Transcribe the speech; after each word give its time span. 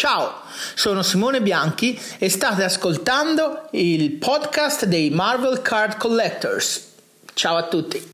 Ciao, 0.00 0.32
sono 0.76 1.02
Simone 1.02 1.42
Bianchi 1.42 2.00
e 2.16 2.30
state 2.30 2.64
ascoltando 2.64 3.68
il 3.72 4.12
podcast 4.12 4.86
dei 4.86 5.10
Marvel 5.10 5.60
Card 5.60 5.98
Collectors. 5.98 6.94
Ciao 7.34 7.58
a 7.58 7.64
tutti. 7.64 8.08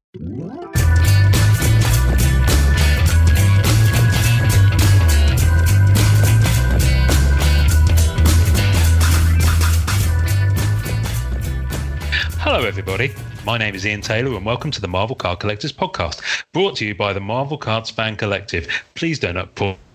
Hello, 12.44 12.66
everybody. 12.66 13.14
My 13.44 13.56
name 13.56 13.76
is 13.76 13.84
Ian 13.84 14.00
Taylor, 14.00 14.34
and 14.34 14.44
welcome 14.44 14.72
to 14.72 14.80
the 14.80 14.88
Marvel 14.88 15.14
Card 15.14 15.38
Collectors 15.38 15.72
podcast, 15.72 16.20
brought 16.52 16.74
to 16.78 16.84
you 16.84 16.96
by 16.96 17.12
the 17.12 17.20
Marvel 17.20 17.56
Cards 17.56 17.90
Fan 17.90 18.16
Collective. 18.16 18.66
Please 18.94 19.20
don't 19.20 19.36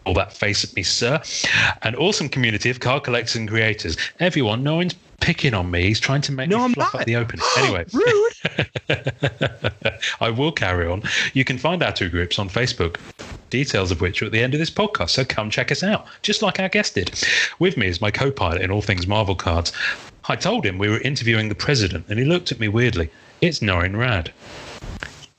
pull 0.05 0.13
that 0.15 0.33
face 0.33 0.63
at 0.63 0.75
me, 0.75 0.83
sir. 0.83 1.21
An 1.84 1.95
awesome 1.95 2.29
community 2.29 2.70
of 2.70 2.79
card 2.79 3.04
collectors 3.04 3.36
and 3.36 3.47
creators. 3.49 3.98
Everyone, 4.20 4.63
no 4.63 4.75
one's 4.75 4.95
picking 5.20 5.53
on 5.53 5.70
me. 5.70 5.84
He's 5.84 5.99
trying 5.99 6.21
to 6.21 6.31
make 6.31 6.49
No, 6.49 6.58
me 6.59 6.63
I'm 6.66 6.73
fluff 6.73 6.94
not. 6.94 7.02
up 7.02 7.05
the 7.08 7.16
open. 7.16 7.39
Anyway, 7.58 7.85
I 10.20 10.30
will 10.30 10.52
carry 10.52 10.88
on. 10.88 11.03
You 11.34 11.44
can 11.45 11.58
find 11.58 11.84
our 11.84 11.91
two 11.94 12.09
groups 12.09 12.39
on 12.39 12.49
Facebook, 12.49 12.98
details 13.49 13.91
of 13.91 14.02
which 14.02 14.22
are 14.22 14.25
at 14.25 14.31
the 14.31 14.41
end 14.41 14.53
of 14.53 14.59
this 14.59 14.72
podcast. 14.72 15.11
So 15.11 15.23
come 15.23 15.49
check 15.49 15.72
us 15.72 15.84
out, 15.84 16.05
just 16.23 16.41
like 16.41 16.59
our 16.59 16.70
guest 16.70 16.95
did. 16.95 17.11
With 17.59 17.77
me 17.77 17.88
is 17.88 18.02
my 18.02 18.11
co 18.11 18.31
pilot 18.31 18.61
in 18.61 18.72
all 18.72 18.81
things 18.81 19.05
Marvel 19.08 19.36
cards. 19.36 19.72
I 20.30 20.36
told 20.36 20.66
him 20.66 20.77
we 20.77 20.89
were 20.89 21.02
interviewing 21.02 21.49
the 21.49 21.55
president, 21.55 22.05
and 22.09 22.17
he 22.20 22.25
looked 22.25 22.52
at 22.52 22.59
me 22.59 22.67
weirdly. 22.67 23.09
It's 23.41 23.59
Norrin 23.59 23.94
Radd. 23.94 24.30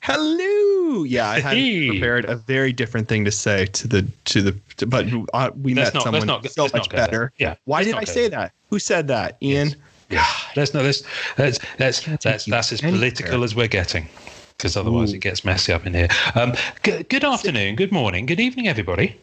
Hello. 0.03 1.05
Yeah, 1.05 1.29
I 1.29 1.39
had 1.39 1.55
Hey. 1.55 1.87
prepared 1.87 2.25
a 2.25 2.35
very 2.35 2.73
different 2.73 3.07
thing 3.07 3.23
to 3.23 3.31
say 3.31 3.67
to 3.67 3.87
the 3.87 4.01
to 4.25 4.41
the 4.41 4.51
to, 4.75 4.85
but 4.85 5.05
uh, 5.33 5.51
we 5.61 5.73
Let's 5.73 5.87
met 5.87 5.93
not- 5.93 6.03
someone 6.03 6.27
not- 6.27 6.51
so 6.51 6.63
much 6.63 6.73
not 6.73 6.89
better. 6.89 7.31
Yeah, 7.37 7.55
Why 7.63 7.85
did 7.85 7.95
I 7.95 8.03
say 8.03 8.27
that? 8.27 8.51
Who 8.69 8.79
said 8.79 9.07
that? 9.07 9.37
Ian. 9.41 9.75
Yeah, 10.09 10.25
let's 10.57 10.73
no, 10.73 10.83
this 10.83 11.03
that's 11.37 11.57
that's 11.77 12.01
that's 12.21 12.43
that's 12.45 12.73
as 12.73 12.81
political 12.81 13.45
as 13.45 13.55
we're 13.55 13.69
getting, 13.69 14.09
because 14.57 14.75
otherwise 14.75 15.13
Ooh. 15.13 15.15
it 15.15 15.19
gets 15.21 15.45
messy 15.45 15.71
up 15.71 15.85
in 15.85 15.93
here. 15.93 16.09
Um, 16.35 16.53
good, 16.81 17.07
good 17.07 17.23
afternoon, 17.23 17.77
good 17.77 17.93
morning, 17.93 18.25
good 18.25 18.41
evening, 18.41 18.67
everybody. 18.67 19.15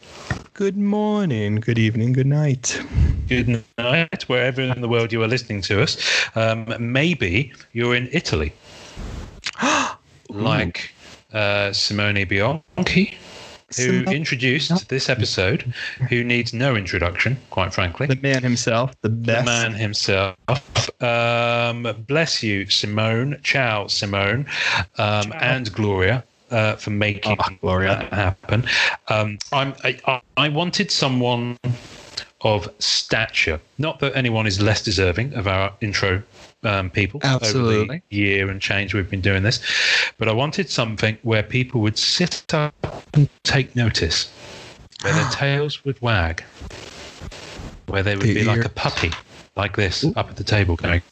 Good 0.54 0.78
morning, 0.78 1.56
good 1.56 1.78
evening, 1.78 2.14
good 2.14 2.26
night. 2.26 2.80
Good 3.28 3.62
night, 3.76 4.22
wherever 4.28 4.62
in 4.62 4.80
the 4.80 4.88
world 4.88 5.12
you 5.12 5.22
are 5.22 5.28
listening 5.28 5.60
to 5.62 5.82
us. 5.82 5.98
Um, 6.34 6.74
maybe 6.80 7.52
you're 7.74 7.94
in 7.94 8.08
Italy, 8.12 8.52
like 10.32 10.92
uh, 11.32 11.72
Simone 11.72 12.24
Bianchi, 12.26 13.16
who 13.68 13.72
Simone- 13.72 14.14
introduced 14.14 14.88
this 14.88 15.08
episode, 15.08 15.62
who 16.08 16.24
needs 16.24 16.52
no 16.52 16.74
introduction, 16.76 17.38
quite 17.50 17.72
frankly. 17.72 18.06
The 18.06 18.16
man 18.16 18.42
himself, 18.42 18.94
the 19.02 19.08
the 19.08 19.42
man 19.42 19.72
himself. 19.74 20.36
Um, 21.02 21.86
bless 22.06 22.42
you, 22.42 22.68
Simone. 22.68 23.38
Ciao, 23.42 23.86
Simone, 23.86 24.46
um, 24.98 25.32
and 25.40 25.72
Gloria. 25.72 26.24
Uh, 26.50 26.74
for 26.74 26.90
making 26.90 27.36
Oh, 27.38 27.54
Gloria. 27.60 27.90
that 28.10 28.12
happen, 28.12 28.66
um, 29.06 29.38
I- 29.52 30.20
I 30.36 30.48
wanted 30.48 30.90
someone 30.90 31.56
of 32.40 32.68
stature. 32.80 33.60
Not 33.78 34.00
that 34.00 34.16
anyone 34.16 34.48
is 34.48 34.60
less 34.60 34.82
deserving 34.82 35.34
of 35.34 35.46
our 35.46 35.72
intro 35.80 36.24
um, 36.62 36.90
people 36.90 37.20
over 37.24 37.38
the 37.46 38.02
year 38.10 38.50
and 38.50 38.60
change 38.60 38.94
we've 38.94 39.10
been 39.10 39.20
doing 39.20 39.42
this, 39.42 39.60
but 40.18 40.28
I 40.28 40.32
wanted 40.32 40.68
something 40.70 41.16
where 41.22 41.42
people 41.42 41.80
would 41.80 41.98
sit 41.98 42.52
up 42.52 42.74
and 43.14 43.28
take 43.44 43.74
notice, 43.74 44.30
where 45.02 45.12
their 45.14 45.28
tails 45.32 45.84
would 45.84 46.00
wag, 46.02 46.42
where 47.86 48.02
they 48.02 48.16
would 48.16 48.26
The 48.26 48.34
be 48.34 48.44
like 48.44 48.64
a 48.64 48.68
puppy, 48.68 49.10
like 49.56 49.76
this, 49.76 50.04
up 50.16 50.28
at 50.30 50.36
the 50.36 50.44
table, 50.44 50.76
going. 50.76 51.02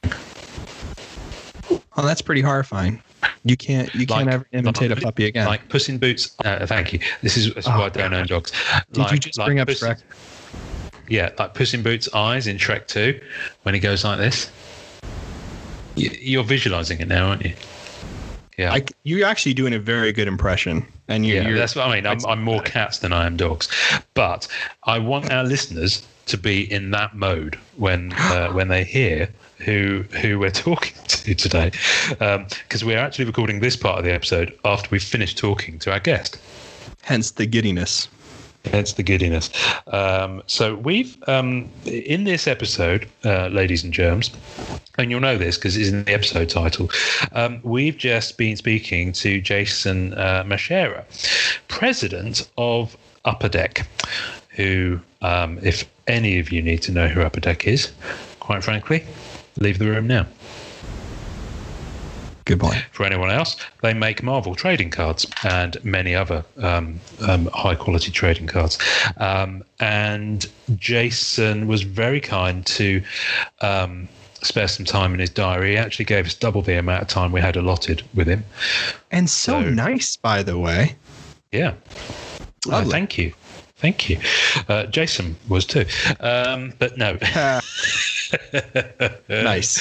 Oh, 1.71 2.07
that's 2.07 2.23
pretty 2.23 2.43
horrifying. 2.43 3.03
You 3.45 3.57
can't 3.57 3.93
you 3.95 4.07
can't 4.07 4.29
ever 4.29 4.47
imitate 4.53 4.91
like- 4.91 4.99
a 5.01 5.03
puppy 5.03 5.27
again. 5.27 5.47
Like 5.47 5.69
Puss 5.69 5.89
in 5.89 5.99
Boots. 5.99 6.37
Uh, 6.45 6.65
thank 6.67 6.93
you. 6.93 7.01
This 7.23 7.37
is, 7.37 7.47
this 7.55 7.65
is 7.65 7.67
Oh, 7.67 7.79
why 7.79 7.87
I 7.87 7.89
don't 7.89 8.15
own 8.15 8.27
dogs. 8.27 8.53
Did 8.93 9.11
you 9.11 9.19
just 9.19 9.39
like 9.39 9.47
bring 9.47 9.61
up 9.61 9.67
Puss- 9.69 9.81
Shrek? 9.83 10.01
Yeah, 11.09 11.31
like 11.39 11.55
Puss 11.55 11.75
in 11.75 11.83
Boots' 11.83 12.09
eyes 12.15 12.47
in 12.47 12.59
Shrek 12.59 12.87
2 12.87 13.19
when 13.63 13.75
he 13.75 13.81
goes 13.81 14.05
like 14.05 14.19
this. 14.19 14.51
You're 15.99 16.45
visualizing 16.45 17.01
it 17.01 17.09
now, 17.09 17.29
aren't 17.29 17.45
you? 17.45 17.55
Yeah. 18.57 18.73
I, 18.73 18.85
you're 19.05 19.27
actually 19.27 19.55
doing 19.55 19.73
a 19.73 19.79
very 19.79 20.13
good 20.13 20.27
impression, 20.27 20.85
and 21.07 21.25
you're, 21.25 21.43
yeah, 21.45 21.55
that's 21.55 21.77
what 21.77 21.87
I 21.87 21.95
mean. 21.95 22.07
I'm, 22.07 22.25
I'm 22.27 22.43
more 22.43 22.61
cats 22.61 22.99
than 22.99 23.13
I 23.13 23.25
am 23.25 23.37
dogs, 23.37 23.69
but 24.15 24.49
I 24.83 24.99
want 24.99 25.31
our 25.31 25.45
listeners 25.45 26.05
to 26.27 26.37
be 26.37 26.71
in 26.71 26.91
that 26.91 27.15
mode 27.15 27.57
when 27.77 28.13
uh, 28.15 28.51
when 28.53 28.69
they 28.69 28.83
hear 28.83 29.29
who 29.59 30.05
who 30.21 30.39
we're 30.41 30.51
talking 30.51 30.95
to 31.07 31.35
today, 31.35 31.71
because 32.09 32.85
we're 32.85 32.99
actually 32.99 33.27
recording 33.27 33.61
this 33.61 33.77
part 33.77 33.99
of 33.99 34.05
the 34.05 34.13
episode 34.13 34.57
after 34.65 34.89
we've 34.91 35.03
finished 35.03 35.39
talking 35.39 35.79
to 35.79 35.93
our 35.93 36.01
guest. 36.01 36.39
hence 37.03 37.31
the 37.31 37.47
giddiness. 37.47 38.09
Hence 38.71 38.93
the 38.93 39.03
giddiness. 39.03 39.51
Um, 39.89 40.43
so 40.47 40.75
we've 40.77 41.17
um, 41.29 41.69
in 41.85 42.25
this 42.25 42.47
episode, 42.47 43.09
uh, 43.25 43.49
ladies 43.49 43.85
and 43.85 43.93
germs, 43.93 44.31
and 44.99 45.11
you'll 45.11 45.21
know 45.21 45.39
this 45.39 45.57
because 45.57 45.77
it's 45.77 45.89
in 45.89 46.05
the 46.05 46.13
episode 46.13 46.49
title. 46.49 46.91
Um, 47.33 47.61
we've 47.63 47.97
just 47.97 48.37
been 48.37 48.57
speaking 48.57 49.13
to 49.13 49.41
Jason 49.41 50.15
uh, 50.15 50.45
Masherah, 50.45 51.05
president 51.69 52.49
of 52.59 52.97
Upper 53.25 53.49
Deck, 53.49 53.87
who, 54.51 55.01
um, 55.23 55.59
if 55.63 55.85
any 56.07 56.39
of 56.39 56.51
you 56.51 56.63
need 56.63 56.83
to 56.83 56.93
know 56.93 57.09
who 57.09 57.23
Upper 57.23 57.41
Deck 57.41 57.67
is, 57.67 57.93
quite 58.41 58.65
frankly, 58.65 59.05
leave 59.59 59.79
the 59.79 59.87
room 59.87 60.07
now. 60.07 60.27
Good 62.49 62.61
point. 62.61 62.83
For 62.93 63.05
anyone 63.05 63.31
else, 63.31 63.57
they 63.83 63.93
make 63.93 64.23
Marvel 64.23 64.55
trading 64.55 64.89
cards 64.89 65.27
and 65.45 65.77
many 65.85 66.15
other 66.15 66.43
um, 66.57 66.99
um, 67.21 67.45
high 67.53 67.75
quality 67.75 68.11
trading 68.11 68.47
cards. 68.47 68.79
Um, 69.19 69.63
and 69.81 70.47
Jason 70.77 71.67
was 71.67 71.83
very 71.83 72.23
kind 72.23 72.65
to 72.65 73.03
um, 73.61 74.09
spare 74.41 74.67
some 74.67 74.87
time 74.87 75.13
in 75.13 75.21
his 75.21 75.29
diary. 75.29 75.73
He 75.73 75.77
actually 75.77 76.07
gave 76.07 76.25
us 76.25 76.33
double 76.33 76.63
the 76.63 76.79
amount 76.79 77.03
of 77.03 77.09
time 77.09 77.33
we 77.33 77.43
had 77.43 77.55
allotted 77.55 78.03
with 78.15 78.27
him. 78.27 78.45
And 79.11 79.29
so, 79.29 79.61
So- 79.63 79.69
nice, 79.69 80.17
by 80.17 80.43
the 80.43 80.59
way. 80.59 80.97
Yeah. 81.53 81.75
Uh, 82.67 82.71
Lovely. 82.71 82.91
thank 82.93 83.19
you. 83.19 83.35
Thank 83.77 84.09
you. 84.09 84.19
Uh, 84.69 84.87
Jason 84.87 85.37
was 85.51 85.67
too. 85.67 85.85
Um, 86.21 86.73
but 86.79 86.97
no. 86.97 87.19
nice. 89.29 89.79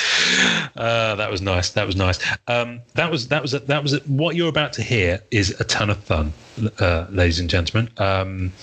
Uh, 0.75 1.15
that 1.15 1.29
was 1.31 1.41
nice. 1.41 1.71
That 1.71 1.85
was 1.85 1.95
nice. 1.95 2.19
Um, 2.47 2.81
that 2.95 3.11
was 3.11 3.27
that 3.29 3.41
was 3.41 3.51
that 3.51 3.83
was 3.83 4.03
what 4.05 4.35
you're 4.35 4.49
about 4.49 4.73
to 4.73 4.83
hear 4.83 5.21
is 5.31 5.59
a 5.59 5.63
ton 5.63 5.89
of 5.89 5.97
fun, 5.97 6.33
uh, 6.79 7.07
ladies 7.09 7.39
and 7.39 7.49
gentlemen. 7.49 7.91
Um, 7.97 8.53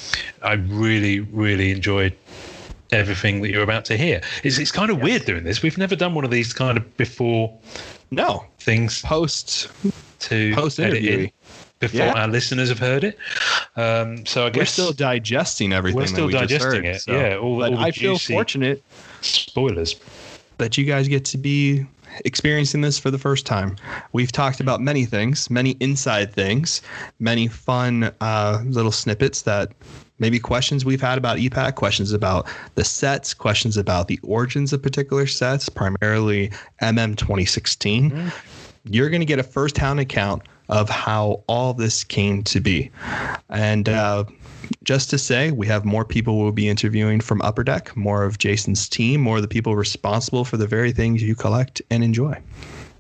I 0.43 0.55
really 0.55 1.21
really 1.21 1.71
enjoyed 1.71 2.17
everything 2.93 3.43
that 3.43 3.51
you're 3.51 3.63
about 3.63 3.85
to 3.87 3.97
hear. 3.97 4.21
It's 4.43 4.59
it's 4.59 4.73
kind 4.73 4.91
of 4.91 5.01
weird 5.01 5.25
doing 5.25 5.45
this. 5.45 5.63
We've 5.63 5.79
never 5.79 5.97
done 5.97 6.15
one 6.15 6.25
of 6.25 6.31
these 6.31 6.53
kind 6.53 6.79
of 6.79 6.97
before 6.97 7.53
No, 8.11 8.47
things 8.59 9.03
post 9.03 9.69
to 10.21 10.55
post 10.55 10.79
interview. 10.79 11.29
Before 11.81 11.99
Yeah. 12.01 12.13
our 12.13 12.29
listeners 12.29 12.69
have 12.71 12.79
heard 12.79 13.05
it. 13.05 13.19
Um, 13.77 14.25
so 14.25 14.47
I 14.47 14.51
We're 14.55 14.65
still 14.65 14.93
digesting 14.93 15.73
everything. 15.73 15.97
We're 16.01 16.07
still 16.07 16.29
that 16.29 16.41
we 16.43 16.47
just 16.47 16.51
digesting 16.65 16.85
heard, 16.85 16.95
it, 16.97 17.01
so- 17.03 17.13
yeah, 17.13 17.37
all- 17.37 17.63
all 17.65 17.71
the 17.73 17.77
I 17.79 17.91
feel 17.91 18.17
fortunate 18.19 18.83
spoilers. 19.21 19.97
that 20.59 20.79
you 20.79 20.85
guys 20.85 21.09
get 21.09 21.25
to 21.27 21.39
be 21.39 21.85
experiencing 22.25 22.81
this 22.81 22.97
for 22.99 23.11
the 23.11 23.19
first 23.19 23.45
time. 23.45 23.77
We've 24.13 24.31
talked 24.31 24.61
about 24.61 24.81
many 24.81 25.05
things, 25.05 25.51
many 25.51 25.77
inside 25.81 26.33
things, 26.33 26.81
many 27.19 27.49
fun 27.49 28.13
uh, 28.21 28.63
little 28.65 28.93
snippets 28.93 29.43
that 29.43 29.73
maybe 30.21 30.39
questions 30.39 30.85
we've 30.85 31.01
had 31.01 31.19
about 31.19 31.39
e-Pack, 31.41 31.75
questions 31.75 32.13
about 32.13 32.47
the 32.77 32.85
sets, 32.85 33.35
questions 33.35 33.77
about 33.77 34.07
the 34.07 34.21
origins 34.23 34.73
of 34.73 34.81
particular 34.81 35.27
sets, 35.27 35.69
primarily 35.69 36.53
MM 36.81 37.17
2016. 37.17 38.31
You're 38.85 39.09
going 39.11 39.21
to 39.23 39.27
get 39.27 39.41
a 39.41 39.43
first-hand 39.43 39.99
account 39.99 40.43
of 40.69 40.89
how 40.89 41.43
all 41.47 41.75
this 41.75 42.05
came 42.05 42.43
to 42.45 42.61
be. 42.61 42.91
And 43.51 43.89
uh, 43.89 44.25
just 44.83 45.11
to 45.11 45.19
say, 45.19 45.51
we 45.51 45.67
have 45.67 45.85
more 45.85 46.05
people 46.05 46.39
we'll 46.39 46.53
be 46.53 46.69
interviewing 46.69 47.21
from 47.21 47.43
Upper 47.43 47.65
Deck, 47.65 47.97
more 47.97 48.25
of 48.25 48.39
Jason's 48.39 48.89
team, 48.89 49.21
more 49.21 49.37
of 49.37 49.43
the 49.43 49.49
people 49.49 49.77
responsible 49.77 50.45
for 50.45 50.57
the 50.57 50.67
very 50.67 50.93
things 50.93 51.23
you 51.23 51.35
collect 51.35 51.83
and 51.91 52.03
enjoy. 52.03 52.41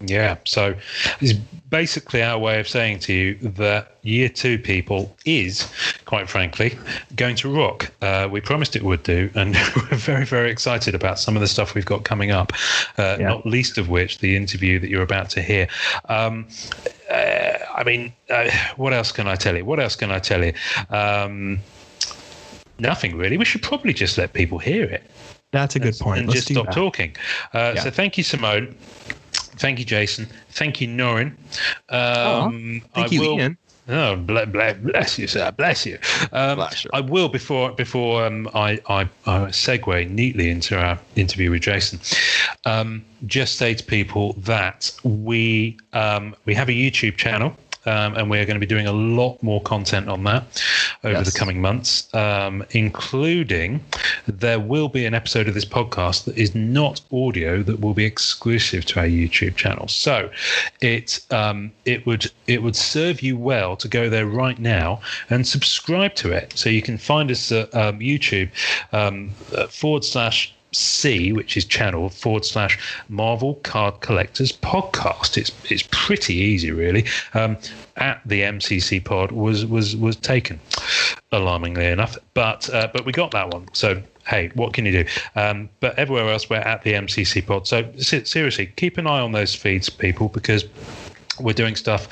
Yeah. 0.08 0.36
So 0.44 0.74
it's 1.20 1.32
basically 1.70 2.22
our 2.22 2.38
way 2.38 2.60
of 2.60 2.68
saying 2.68 3.00
to 3.00 3.12
you 3.12 3.34
that 3.36 3.96
year 4.02 4.28
two 4.28 4.58
people 4.58 5.14
is, 5.24 5.68
quite 6.04 6.28
frankly, 6.28 6.78
going 7.16 7.36
to 7.36 7.48
rock. 7.54 7.90
Uh, 8.00 8.28
we 8.30 8.40
promised 8.40 8.76
it 8.76 8.82
would 8.82 9.02
do, 9.02 9.30
and 9.34 9.54
we're 9.76 9.96
very, 9.96 10.24
very 10.24 10.50
excited 10.50 10.94
about 10.94 11.18
some 11.18 11.34
of 11.36 11.40
the 11.40 11.48
stuff 11.48 11.74
we've 11.74 11.86
got 11.86 12.04
coming 12.04 12.30
up. 12.30 12.52
Uh, 12.98 13.16
Yeah. 13.18 13.28
Not 13.28 13.46
least 13.46 13.78
of 13.78 13.88
which 13.88 14.18
the 14.18 14.36
interview 14.36 14.78
that 14.78 14.88
you're 14.90 15.02
about 15.02 15.30
to 15.30 15.42
hear. 15.42 15.66
Um, 16.08 16.46
uh, 17.10 17.58
I 17.74 17.82
mean, 17.84 18.12
uh, 18.30 18.50
what 18.76 18.92
else 18.92 19.12
can 19.12 19.26
I 19.26 19.34
tell 19.36 19.56
you? 19.56 19.64
What 19.64 19.80
else 19.80 19.96
can 19.96 20.10
I 20.10 20.18
tell 20.18 20.44
you? 20.44 20.52
Um, 20.90 21.60
nothing 22.78 23.16
really. 23.16 23.36
We 23.36 23.44
should 23.44 23.62
probably 23.62 23.92
just 23.92 24.18
let 24.18 24.32
people 24.32 24.58
hear 24.58 24.84
it. 24.84 25.02
That's 25.52 25.76
a 25.76 25.78
good 25.78 25.96
point. 25.98 26.20
And 26.20 26.28
Let's 26.28 26.40
just 26.46 26.52
stop 26.52 26.66
that. 26.66 26.74
talking. 26.74 27.16
Uh, 27.52 27.72
Yeah. 27.76 27.82
So 27.82 27.90
thank 27.90 28.18
you, 28.18 28.24
Simone. 28.24 28.74
Thank 29.56 29.78
you, 29.78 29.84
Jason. 29.84 30.26
Thank 30.50 30.80
you, 30.80 30.88
Norrin. 30.88 31.32
Um, 31.88 32.82
Thank 32.94 33.06
I 33.12 33.14
you, 33.14 33.20
will- 33.20 33.38
Ian. 33.38 33.58
Oh, 33.86 34.16
bless, 34.16 34.78
bless 34.78 35.18
you, 35.18 35.26
sir. 35.26 35.50
Bless 35.50 35.84
you. 35.84 35.98
Um, 36.32 36.56
Bless 36.56 36.84
you. 36.86 36.90
I 36.94 37.02
will 37.02 37.28
before 37.28 37.70
before 37.72 38.24
um, 38.24 38.48
I, 38.54 38.80
I 38.88 39.02
I 39.26 39.38
segue 39.50 40.08
neatly 40.10 40.48
into 40.48 40.78
our 40.78 40.98
interview 41.16 41.50
with 41.50 41.60
Jason. 41.64 42.00
Um, 42.64 43.04
just 43.26 43.56
say 43.56 43.74
to 43.74 43.84
people 43.84 44.32
that 44.38 44.90
we 45.04 45.76
um, 45.92 46.34
we 46.46 46.54
have 46.54 46.70
a 46.70 46.72
YouTube 46.72 47.18
channel. 47.18 47.54
Um, 47.86 48.14
and 48.16 48.30
we're 48.30 48.44
going 48.46 48.54
to 48.54 48.60
be 48.60 48.66
doing 48.66 48.86
a 48.86 48.92
lot 48.92 49.42
more 49.42 49.60
content 49.62 50.08
on 50.08 50.24
that 50.24 50.62
over 51.02 51.18
Yes. 51.18 51.32
the 51.32 51.38
coming 51.38 51.60
months, 51.60 52.12
um, 52.14 52.64
including 52.70 53.84
there 54.26 54.58
will 54.60 54.88
be 54.88 55.04
an 55.04 55.14
episode 55.14 55.48
of 55.48 55.54
this 55.54 55.64
podcast 55.64 56.24
that 56.24 56.38
is 56.38 56.54
not 56.54 57.00
audio 57.12 57.62
that 57.62 57.80
will 57.80 57.94
be 57.94 58.04
exclusive 58.04 58.84
to 58.86 59.00
our 59.00 59.06
YouTube 59.06 59.56
channel. 59.56 59.88
So 59.88 60.30
it 60.80 61.20
um, 61.30 61.72
it 61.84 62.06
would 62.06 62.30
it 62.46 62.62
would 62.62 62.76
serve 62.76 63.20
you 63.20 63.36
well 63.36 63.76
to 63.76 63.88
go 63.88 64.08
there 64.08 64.26
right 64.26 64.58
now 64.58 65.00
and 65.28 65.46
subscribe 65.46 66.14
to 66.16 66.32
it, 66.32 66.52
so 66.56 66.70
you 66.70 66.82
can 66.82 66.96
find 66.96 67.30
us 67.30 67.52
at 67.52 67.74
um, 67.74 67.98
YouTube 67.98 68.48
um, 68.92 69.30
forward 69.68 70.04
slash 70.04 70.53
C, 70.74 71.32
which 71.32 71.56
is 71.56 71.64
channel 71.64 72.08
forward 72.08 72.44
slash 72.44 72.78
Marvel 73.08 73.54
Card 73.62 74.00
Collectors 74.00 74.52
Podcast. 74.52 75.36
It's 75.36 75.52
it's 75.70 75.84
pretty 75.90 76.34
easy, 76.34 76.70
really. 76.70 77.04
Um, 77.32 77.56
at 77.96 78.20
the 78.26 78.42
MCC 78.42 79.02
Pod 79.04 79.32
was 79.32 79.64
was 79.66 79.96
was 79.96 80.16
taken, 80.16 80.60
alarmingly 81.32 81.86
enough, 81.86 82.16
but 82.34 82.68
uh, 82.70 82.88
but 82.92 83.04
we 83.04 83.12
got 83.12 83.30
that 83.32 83.50
one. 83.52 83.68
So 83.72 84.02
hey, 84.26 84.50
what 84.54 84.72
can 84.72 84.86
you 84.86 85.04
do? 85.04 85.10
Um, 85.36 85.68
but 85.80 85.98
everywhere 85.98 86.28
else, 86.30 86.48
we're 86.48 86.56
at 86.56 86.82
the 86.82 86.94
MCC 86.94 87.46
Pod. 87.46 87.66
So 87.66 87.90
seriously, 87.98 88.66
keep 88.76 88.98
an 88.98 89.06
eye 89.06 89.20
on 89.20 89.32
those 89.32 89.54
feeds, 89.54 89.88
people, 89.88 90.28
because 90.28 90.64
we're 91.40 91.52
doing 91.52 91.76
stuff. 91.76 92.08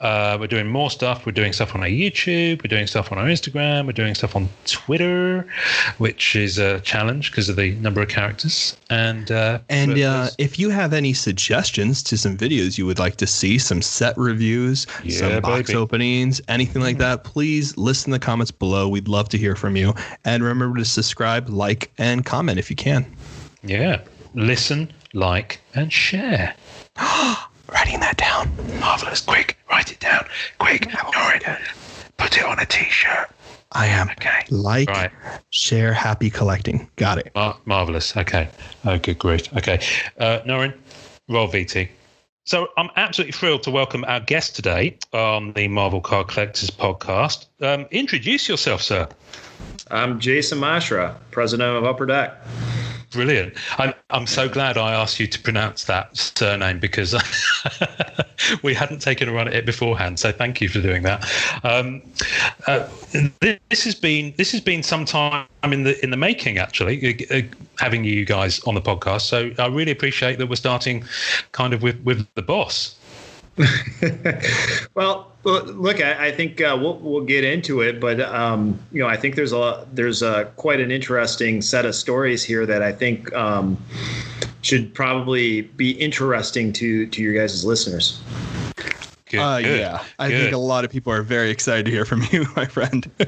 Uh, 0.00 0.36
we're 0.40 0.46
doing 0.46 0.66
more 0.66 0.90
stuff. 0.90 1.26
We're 1.26 1.32
doing 1.32 1.52
stuff 1.52 1.74
on 1.74 1.82
our 1.82 1.88
YouTube. 1.88 2.62
We're 2.62 2.68
doing 2.68 2.86
stuff 2.86 3.12
on 3.12 3.18
our 3.18 3.26
Instagram. 3.26 3.86
We're 3.86 3.92
doing 3.92 4.14
stuff 4.14 4.34
on 4.34 4.48
Twitter, 4.66 5.46
which 5.98 6.36
is 6.36 6.58
a 6.58 6.80
challenge 6.80 7.30
because 7.30 7.48
of 7.48 7.56
the 7.56 7.74
number 7.76 8.02
of 8.02 8.08
characters. 8.08 8.76
And 8.90 9.30
uh, 9.30 9.60
And 9.68 9.98
uh, 9.98 10.28
if 10.38 10.58
you 10.58 10.70
have 10.70 10.92
any 10.92 11.12
suggestions 11.12 12.02
to 12.04 12.18
some 12.18 12.36
videos 12.36 12.78
you 12.78 12.86
would 12.86 12.98
like 12.98 13.16
to 13.16 13.26
see, 13.26 13.58
some 13.58 13.82
set 13.82 14.16
reviews, 14.16 14.86
Yeah, 15.04 15.18
some 15.18 15.42
box 15.42 15.68
baby. 15.68 15.78
openings, 15.78 16.40
anything 16.48 16.82
like 16.82 16.98
that, 16.98 17.24
please 17.24 17.76
list 17.76 18.06
in 18.06 18.12
the 18.12 18.18
comments 18.18 18.50
below. 18.50 18.88
We'd 18.88 19.08
love 19.08 19.28
to 19.30 19.38
hear 19.38 19.56
from 19.56 19.76
you. 19.76 19.94
And 20.24 20.42
remember 20.42 20.78
to 20.78 20.84
subscribe, 20.84 21.48
like, 21.48 21.90
and 21.98 22.24
comment 22.24 22.58
if 22.58 22.70
you 22.70 22.76
can. 22.76 23.06
yeah, 23.62 24.00
listen, 24.34 24.92
like, 25.12 25.60
and 25.74 25.92
share. 25.92 26.54
Writing 27.72 28.00
that 28.00 28.16
down. 28.16 28.50
Marvelous! 28.80 29.20
Quick, 29.22 29.56
write 29.70 29.90
it 29.92 30.00
down. 30.00 30.24
Quick, 30.58 30.82
Norrin, 30.88 31.58
put 32.16 32.36
it 32.38 32.44
on 32.44 32.58
a 32.58 32.66
T-shirt. 32.66 33.28
I 33.72 33.86
am. 33.86 34.08
Okay. 34.10 34.44
Like, 34.50 34.88
Right. 34.88 35.10
share, 35.50 35.92
happy 35.92 36.30
collecting. 36.30 36.88
Got 36.96 37.18
it. 37.18 37.32
Mar- 37.34 37.58
marvelous. 37.64 38.16
Okay. 38.16 38.48
Oh, 38.84 38.96
good 38.98 39.18
grief. 39.18 39.48
Okay. 39.56 39.80
Uh, 40.18 40.38
Norrin, 40.46 40.72
roll 41.28 41.48
VT. 41.48 41.88
So 42.44 42.68
I'm 42.78 42.88
absolutely 42.94 43.32
thrilled 43.32 43.64
to 43.64 43.72
welcome 43.72 44.04
our 44.06 44.20
guest 44.20 44.54
today 44.54 44.96
on 45.12 45.52
the 45.54 45.66
Marvel 45.66 46.00
Card 46.00 46.28
Collectors 46.28 46.70
podcast. 46.70 47.46
Um, 47.60 47.86
introduce 47.90 48.48
yourself, 48.48 48.80
sir. 48.82 49.08
I'm 49.90 50.20
Jason 50.20 50.60
Masherah, 50.60 51.16
president 51.32 51.76
of 51.76 51.84
Upper 51.84 52.06
Deck. 52.06 52.34
Brilliant. 53.12 53.54
I'm, 53.78 53.94
I'm 54.10 54.26
so 54.26 54.48
glad 54.48 54.76
I 54.76 54.92
asked 54.92 55.20
you 55.20 55.26
to 55.28 55.40
pronounce 55.40 55.84
that 55.84 56.16
surname 56.16 56.80
because 56.80 57.14
we 58.62 58.74
hadn't 58.74 59.00
taken 59.00 59.28
a 59.28 59.32
run 59.32 59.46
at 59.46 59.54
it 59.54 59.64
beforehand. 59.64 60.18
So 60.18 60.32
thank 60.32 60.60
you 60.60 60.68
for 60.68 60.80
doing 60.80 61.02
that. 61.04 61.24
Um, 61.62 62.02
uh, 62.66 62.88
this 63.70 63.84
has 63.84 63.94
been 63.94 64.34
this 64.36 64.50
has 64.52 64.60
been 64.60 64.82
some 64.82 65.04
time 65.04 65.46
in 65.62 65.84
the 65.84 66.02
in 66.02 66.10
the 66.10 66.16
making, 66.16 66.58
actually, 66.58 67.26
uh, 67.30 67.36
uh, 67.36 67.42
having 67.78 68.02
you 68.04 68.24
guys 68.24 68.60
on 68.64 68.74
the 68.74 68.82
podcast. 68.82 69.22
So 69.22 69.52
I 69.58 69.68
really 69.68 69.92
appreciate 69.92 70.38
that 70.38 70.48
we're 70.48 70.56
starting 70.56 71.04
kind 71.52 71.72
of 71.72 71.82
with 71.82 72.00
with 72.02 72.26
the 72.34 72.42
boss. 72.42 72.95
Well, 74.94 75.32
well, 75.44 75.62
look, 75.64 76.00
I, 76.00 76.28
I 76.28 76.32
think 76.32 76.60
uh, 76.60 76.76
we'll 76.80 76.96
we'll 76.98 77.24
get 77.24 77.44
into 77.44 77.80
it, 77.82 78.00
but 78.00 78.20
um, 78.20 78.78
you 78.92 79.02
know, 79.02 79.08
I 79.08 79.16
think 79.16 79.34
there's 79.34 79.52
a 79.52 79.86
there's 79.92 80.22
a 80.22 80.50
quite 80.56 80.80
an 80.80 80.90
interesting 80.90 81.60
set 81.62 81.84
of 81.84 81.94
stories 81.94 82.42
here 82.42 82.64
that 82.66 82.82
I 82.82 82.92
think 82.92 83.32
um, 83.34 83.76
should 84.62 84.94
probably 84.94 85.62
be 85.62 85.90
interesting 85.92 86.72
to 86.74 87.06
to 87.06 87.22
your 87.22 87.34
guys' 87.34 87.64
listeners. 87.64 88.20
Good, 89.28 89.40
Uh, 89.40 89.60
good, 89.60 89.80
yeah. 89.80 90.02
I 90.18 90.28
good. 90.30 90.40
think 90.40 90.54
a 90.54 90.58
lot 90.58 90.84
of 90.84 90.90
people 90.90 91.12
are 91.12 91.22
very 91.22 91.50
excited 91.50 91.84
to 91.86 91.90
hear 91.90 92.04
from 92.04 92.22
you, 92.30 92.46
my 92.56 92.64
friend. 92.66 93.10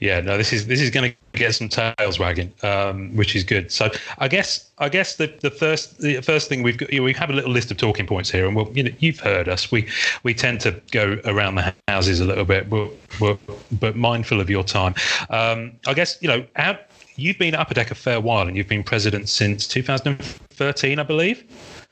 yeah 0.00 0.20
no 0.20 0.36
this 0.36 0.52
is 0.52 0.66
this 0.66 0.80
is 0.80 0.90
going 0.90 1.10
to 1.10 1.16
get 1.38 1.54
some 1.54 1.68
tails 1.68 2.18
wagging 2.18 2.52
um, 2.62 3.14
which 3.16 3.36
is 3.36 3.44
good. 3.44 3.70
So 3.70 3.90
i 4.18 4.28
guess 4.28 4.70
i 4.78 4.88
guess 4.88 5.16
the 5.16 5.26
the 5.40 5.50
first 5.50 5.98
the 5.98 6.20
first 6.20 6.48
thing 6.48 6.62
we've 6.62 6.78
got 6.78 6.92
you 6.92 7.00
know, 7.00 7.04
we 7.04 7.12
have 7.14 7.30
a 7.30 7.32
little 7.32 7.50
list 7.50 7.70
of 7.70 7.76
talking 7.76 8.06
points 8.06 8.30
here 8.30 8.46
and 8.46 8.56
we'll 8.56 8.70
you 8.74 8.82
know 8.82 8.90
you've 8.98 9.20
heard 9.20 9.48
us. 9.48 9.70
We 9.70 9.88
we 10.22 10.34
tend 10.34 10.60
to 10.62 10.80
go 10.90 11.20
around 11.24 11.56
the 11.56 11.74
houses 11.88 12.20
a 12.20 12.24
little 12.24 12.44
bit 12.44 12.68
but 12.68 12.90
but, 13.20 13.38
but 13.80 13.96
mindful 13.96 14.40
of 14.40 14.50
your 14.50 14.64
time. 14.64 14.94
Um, 15.30 15.72
i 15.86 15.94
guess 15.94 16.18
you 16.20 16.28
know 16.28 16.44
how, 16.56 16.78
you've 17.16 17.38
been 17.38 17.54
at 17.54 17.60
upper 17.60 17.74
deck 17.74 17.90
a 17.90 17.94
fair 17.94 18.20
while 18.20 18.46
and 18.46 18.56
you've 18.56 18.68
been 18.68 18.84
president 18.84 19.28
since 19.28 19.66
2013 19.66 20.98
i 20.98 21.02
believe? 21.02 21.44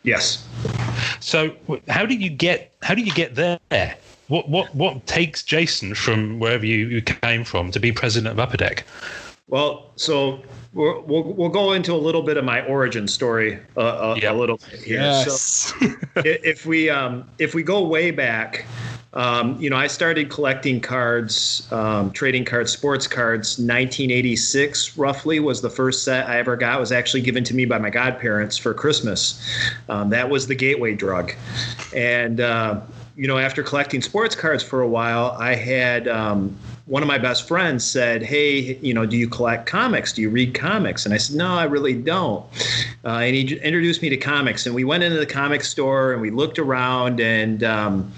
Yes. 0.02 0.46
so 1.20 1.52
how 1.88 2.06
did 2.06 2.20
you 2.20 2.31
get 2.31 2.72
how 2.82 2.94
did 2.94 3.06
you 3.06 3.12
get 3.12 3.34
there 3.34 3.58
what 4.28 4.49
what 4.49 4.75
what 4.75 5.06
takes 5.06 5.43
jason 5.43 5.94
from 5.94 6.38
wherever 6.38 6.67
you, 6.67 6.87
you 6.88 7.02
came 7.02 7.44
from 7.44 7.70
to 7.70 7.81
be 7.81 7.93
president 7.93 8.32
of 8.32 8.38
upper 8.38 8.56
deck 8.56 8.84
Well, 9.49 9.93
so 9.94 10.43
we'll 10.75 11.02
we'll, 11.02 11.23
we'll 11.23 11.49
go 11.49 11.73
into 11.73 11.93
a 11.93 12.02
little 12.08 12.23
bit 12.23 12.37
of 12.37 12.44
my 12.44 12.62
origin 12.67 13.06
story 13.06 13.61
uh, 13.76 14.14
a, 14.17 14.19
Yeah. 14.19 14.32
a 14.32 14.34
little 14.34 14.58
bit 14.70 14.81
here. 14.81 15.25
So 15.25 15.87
if 16.25 16.67
we 16.67 16.90
um, 16.90 17.28
if 17.38 17.55
we 17.55 17.62
go 17.62 17.87
way 17.87 18.11
back, 18.11 18.64
um, 19.12 19.56
you 19.61 19.70
know, 19.70 19.76
I 19.76 19.87
started 19.87 20.28
collecting 20.31 20.81
cards, 20.81 21.67
um, 21.70 22.11
trading 22.11 22.44
cards, 22.44 22.73
sports 22.73 23.06
cards. 23.06 23.56
1986, 23.58 24.99
roughly, 24.99 25.38
was 25.40 25.62
the 25.62 25.70
first 25.70 26.02
set 26.05 26.28
I 26.28 26.38
ever 26.38 26.56
got. 26.56 26.76
It 26.78 26.80
was 26.80 26.92
actually 26.92 27.23
given 27.23 27.45
to 27.45 27.54
me 27.54 27.64
by 27.64 27.78
my 27.78 27.88
godparents 27.88 28.59
for 28.59 28.75
Christmas. 28.75 29.40
Um, 29.88 30.11
that 30.11 30.28
was 30.28 30.47
the 30.49 30.54
gateway 30.56 30.95
drug, 30.97 31.33
and 31.95 32.40
uh, 32.40 32.80
you 33.16 33.26
know, 33.26 33.38
after 33.38 33.62
collecting 33.62 34.02
sports 34.02 34.37
cards 34.37 34.62
for 34.62 34.82
a 34.82 34.88
while, 34.88 35.37
I 35.38 35.54
had. 35.54 36.06
Um, 36.08 36.56
one 36.87 37.02
of 37.02 37.08
my 37.08 37.18
best 37.18 37.49
friends 37.49 37.85
said, 37.85 38.23
"Hey, 38.23 38.78
you 38.80 38.94
know, 38.94 39.04
do 39.04 39.16
you 39.16 39.28
collect 39.28 39.66
comics? 39.66 40.12
Do 40.12 40.23
you 40.23 40.30
read 40.30 40.54
comics?" 40.54 41.04
And 41.04 41.12
I 41.12 41.16
said, 41.16 41.37
"No, 41.37 41.54
I 41.54 41.64
really 41.64 41.94
don't." 41.94 42.44
Uh, 43.04 43.18
and 43.18 43.35
he 43.35 43.56
introduced 43.56 44.02
me 44.02 44.08
to 44.11 44.16
comics, 44.16 44.66
and 44.66 44.75
we 44.75 44.85
went 44.85 45.02
into 45.02 45.18
the 45.18 45.26
comic 45.26 45.64
store 45.64 46.12
and 46.12 46.23
we 46.23 46.30
looked 46.30 46.61
around. 46.61 47.18
And 47.20 47.64
um, 47.64 48.12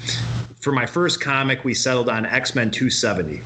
for 0.61 0.73
my 0.73 0.85
first 0.85 1.21
comic, 1.21 1.65
we 1.65 1.73
settled 1.73 2.11
on 2.11 2.27
X 2.27 2.55
Men 2.55 2.71
270. 2.71 3.41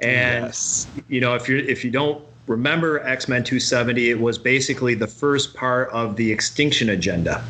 And 0.00 0.46
yes. 0.46 0.86
you 1.08 1.20
know, 1.20 1.34
if 1.34 1.46
you 1.46 1.58
if 1.58 1.84
you 1.84 1.90
don't 1.90 2.24
remember 2.46 3.00
X 3.00 3.28
Men 3.28 3.44
270, 3.44 4.10
it 4.10 4.18
was 4.18 4.38
basically 4.38 4.94
the 4.94 5.06
first 5.06 5.54
part 5.54 5.90
of 5.90 6.16
the 6.16 6.32
Extinction 6.32 6.88
Agenda, 6.88 7.44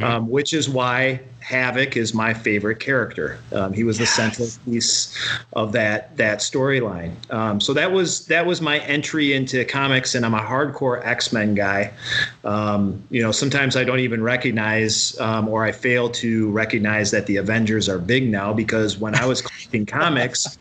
um, 0.00 0.28
which 0.28 0.52
is 0.52 0.68
why 0.68 1.20
Havoc 1.46 1.96
is 1.96 2.12
my 2.12 2.34
favorite 2.34 2.80
character. 2.80 3.38
Um, 3.52 3.72
he 3.72 3.84
was 3.84 3.98
the 3.98 4.06
central 4.06 4.48
piece 4.64 5.16
of 5.52 5.70
that 5.72 6.16
that 6.16 6.40
storyline. 6.40 7.12
Um, 7.32 7.60
so 7.60 7.72
that 7.72 7.92
was 7.92 8.26
that 8.26 8.44
was 8.44 8.60
my 8.60 8.80
entry 8.80 9.32
into 9.32 9.64
comics, 9.64 10.16
and 10.16 10.26
I'm 10.26 10.34
a 10.34 10.40
hardcore 10.40 11.06
X 11.06 11.32
Men 11.32 11.54
guy. 11.54 11.92
Um, 12.42 13.00
you 13.10 13.22
know, 13.22 13.30
sometimes 13.30 13.76
I 13.76 13.84
don't 13.84 14.00
even 14.00 14.24
recognize, 14.24 15.16
um, 15.20 15.48
or 15.48 15.64
I 15.64 15.70
fail 15.70 16.10
to 16.10 16.50
recognize 16.50 17.12
that 17.12 17.26
the 17.26 17.36
Avengers 17.36 17.88
are 17.88 18.00
big 18.00 18.28
now 18.28 18.52
because 18.52 18.98
when 18.98 19.14
I 19.14 19.24
was 19.24 19.40
collecting 19.46 19.86
comics 19.86 20.58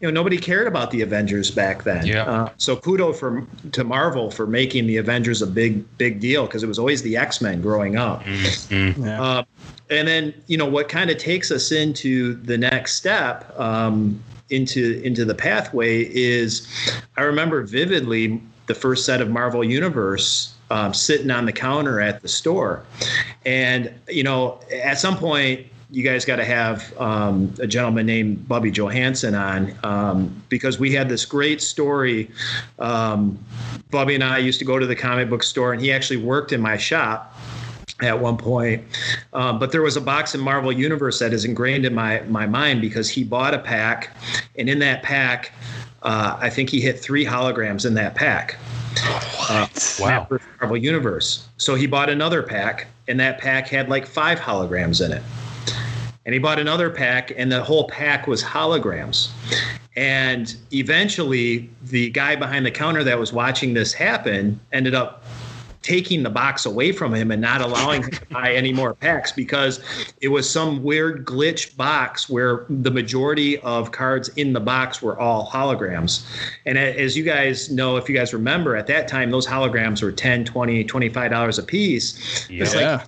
you 0.00 0.08
know 0.08 0.12
nobody 0.12 0.38
cared 0.38 0.66
about 0.66 0.90
the 0.90 1.02
Avengers 1.02 1.50
back 1.50 1.82
then. 1.82 2.06
Yeah. 2.06 2.24
Uh, 2.24 2.50
so 2.56 2.74
kudo 2.74 3.14
for 3.14 3.46
to 3.72 3.84
Marvel 3.84 4.30
for 4.30 4.46
making 4.46 4.86
the 4.86 4.96
Avengers 4.96 5.42
a 5.42 5.46
big 5.46 5.84
big 5.98 6.20
deal 6.20 6.46
because 6.46 6.62
it 6.62 6.66
was 6.66 6.78
always 6.78 7.02
the 7.02 7.18
X 7.18 7.42
Men 7.42 7.60
growing 7.60 7.96
up. 7.96 8.22
Yeah. 8.70 9.22
Uh, 9.22 9.44
and 9.90 10.06
then 10.06 10.32
you 10.46 10.56
know 10.56 10.66
what 10.66 10.88
kind 10.88 11.10
of 11.10 11.18
takes 11.18 11.50
us 11.50 11.72
into 11.72 12.34
the 12.34 12.56
next 12.56 12.94
step 12.94 13.58
um, 13.58 14.22
into 14.50 15.00
into 15.04 15.24
the 15.24 15.34
pathway 15.34 16.02
is 16.14 16.66
I 17.16 17.22
remember 17.22 17.62
vividly 17.62 18.40
the 18.66 18.74
first 18.74 19.04
set 19.04 19.20
of 19.20 19.28
Marvel 19.28 19.64
Universe 19.64 20.54
um, 20.70 20.94
sitting 20.94 21.30
on 21.30 21.44
the 21.44 21.52
counter 21.52 22.00
at 22.00 22.22
the 22.22 22.28
store, 22.28 22.84
and 23.44 23.92
you 24.08 24.22
know 24.22 24.60
at 24.82 24.98
some 24.98 25.16
point 25.16 25.66
you 25.92 26.04
guys 26.04 26.24
got 26.24 26.36
to 26.36 26.44
have 26.44 26.96
um, 27.00 27.52
a 27.58 27.66
gentleman 27.66 28.06
named 28.06 28.46
Bubby 28.46 28.70
Johansson 28.70 29.34
on 29.34 29.74
um, 29.82 30.42
because 30.48 30.78
we 30.78 30.92
had 30.92 31.08
this 31.08 31.24
great 31.24 31.60
story. 31.60 32.30
Um, 32.78 33.36
Bubby 33.90 34.14
and 34.14 34.22
I 34.22 34.38
used 34.38 34.60
to 34.60 34.64
go 34.64 34.78
to 34.78 34.86
the 34.86 34.94
comic 34.94 35.28
book 35.28 35.42
store, 35.42 35.72
and 35.72 35.82
he 35.82 35.90
actually 35.90 36.18
worked 36.18 36.52
in 36.52 36.60
my 36.60 36.76
shop 36.76 37.34
at 38.02 38.18
one 38.18 38.36
point. 38.36 38.84
Um, 39.32 39.58
but 39.58 39.72
there 39.72 39.82
was 39.82 39.96
a 39.96 40.00
box 40.00 40.34
in 40.34 40.40
Marvel 40.40 40.72
Universe 40.72 41.18
that 41.18 41.32
is 41.32 41.44
ingrained 41.44 41.84
in 41.84 41.94
my 41.94 42.20
my 42.22 42.46
mind 42.46 42.80
because 42.80 43.08
he 43.08 43.24
bought 43.24 43.54
a 43.54 43.58
pack, 43.58 44.10
and 44.56 44.68
in 44.68 44.78
that 44.80 45.02
pack, 45.02 45.52
uh, 46.02 46.36
I 46.38 46.50
think 46.50 46.70
he 46.70 46.80
hit 46.80 46.98
three 46.98 47.24
holograms 47.24 47.86
in 47.86 47.94
that 47.94 48.14
pack. 48.14 48.56
What? 48.56 49.50
Uh, 49.50 49.68
wow. 50.00 50.28
Marvel 50.60 50.76
Universe. 50.76 51.48
So 51.56 51.74
he 51.74 51.86
bought 51.86 52.10
another 52.10 52.42
pack, 52.42 52.86
and 53.08 53.18
that 53.20 53.38
pack 53.38 53.68
had 53.68 53.88
like 53.88 54.06
five 54.06 54.38
holograms 54.38 55.04
in 55.04 55.12
it. 55.12 55.22
And 56.26 56.34
he 56.34 56.38
bought 56.38 56.58
another 56.58 56.90
pack, 56.90 57.32
and 57.36 57.50
the 57.50 57.62
whole 57.62 57.88
pack 57.88 58.26
was 58.26 58.42
holograms. 58.42 59.30
And 59.96 60.54
eventually, 60.72 61.70
the 61.82 62.10
guy 62.10 62.36
behind 62.36 62.64
the 62.64 62.70
counter 62.70 63.02
that 63.04 63.18
was 63.18 63.32
watching 63.32 63.74
this 63.74 63.92
happen 63.92 64.60
ended 64.72 64.94
up 64.94 65.19
taking 65.90 66.22
the 66.22 66.30
box 66.30 66.66
away 66.66 66.92
from 66.92 67.12
him 67.12 67.32
and 67.32 67.42
not 67.42 67.60
allowing 67.60 68.00
him 68.04 68.12
to 68.12 68.24
buy 68.26 68.54
any 68.54 68.72
more 68.72 68.94
packs 68.94 69.32
because 69.32 69.80
it 70.20 70.28
was 70.28 70.48
some 70.48 70.84
weird 70.84 71.26
glitch 71.26 71.76
box 71.76 72.30
where 72.30 72.64
the 72.70 72.92
majority 72.92 73.58
of 73.62 73.90
cards 73.90 74.28
in 74.36 74.52
the 74.52 74.60
box 74.60 75.02
were 75.02 75.18
all 75.18 75.50
holograms. 75.50 76.24
And 76.64 76.78
as 76.78 77.16
you 77.16 77.24
guys 77.24 77.72
know, 77.72 77.96
if 77.96 78.08
you 78.08 78.14
guys 78.14 78.32
remember, 78.32 78.76
at 78.76 78.86
that 78.86 79.08
time, 79.08 79.32
those 79.32 79.44
holograms 79.44 80.00
were 80.00 80.12
10, 80.12 80.44
20, 80.44 80.84
$25 80.84 81.58
a 81.58 81.62
piece. 81.64 82.48
Yeah. 82.48 82.62
It's 82.62 82.76
like 82.76 83.00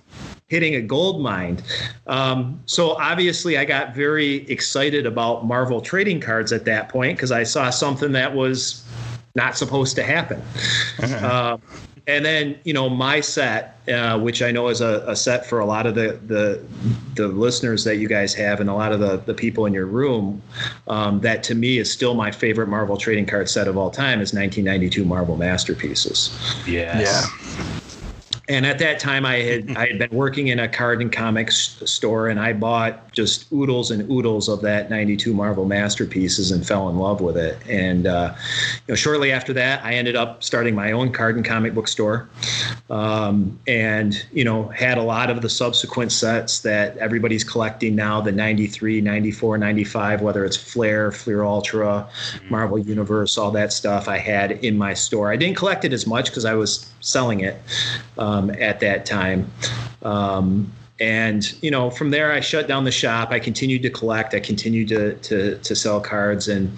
hitting 0.49 0.75
a 0.75 0.81
gold 0.81 1.21
mine. 1.21 1.61
Um, 2.07 2.61
so 2.65 2.97
obviously, 2.97 3.57
I 3.57 3.63
got 3.63 3.95
very 3.95 4.45
excited 4.51 5.05
about 5.05 5.45
Marvel 5.45 5.79
trading 5.79 6.19
cards 6.19 6.51
at 6.51 6.65
that 6.65 6.89
point 6.89 7.15
because 7.15 7.31
I 7.31 7.43
saw 7.43 7.69
something 7.69 8.11
that 8.11 8.35
was 8.35 8.83
not 9.35 9.57
supposed 9.57 9.95
to 9.95 10.03
happen. 10.03 10.41
Uh, 11.01 11.57
and 12.07 12.25
then 12.25 12.59
you 12.63 12.73
know 12.73 12.89
my 12.89 13.21
set, 13.21 13.79
uh, 13.87 14.19
which 14.19 14.41
I 14.41 14.51
know 14.51 14.67
is 14.67 14.81
a, 14.81 15.03
a, 15.07 15.15
set 15.15 15.45
for 15.45 15.59
a 15.59 15.65
lot 15.65 15.85
of 15.85 15.95
the, 15.95 16.19
the 16.27 16.63
the 17.15 17.27
listeners 17.27 17.83
that 17.85 17.97
you 17.97 18.07
guys 18.07 18.33
have, 18.33 18.59
and 18.59 18.69
a 18.69 18.73
lot 18.73 18.91
of 18.91 18.99
the 18.99 19.17
the 19.17 19.33
people 19.33 19.65
in 19.65 19.73
your 19.73 19.85
room. 19.85 20.41
Um, 20.87 21.21
that 21.21 21.43
to 21.43 21.55
me 21.55 21.77
is 21.77 21.91
still 21.91 22.13
my 22.13 22.31
favorite 22.31 22.67
Marvel 22.67 22.97
trading 22.97 23.25
card 23.25 23.49
set 23.49 23.67
of 23.67 23.77
all 23.77 23.89
time 23.89 24.19
is 24.19 24.33
1992 24.33 25.05
Marvel 25.05 25.37
Masterpieces. 25.37 26.37
Yes. 26.67 27.27
Yeah 27.31 27.79
and 28.49 28.65
at 28.65 28.77
that 28.77 28.99
time 28.99 29.25
i 29.25 29.37
had 29.37 29.77
i 29.77 29.87
had 29.87 29.99
been 29.99 30.09
working 30.11 30.47
in 30.47 30.59
a 30.59 30.67
card 30.67 31.01
and 31.01 31.11
comics 31.11 31.81
store 31.85 32.27
and 32.27 32.39
i 32.39 32.51
bought 32.51 33.12
just 33.13 33.51
oodles 33.53 33.91
and 33.91 34.09
oodles 34.11 34.49
of 34.49 34.61
that 34.61 34.89
92 34.89 35.33
marvel 35.33 35.65
masterpieces 35.65 36.51
and 36.51 36.67
fell 36.67 36.89
in 36.89 36.97
love 36.97 37.21
with 37.21 37.37
it 37.37 37.57
and 37.67 38.07
uh, 38.07 38.33
you 38.87 38.91
know 38.91 38.95
shortly 38.95 39.31
after 39.31 39.53
that 39.53 39.83
i 39.85 39.93
ended 39.93 40.15
up 40.15 40.43
starting 40.43 40.75
my 40.75 40.91
own 40.91 41.11
card 41.11 41.35
and 41.35 41.45
comic 41.45 41.73
book 41.73 41.87
store 41.87 42.29
um, 42.89 43.57
and 43.67 44.25
you 44.33 44.43
know 44.43 44.67
had 44.69 44.97
a 44.97 45.03
lot 45.03 45.29
of 45.29 45.41
the 45.41 45.49
subsequent 45.49 46.11
sets 46.11 46.59
that 46.59 46.97
everybody's 46.97 47.43
collecting 47.43 47.95
now 47.95 48.19
the 48.19 48.31
93 48.31 48.99
94 48.99 49.57
95 49.57 50.21
whether 50.21 50.43
it's 50.43 50.57
flair 50.57 51.11
fleer 51.11 51.43
ultra 51.43 52.07
mm-hmm. 52.07 52.49
marvel 52.49 52.77
universe 52.77 53.37
all 53.37 53.51
that 53.51 53.71
stuff 53.71 54.07
i 54.07 54.17
had 54.17 54.51
in 54.51 54.77
my 54.77 54.93
store 54.93 55.31
i 55.31 55.35
didn't 55.35 55.55
collect 55.55 55.85
it 55.85 55.93
as 55.93 56.05
much 56.05 56.25
because 56.25 56.45
i 56.45 56.53
was 56.53 56.91
selling 57.03 57.41
it 57.41 57.57
um, 58.17 58.49
at 58.51 58.79
that 58.79 59.05
time. 59.05 59.51
Um, 60.01 60.71
and 60.99 61.51
you 61.63 61.71
know, 61.71 61.89
from 61.89 62.11
there, 62.11 62.31
I 62.31 62.39
shut 62.39 62.67
down 62.67 62.83
the 62.83 62.91
shop. 62.91 63.31
I 63.31 63.39
continued 63.39 63.81
to 63.81 63.89
collect. 63.89 64.35
I 64.35 64.39
continued 64.39 64.89
to 64.89 65.15
to 65.15 65.57
to 65.57 65.75
sell 65.75 65.99
cards, 65.99 66.47
and 66.47 66.71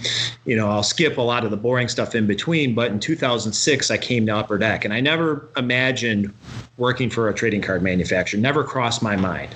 you 0.45 0.55
know, 0.55 0.69
I'll 0.69 0.83
skip 0.83 1.17
a 1.17 1.21
lot 1.21 1.43
of 1.43 1.51
the 1.51 1.57
boring 1.57 1.89
stuff 1.89 2.15
in 2.15 2.25
between. 2.25 2.73
But 2.73 2.91
in 2.91 2.99
2006, 3.01 3.91
I 3.91 3.97
came 3.97 4.25
to 4.27 4.35
Upper 4.35 4.57
Deck, 4.57 4.85
and 4.85 4.93
I 4.93 5.01
never 5.01 5.49
imagined 5.57 6.33
working 6.77 7.09
for 7.09 7.27
a 7.27 7.33
trading 7.33 7.61
card 7.61 7.81
manufacturer. 7.81 8.39
Never 8.39 8.63
crossed 8.63 9.03
my 9.03 9.17
mind. 9.17 9.53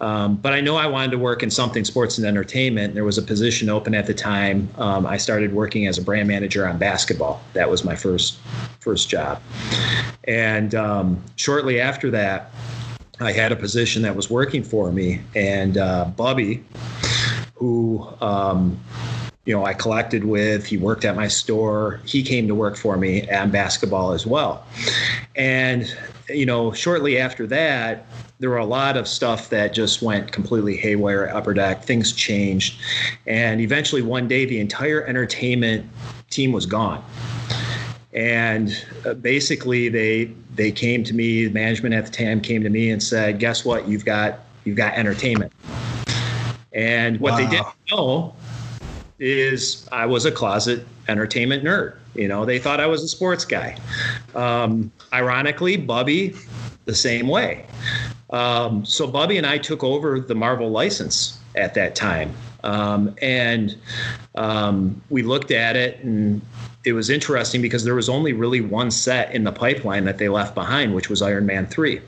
Um, 0.00 0.36
but 0.36 0.52
I 0.52 0.60
know 0.60 0.76
I 0.76 0.86
wanted 0.86 1.10
to 1.12 1.18
work 1.18 1.42
in 1.42 1.50
something 1.50 1.84
sports 1.84 2.18
and 2.18 2.26
entertainment. 2.26 2.94
There 2.94 3.04
was 3.04 3.18
a 3.18 3.22
position 3.22 3.70
open 3.70 3.94
at 3.94 4.06
the 4.06 4.14
time. 4.14 4.68
Um, 4.76 5.06
I 5.06 5.16
started 5.16 5.54
working 5.54 5.86
as 5.86 5.96
a 5.96 6.02
brand 6.02 6.28
manager 6.28 6.66
on 6.68 6.76
basketball. 6.78 7.42
That 7.54 7.70
was 7.70 7.84
my 7.84 7.96
first 7.96 8.38
first 8.80 9.08
job. 9.08 9.40
And 10.24 10.74
um, 10.74 11.22
shortly 11.36 11.80
after 11.80 12.10
that, 12.10 12.50
I 13.24 13.32
had 13.32 13.52
a 13.52 13.56
position 13.56 14.02
that 14.02 14.14
was 14.14 14.30
working 14.30 14.62
for 14.62 14.92
me, 14.92 15.20
and 15.34 15.78
uh, 15.78 16.06
Bubby, 16.16 16.62
who 17.54 18.06
um, 18.20 18.78
you 19.44 19.54
know 19.54 19.64
I 19.64 19.74
collected 19.74 20.24
with, 20.24 20.66
he 20.66 20.76
worked 20.76 21.04
at 21.04 21.16
my 21.16 21.28
store. 21.28 22.00
He 22.04 22.22
came 22.22 22.46
to 22.48 22.54
work 22.54 22.76
for 22.76 22.96
me 22.96 23.28
on 23.30 23.50
basketball 23.50 24.12
as 24.12 24.26
well, 24.26 24.66
and 25.36 25.94
you 26.28 26.46
know 26.46 26.72
shortly 26.72 27.18
after 27.18 27.46
that, 27.46 28.06
there 28.38 28.50
were 28.50 28.58
a 28.58 28.66
lot 28.66 28.96
of 28.96 29.08
stuff 29.08 29.50
that 29.50 29.72
just 29.72 30.02
went 30.02 30.32
completely 30.32 30.76
haywire 30.76 31.26
at 31.26 31.34
Upper 31.34 31.54
Deck. 31.54 31.84
Things 31.84 32.12
changed, 32.12 32.78
and 33.26 33.60
eventually 33.60 34.02
one 34.02 34.28
day 34.28 34.44
the 34.44 34.60
entire 34.60 35.04
entertainment 35.04 35.88
team 36.30 36.52
was 36.52 36.66
gone 36.66 37.04
and 38.14 38.84
uh, 39.04 39.14
basically 39.14 39.88
they 39.88 40.26
they 40.54 40.70
came 40.70 41.02
to 41.04 41.14
me 41.14 41.48
management 41.48 41.94
at 41.94 42.06
the 42.06 42.12
time 42.12 42.40
came 42.40 42.62
to 42.62 42.70
me 42.70 42.90
and 42.90 43.02
said 43.02 43.38
guess 43.38 43.64
what? 43.64 43.88
You've 43.88 44.04
got 44.04 44.40
you've 44.64 44.76
got 44.76 44.94
entertainment. 44.94 45.52
And 46.72 47.20
what 47.20 47.32
wow. 47.32 47.38
they 47.38 47.46
didn't 47.46 47.66
know 47.90 48.34
is 49.20 49.88
i 49.92 50.04
was 50.04 50.24
a 50.24 50.32
closet 50.32 50.86
entertainment 51.08 51.64
nerd. 51.64 51.96
You 52.14 52.28
know 52.28 52.44
they 52.44 52.58
thought 52.58 52.80
i 52.80 52.86
was 52.86 53.02
a 53.02 53.08
sports 53.08 53.44
guy. 53.44 53.76
Um, 54.34 54.92
ironically 55.12 55.76
bubby 55.76 56.34
the 56.84 56.94
same 56.94 57.26
way. 57.28 57.66
Um, 58.30 58.84
so 58.84 59.06
bubby 59.08 59.38
and 59.38 59.46
i 59.46 59.58
took 59.58 59.82
over 59.82 60.20
the 60.20 60.34
marvel 60.34 60.70
license 60.70 61.38
at 61.56 61.74
that 61.74 61.96
time. 61.96 62.32
Um, 62.62 63.14
and 63.20 63.76
um, 64.36 65.02
we 65.10 65.22
looked 65.22 65.50
at 65.50 65.76
it 65.76 66.02
and 66.02 66.40
it 66.84 66.92
was 66.92 67.08
interesting 67.10 67.62
because 67.62 67.84
there 67.84 67.94
was 67.94 68.08
only 68.08 68.32
really 68.32 68.60
one 68.60 68.90
set 68.90 69.34
in 69.34 69.44
the 69.44 69.52
pipeline 69.52 70.04
that 70.04 70.18
they 70.18 70.28
left 70.28 70.54
behind, 70.54 70.94
which 70.94 71.08
was 71.08 71.22
Iron 71.22 71.46
Man 71.46 71.66
3. 71.66 72.00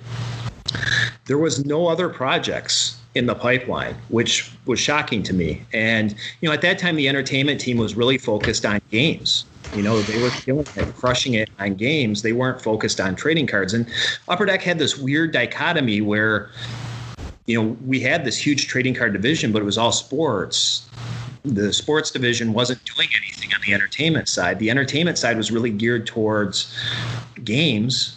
There 1.25 1.39
was 1.39 1.65
no 1.65 1.89
other 1.89 2.09
projects 2.09 2.99
in 3.15 3.27
the 3.27 3.35
pipeline, 3.35 3.97
which 4.11 4.53
was 4.67 4.79
shocking 4.79 5.23
to 5.23 5.33
me. 5.33 5.63
And, 5.73 6.15
you 6.41 6.49
know, 6.49 6.53
at 6.53 6.61
that 6.61 6.79
time, 6.79 6.97
the 6.97 7.09
entertainment 7.09 7.61
team 7.61 7.79
was 7.79 7.95
really 7.95 8.19
focused 8.19 8.67
on 8.67 8.81
games. 8.91 9.47
You 9.75 9.83
know, 9.83 10.01
they 10.03 10.23
were 10.23 10.31
killing 10.31 10.67
it, 10.77 10.95
crushing 10.95 11.35
it 11.35 11.49
on 11.59 11.75
games. 11.75 12.23
They 12.23 12.33
weren't 12.33 12.61
focused 12.61 13.01
on 13.01 13.17
trading 13.17 13.47
cards. 13.47 13.73
And 13.73 13.87
Upper 14.29 14.45
Deck 14.45 14.63
had 14.63 14.79
this 14.79 14.99
weird 14.99 15.33
dichotomy 15.33 16.03
where, 16.03 16.51
you 17.47 17.61
know, 17.61 17.77
we 17.87 18.01
had 18.01 18.25
this 18.25 18.37
huge 18.37 18.69
trading 18.69 18.95
card 18.95 19.15
division, 19.15 19.53
but 19.53 19.63
it 19.63 19.65
was 19.65 19.79
all 19.79 19.93
sports 19.93 20.87
the 21.55 21.73
sports 21.73 22.11
division 22.11 22.53
wasn't 22.53 22.83
doing 22.85 23.09
anything 23.17 23.51
on 23.55 23.61
the 23.67 23.73
entertainment 23.73 24.29
side. 24.29 24.59
The 24.59 24.71
entertainment 24.71 25.19
side 25.19 25.37
was 25.37 25.51
really 25.51 25.71
geared 25.71 26.07
towards 26.07 26.77
games. 27.45 28.17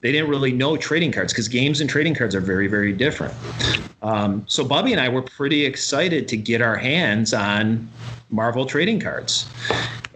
They 0.00 0.12
didn't 0.12 0.28
really 0.28 0.52
know 0.52 0.76
trading 0.76 1.12
cards 1.12 1.32
because 1.32 1.48
games 1.48 1.80
and 1.80 1.88
trading 1.88 2.14
cards 2.14 2.34
are 2.34 2.40
very, 2.40 2.66
very 2.66 2.92
different. 2.92 3.34
Um, 4.02 4.44
so 4.46 4.64
Bobby 4.64 4.92
and 4.92 5.00
I 5.00 5.08
were 5.08 5.22
pretty 5.22 5.64
excited 5.64 6.28
to 6.28 6.36
get 6.36 6.60
our 6.60 6.76
hands 6.76 7.32
on 7.32 7.88
Marvel 8.30 8.66
trading 8.66 9.00
cards 9.00 9.48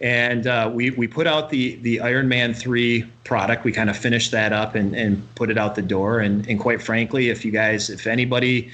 and 0.00 0.46
uh, 0.46 0.70
we 0.72 0.90
we 0.90 1.06
put 1.06 1.26
out 1.26 1.50
the 1.50 1.76
the 1.76 2.00
Iron 2.00 2.28
Man 2.28 2.54
three 2.54 3.02
product. 3.24 3.64
We 3.64 3.72
kind 3.72 3.90
of 3.90 3.96
finished 3.96 4.30
that 4.30 4.52
up 4.52 4.74
and, 4.74 4.94
and 4.94 5.22
put 5.34 5.50
it 5.50 5.58
out 5.58 5.74
the 5.74 5.82
door. 5.82 6.20
And 6.20 6.46
and 6.48 6.58
quite 6.58 6.82
frankly, 6.82 7.28
if 7.28 7.44
you 7.44 7.52
guys, 7.52 7.90
if 7.90 8.06
anybody 8.06 8.70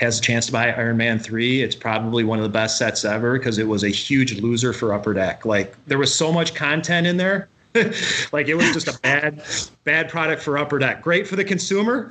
has 0.00 0.18
a 0.18 0.22
chance 0.22 0.46
to 0.46 0.52
buy 0.52 0.70
Iron 0.72 0.98
Man 0.98 1.18
three, 1.18 1.62
it's 1.62 1.74
probably 1.74 2.24
one 2.24 2.38
of 2.38 2.42
the 2.42 2.50
best 2.50 2.76
sets 2.76 3.04
ever 3.04 3.38
because 3.38 3.56
it 3.58 3.66
was 3.66 3.84
a 3.84 3.88
huge 3.88 4.38
loser 4.40 4.72
for 4.74 4.92
Upper 4.92 5.14
Deck. 5.14 5.46
Like 5.46 5.74
there 5.86 5.98
was 5.98 6.14
so 6.14 6.30
much 6.30 6.54
content 6.54 7.06
in 7.06 7.16
there. 7.16 7.48
like 8.32 8.48
it 8.48 8.54
was 8.54 8.72
just 8.72 8.88
a 8.88 8.98
bad 9.00 9.42
bad 9.84 10.08
product 10.10 10.42
for 10.42 10.58
Upper 10.58 10.78
Deck. 10.78 11.02
Great 11.02 11.26
for 11.26 11.36
the 11.36 11.44
consumer, 11.44 12.10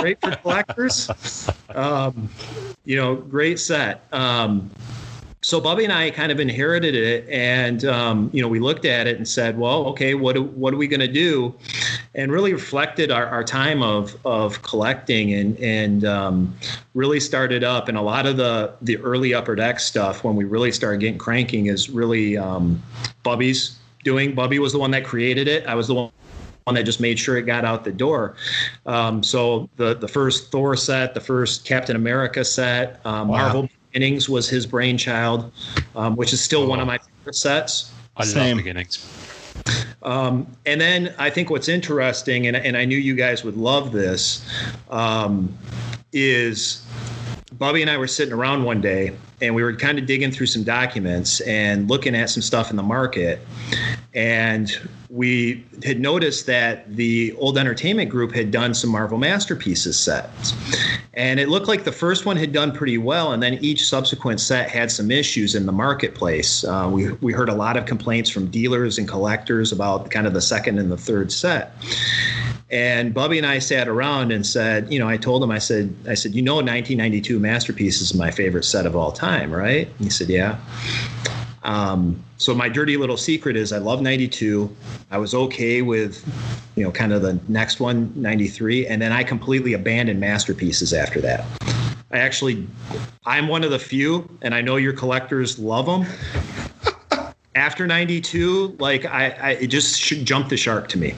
great 0.00 0.20
for 0.20 0.34
collectors. 0.36 1.10
Um, 1.74 2.28
you 2.84 2.96
know, 2.96 3.16
great 3.16 3.58
set. 3.58 4.04
Um, 4.12 4.70
so 5.46 5.60
Bubby 5.60 5.84
and 5.84 5.92
I 5.92 6.10
kind 6.10 6.32
of 6.32 6.40
inherited 6.40 6.96
it, 6.96 7.24
and 7.28 7.84
um, 7.84 8.30
you 8.32 8.42
know 8.42 8.48
we 8.48 8.58
looked 8.58 8.84
at 8.84 9.06
it 9.06 9.16
and 9.16 9.28
said, 9.28 9.56
well, 9.56 9.86
okay, 9.86 10.14
what 10.14 10.36
what 10.54 10.74
are 10.74 10.76
we 10.76 10.88
going 10.88 10.98
to 10.98 11.06
do? 11.06 11.54
And 12.16 12.32
really 12.32 12.52
reflected 12.52 13.12
our, 13.12 13.26
our 13.28 13.44
time 13.44 13.80
of 13.80 14.16
of 14.26 14.60
collecting 14.62 15.34
and 15.34 15.56
and 15.60 16.04
um, 16.04 16.52
really 16.94 17.20
started 17.20 17.62
up. 17.62 17.86
And 17.86 17.96
a 17.96 18.02
lot 18.02 18.26
of 18.26 18.36
the 18.36 18.74
the 18.82 18.96
early 18.96 19.34
upper 19.34 19.54
deck 19.54 19.78
stuff 19.78 20.24
when 20.24 20.34
we 20.34 20.42
really 20.42 20.72
started 20.72 20.98
getting 20.98 21.16
cranking 21.16 21.66
is 21.66 21.90
really 21.90 22.36
um, 22.36 22.82
Bubby's 23.22 23.78
doing. 24.02 24.34
Bubby 24.34 24.58
was 24.58 24.72
the 24.72 24.80
one 24.80 24.90
that 24.90 25.04
created 25.04 25.46
it. 25.46 25.64
I 25.68 25.76
was 25.76 25.86
the 25.86 25.94
one 25.94 26.10
one 26.64 26.74
that 26.74 26.82
just 26.82 26.98
made 26.98 27.16
sure 27.16 27.36
it 27.36 27.42
got 27.42 27.64
out 27.64 27.84
the 27.84 27.92
door. 27.92 28.34
Um, 28.84 29.22
so 29.22 29.70
the 29.76 29.94
the 29.94 30.08
first 30.08 30.50
Thor 30.50 30.74
set, 30.74 31.14
the 31.14 31.20
first 31.20 31.64
Captain 31.64 31.94
America 31.94 32.44
set, 32.44 32.98
um, 33.06 33.28
wow. 33.28 33.44
Marvel 33.44 33.68
Beginnings 33.96 34.28
was 34.28 34.46
his 34.46 34.66
brainchild, 34.66 35.50
um, 35.94 36.16
which 36.16 36.34
is 36.34 36.40
still 36.42 36.64
oh. 36.64 36.68
one 36.68 36.80
of 36.80 36.86
my 36.86 36.98
favorite 36.98 37.34
sets. 37.34 37.92
I 38.18 38.24
Same. 38.26 38.48
love 38.48 38.56
Beginnings. 38.58 39.02
Um, 40.02 40.46
and 40.66 40.78
then 40.78 41.14
I 41.16 41.30
think 41.30 41.48
what's 41.48 41.70
interesting, 41.70 42.46
and, 42.46 42.58
and 42.58 42.76
I 42.76 42.84
knew 42.84 42.98
you 42.98 43.14
guys 43.14 43.42
would 43.42 43.56
love 43.56 43.92
this, 43.92 44.46
um, 44.90 45.56
is 46.12 46.84
Bobby 47.52 47.80
and 47.80 47.90
I 47.90 47.96
were 47.96 48.06
sitting 48.06 48.34
around 48.34 48.64
one 48.64 48.82
day 48.82 49.12
and 49.40 49.54
we 49.54 49.62
were 49.62 49.74
kind 49.74 49.98
of 49.98 50.06
digging 50.06 50.30
through 50.30 50.46
some 50.46 50.62
documents 50.62 51.40
and 51.40 51.88
looking 51.88 52.14
at 52.14 52.30
some 52.30 52.42
stuff 52.42 52.70
in 52.70 52.76
the 52.76 52.82
market. 52.82 53.40
And 54.14 54.74
we 55.10 55.64
had 55.84 56.00
noticed 56.00 56.46
that 56.46 56.96
the 56.96 57.34
old 57.34 57.58
entertainment 57.58 58.10
group 58.10 58.34
had 58.34 58.50
done 58.50 58.72
some 58.72 58.90
Marvel 58.90 59.18
Masterpieces 59.18 59.98
sets. 59.98 60.54
And 61.14 61.38
it 61.38 61.48
looked 61.48 61.68
like 61.68 61.84
the 61.84 61.92
first 61.92 62.26
one 62.26 62.36
had 62.36 62.52
done 62.52 62.72
pretty 62.72 62.98
well, 62.98 63.32
and 63.32 63.42
then 63.42 63.54
each 63.54 63.86
subsequent 63.86 64.40
set 64.40 64.70
had 64.70 64.90
some 64.90 65.10
issues 65.10 65.54
in 65.54 65.66
the 65.66 65.72
marketplace. 65.72 66.64
Uh, 66.64 66.88
we, 66.92 67.12
we 67.14 67.32
heard 67.32 67.48
a 67.48 67.54
lot 67.54 67.76
of 67.76 67.86
complaints 67.86 68.30
from 68.30 68.48
dealers 68.48 68.98
and 68.98 69.06
collectors 69.06 69.70
about 69.70 70.10
kind 70.10 70.26
of 70.26 70.32
the 70.32 70.40
second 70.40 70.78
and 70.78 70.90
the 70.90 70.96
third 70.96 71.30
set. 71.30 71.72
And 72.70 73.14
Bubby 73.14 73.38
and 73.38 73.46
I 73.46 73.60
sat 73.60 73.86
around 73.86 74.32
and 74.32 74.44
said, 74.44 74.92
you 74.92 74.98
know, 74.98 75.08
I 75.08 75.16
told 75.16 75.42
him, 75.42 75.52
I 75.52 75.58
said, 75.58 75.94
I 76.08 76.14
said, 76.14 76.34
you 76.34 76.42
know, 76.42 76.56
1992 76.56 77.38
Masterpiece 77.38 78.00
is 78.00 78.12
my 78.12 78.32
favorite 78.32 78.64
set 78.64 78.86
of 78.86 78.96
all 78.96 79.12
time, 79.12 79.25
right? 79.26 79.88
And 79.88 80.00
he 80.00 80.10
said, 80.10 80.28
yeah. 80.28 80.58
Um, 81.62 82.22
so 82.38 82.54
my 82.54 82.68
dirty 82.68 82.96
little 82.96 83.16
secret 83.16 83.56
is 83.56 83.72
I 83.72 83.78
love 83.78 84.00
92. 84.00 84.74
I 85.10 85.18
was 85.18 85.34
okay 85.34 85.82
with, 85.82 86.24
you 86.76 86.84
know, 86.84 86.92
kind 86.92 87.12
of 87.12 87.22
the 87.22 87.40
next 87.48 87.80
one, 87.80 88.12
93, 88.14 88.86
and 88.86 89.02
then 89.02 89.12
I 89.12 89.24
completely 89.24 89.72
abandoned 89.72 90.20
masterpieces 90.20 90.92
after 90.92 91.20
that. 91.22 91.44
I 92.12 92.18
actually, 92.18 92.66
I'm 93.24 93.48
one 93.48 93.64
of 93.64 93.70
the 93.70 93.78
few, 93.78 94.28
and 94.42 94.54
I 94.54 94.60
know 94.60 94.76
your 94.76 94.92
collectors 94.92 95.58
love 95.58 95.86
them. 95.86 96.06
after 97.56 97.86
92, 97.86 98.76
like 98.78 99.04
I, 99.06 99.30
I 99.30 99.50
it 99.52 99.66
just 99.68 100.00
jumped 100.24 100.50
the 100.50 100.56
shark 100.56 100.88
to 100.88 100.98
me. 100.98 101.14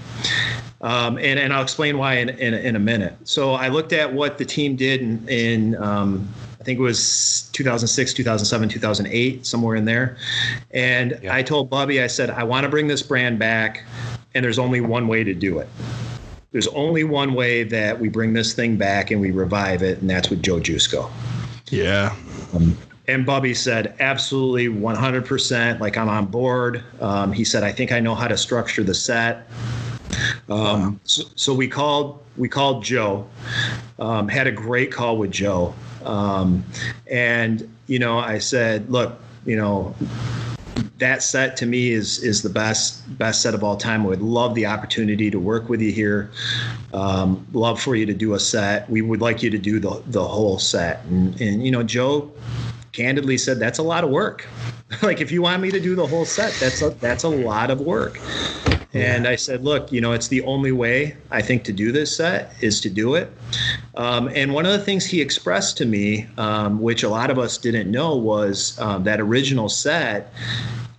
Um, 0.80 1.18
and, 1.18 1.38
and 1.40 1.52
I'll 1.52 1.62
explain 1.62 1.98
why 1.98 2.14
in, 2.14 2.28
in, 2.30 2.54
in, 2.54 2.76
a 2.76 2.78
minute. 2.78 3.16
So 3.24 3.54
I 3.54 3.66
looked 3.66 3.92
at 3.92 4.12
what 4.12 4.38
the 4.38 4.44
team 4.44 4.76
did 4.76 5.00
in, 5.00 5.28
in 5.28 5.76
um, 5.82 6.28
think 6.68 6.80
it 6.80 6.82
was 6.82 7.48
2006, 7.54 8.12
2007, 8.12 8.68
2008, 8.68 9.46
somewhere 9.46 9.74
in 9.74 9.86
there. 9.86 10.18
And 10.72 11.18
yeah. 11.22 11.34
I 11.34 11.42
told 11.42 11.70
Bobby, 11.70 12.02
I 12.02 12.08
said, 12.08 12.28
I 12.28 12.44
want 12.44 12.64
to 12.64 12.68
bring 12.68 12.88
this 12.88 13.02
brand 13.02 13.38
back, 13.38 13.84
and 14.34 14.44
there's 14.44 14.58
only 14.58 14.82
one 14.82 15.08
way 15.08 15.24
to 15.24 15.32
do 15.32 15.60
it. 15.60 15.68
There's 16.52 16.66
only 16.68 17.04
one 17.04 17.32
way 17.32 17.62
that 17.64 17.98
we 17.98 18.10
bring 18.10 18.34
this 18.34 18.52
thing 18.52 18.76
back 18.76 19.10
and 19.10 19.18
we 19.18 19.30
revive 19.30 19.82
it, 19.82 20.02
and 20.02 20.10
that's 20.10 20.28
with 20.28 20.42
Joe 20.42 20.60
Jusko. 20.60 21.10
Yeah. 21.70 22.14
Um, 22.52 22.76
and 23.06 23.24
Bobby 23.24 23.54
said, 23.54 23.94
absolutely 23.98 24.68
100%. 24.68 25.80
Like, 25.80 25.96
I'm 25.96 26.10
on 26.10 26.26
board. 26.26 26.84
Um, 27.00 27.32
he 27.32 27.44
said, 27.44 27.62
I 27.62 27.72
think 27.72 27.92
I 27.92 28.00
know 28.00 28.14
how 28.14 28.28
to 28.28 28.36
structure 28.36 28.84
the 28.84 28.94
set. 28.94 29.48
Um, 30.50 31.00
so, 31.04 31.22
so, 31.34 31.54
we 31.54 31.66
called 31.66 32.22
we 32.36 32.48
called 32.48 32.82
Joe, 32.84 33.26
um, 33.98 34.28
had 34.28 34.46
a 34.46 34.52
great 34.52 34.90
call 34.92 35.16
with 35.18 35.30
Joe, 35.30 35.74
um, 36.08 36.64
and 37.06 37.68
you 37.86 37.98
know 37.98 38.18
I 38.18 38.38
said, 38.38 38.90
look, 38.90 39.20
you 39.44 39.56
know 39.56 39.94
that 40.98 41.22
set 41.22 41.56
to 41.58 41.66
me 41.66 41.90
is 41.90 42.18
is 42.24 42.42
the 42.42 42.48
best 42.48 43.18
best 43.18 43.42
set 43.42 43.54
of 43.54 43.62
all 43.62 43.76
time. 43.76 44.02
I 44.02 44.06
would 44.06 44.22
love 44.22 44.54
the 44.54 44.66
opportunity 44.66 45.30
to 45.30 45.38
work 45.38 45.68
with 45.68 45.80
you 45.80 45.92
here. 45.92 46.30
Um, 46.92 47.46
love 47.52 47.80
for 47.80 47.94
you 47.94 48.06
to 48.06 48.14
do 48.14 48.34
a 48.34 48.40
set. 48.40 48.88
We 48.90 49.02
would 49.02 49.20
like 49.20 49.42
you 49.42 49.50
to 49.50 49.58
do 49.58 49.78
the 49.78 50.02
the 50.08 50.26
whole 50.26 50.58
set. 50.58 51.04
And 51.04 51.40
and 51.40 51.64
you 51.64 51.70
know 51.70 51.82
Joe 51.82 52.32
candidly 52.92 53.38
said 53.38 53.60
that's 53.60 53.78
a 53.78 53.82
lot 53.82 54.02
of 54.02 54.10
work. 54.10 54.46
like 55.02 55.20
if 55.20 55.30
you 55.30 55.42
want 55.42 55.62
me 55.62 55.70
to 55.70 55.80
do 55.80 55.94
the 55.94 56.06
whole 56.06 56.24
set, 56.24 56.52
that's 56.58 56.82
a 56.82 56.90
that's 56.90 57.24
a 57.24 57.28
lot 57.28 57.70
of 57.70 57.80
work. 57.80 58.18
And 58.94 59.28
I 59.28 59.36
said, 59.36 59.64
look, 59.64 59.92
you 59.92 60.00
know, 60.00 60.12
it's 60.12 60.28
the 60.28 60.42
only 60.42 60.72
way 60.72 61.16
I 61.30 61.42
think 61.42 61.62
to 61.64 61.72
do 61.74 61.92
this 61.92 62.16
set 62.16 62.54
is 62.62 62.80
to 62.80 62.90
do 62.90 63.16
it. 63.16 63.30
Um, 63.98 64.30
and 64.32 64.54
one 64.54 64.64
of 64.64 64.72
the 64.72 64.78
things 64.78 65.04
he 65.04 65.20
expressed 65.20 65.76
to 65.78 65.84
me, 65.84 66.28
um, 66.38 66.80
which 66.80 67.02
a 67.02 67.08
lot 67.08 67.30
of 67.30 67.38
us 67.38 67.58
didn't 67.58 67.90
know, 67.90 68.14
was 68.14 68.78
um, 68.78 69.02
that 69.04 69.20
original 69.20 69.68
set. 69.68 70.32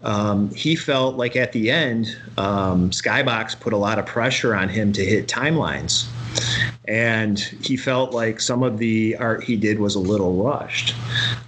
Um, 0.03 0.53
he 0.53 0.75
felt 0.75 1.15
like 1.15 1.35
at 1.35 1.53
the 1.53 1.71
end, 1.71 2.15
um, 2.37 2.89
Skybox 2.91 3.59
put 3.59 3.73
a 3.73 3.77
lot 3.77 3.99
of 3.99 4.05
pressure 4.05 4.53
on 4.53 4.69
him 4.69 4.91
to 4.93 5.03
hit 5.03 5.27
timelines 5.27 6.07
and 6.85 7.39
he 7.39 7.77
felt 7.77 8.13
like 8.13 8.39
some 8.39 8.63
of 8.63 8.77
the 8.77 9.15
art 9.17 9.43
he 9.43 9.55
did 9.55 9.79
was 9.79 9.95
a 9.95 9.99
little 9.99 10.43
rushed. 10.43 10.95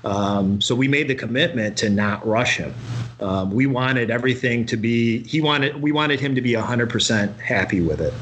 Um, 0.04 0.62
so 0.62 0.76
we 0.76 0.88
made 0.88 1.08
the 1.08 1.16
commitment 1.16 1.78
to 1.78 1.90
not 1.90 2.26
rush 2.26 2.58
him. 2.58 2.74
We 3.52 3.66
wanted 3.66 4.10
everything 4.10 4.66
to 4.68 4.78
be 4.78 5.24
he 5.24 5.42
wanted 5.42 5.82
we 5.82 5.92
wanted 5.92 6.20
him 6.20 6.36
to 6.36 6.42
be 6.42 6.54
100% 6.54 7.40
happy 7.40 7.82
with 7.82 8.02
it. 8.02 8.14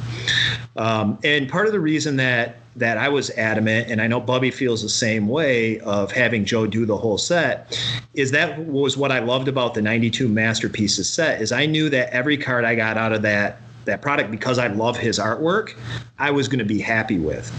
Um, 0.79 1.19
and 1.25 1.49
part 1.49 1.67
of 1.67 1.73
the 1.73 1.79
reason 1.79 2.15
that 2.15 2.55
that 2.77 2.97
I 2.97 3.09
was 3.09 3.29
adamant, 3.31 3.89
and 3.91 4.01
I 4.01 4.07
know 4.07 4.21
Bubby 4.21 4.49
feels 4.49 4.81
the 4.81 4.87
same 4.87 5.27
way 5.27 5.81
of 5.81 6.13
having 6.13 6.45
Joe 6.45 6.65
do 6.65 6.85
the 6.85 6.95
whole 6.95 7.17
set, 7.17 7.77
is 8.13 8.31
that 8.31 8.57
was 8.59 8.95
what 8.95 9.11
I 9.11 9.19
loved 9.19 9.49
about 9.49 9.73
the 9.73 9.81
92 9.81 10.29
masterpieces 10.29 11.09
set. 11.09 11.41
Is 11.41 11.51
I 11.51 11.65
knew 11.65 11.89
that 11.89 12.13
every 12.13 12.37
card 12.37 12.63
I 12.63 12.75
got 12.75 12.97
out 12.97 13.11
of 13.11 13.21
that 13.23 13.61
that 13.83 14.01
product 14.01 14.31
because 14.31 14.57
I 14.57 14.67
love 14.67 14.97
his 14.97 15.19
artwork, 15.19 15.73
I 16.17 16.31
was 16.31 16.47
going 16.47 16.59
to 16.59 16.65
be 16.65 16.79
happy 16.79 17.19
with. 17.19 17.49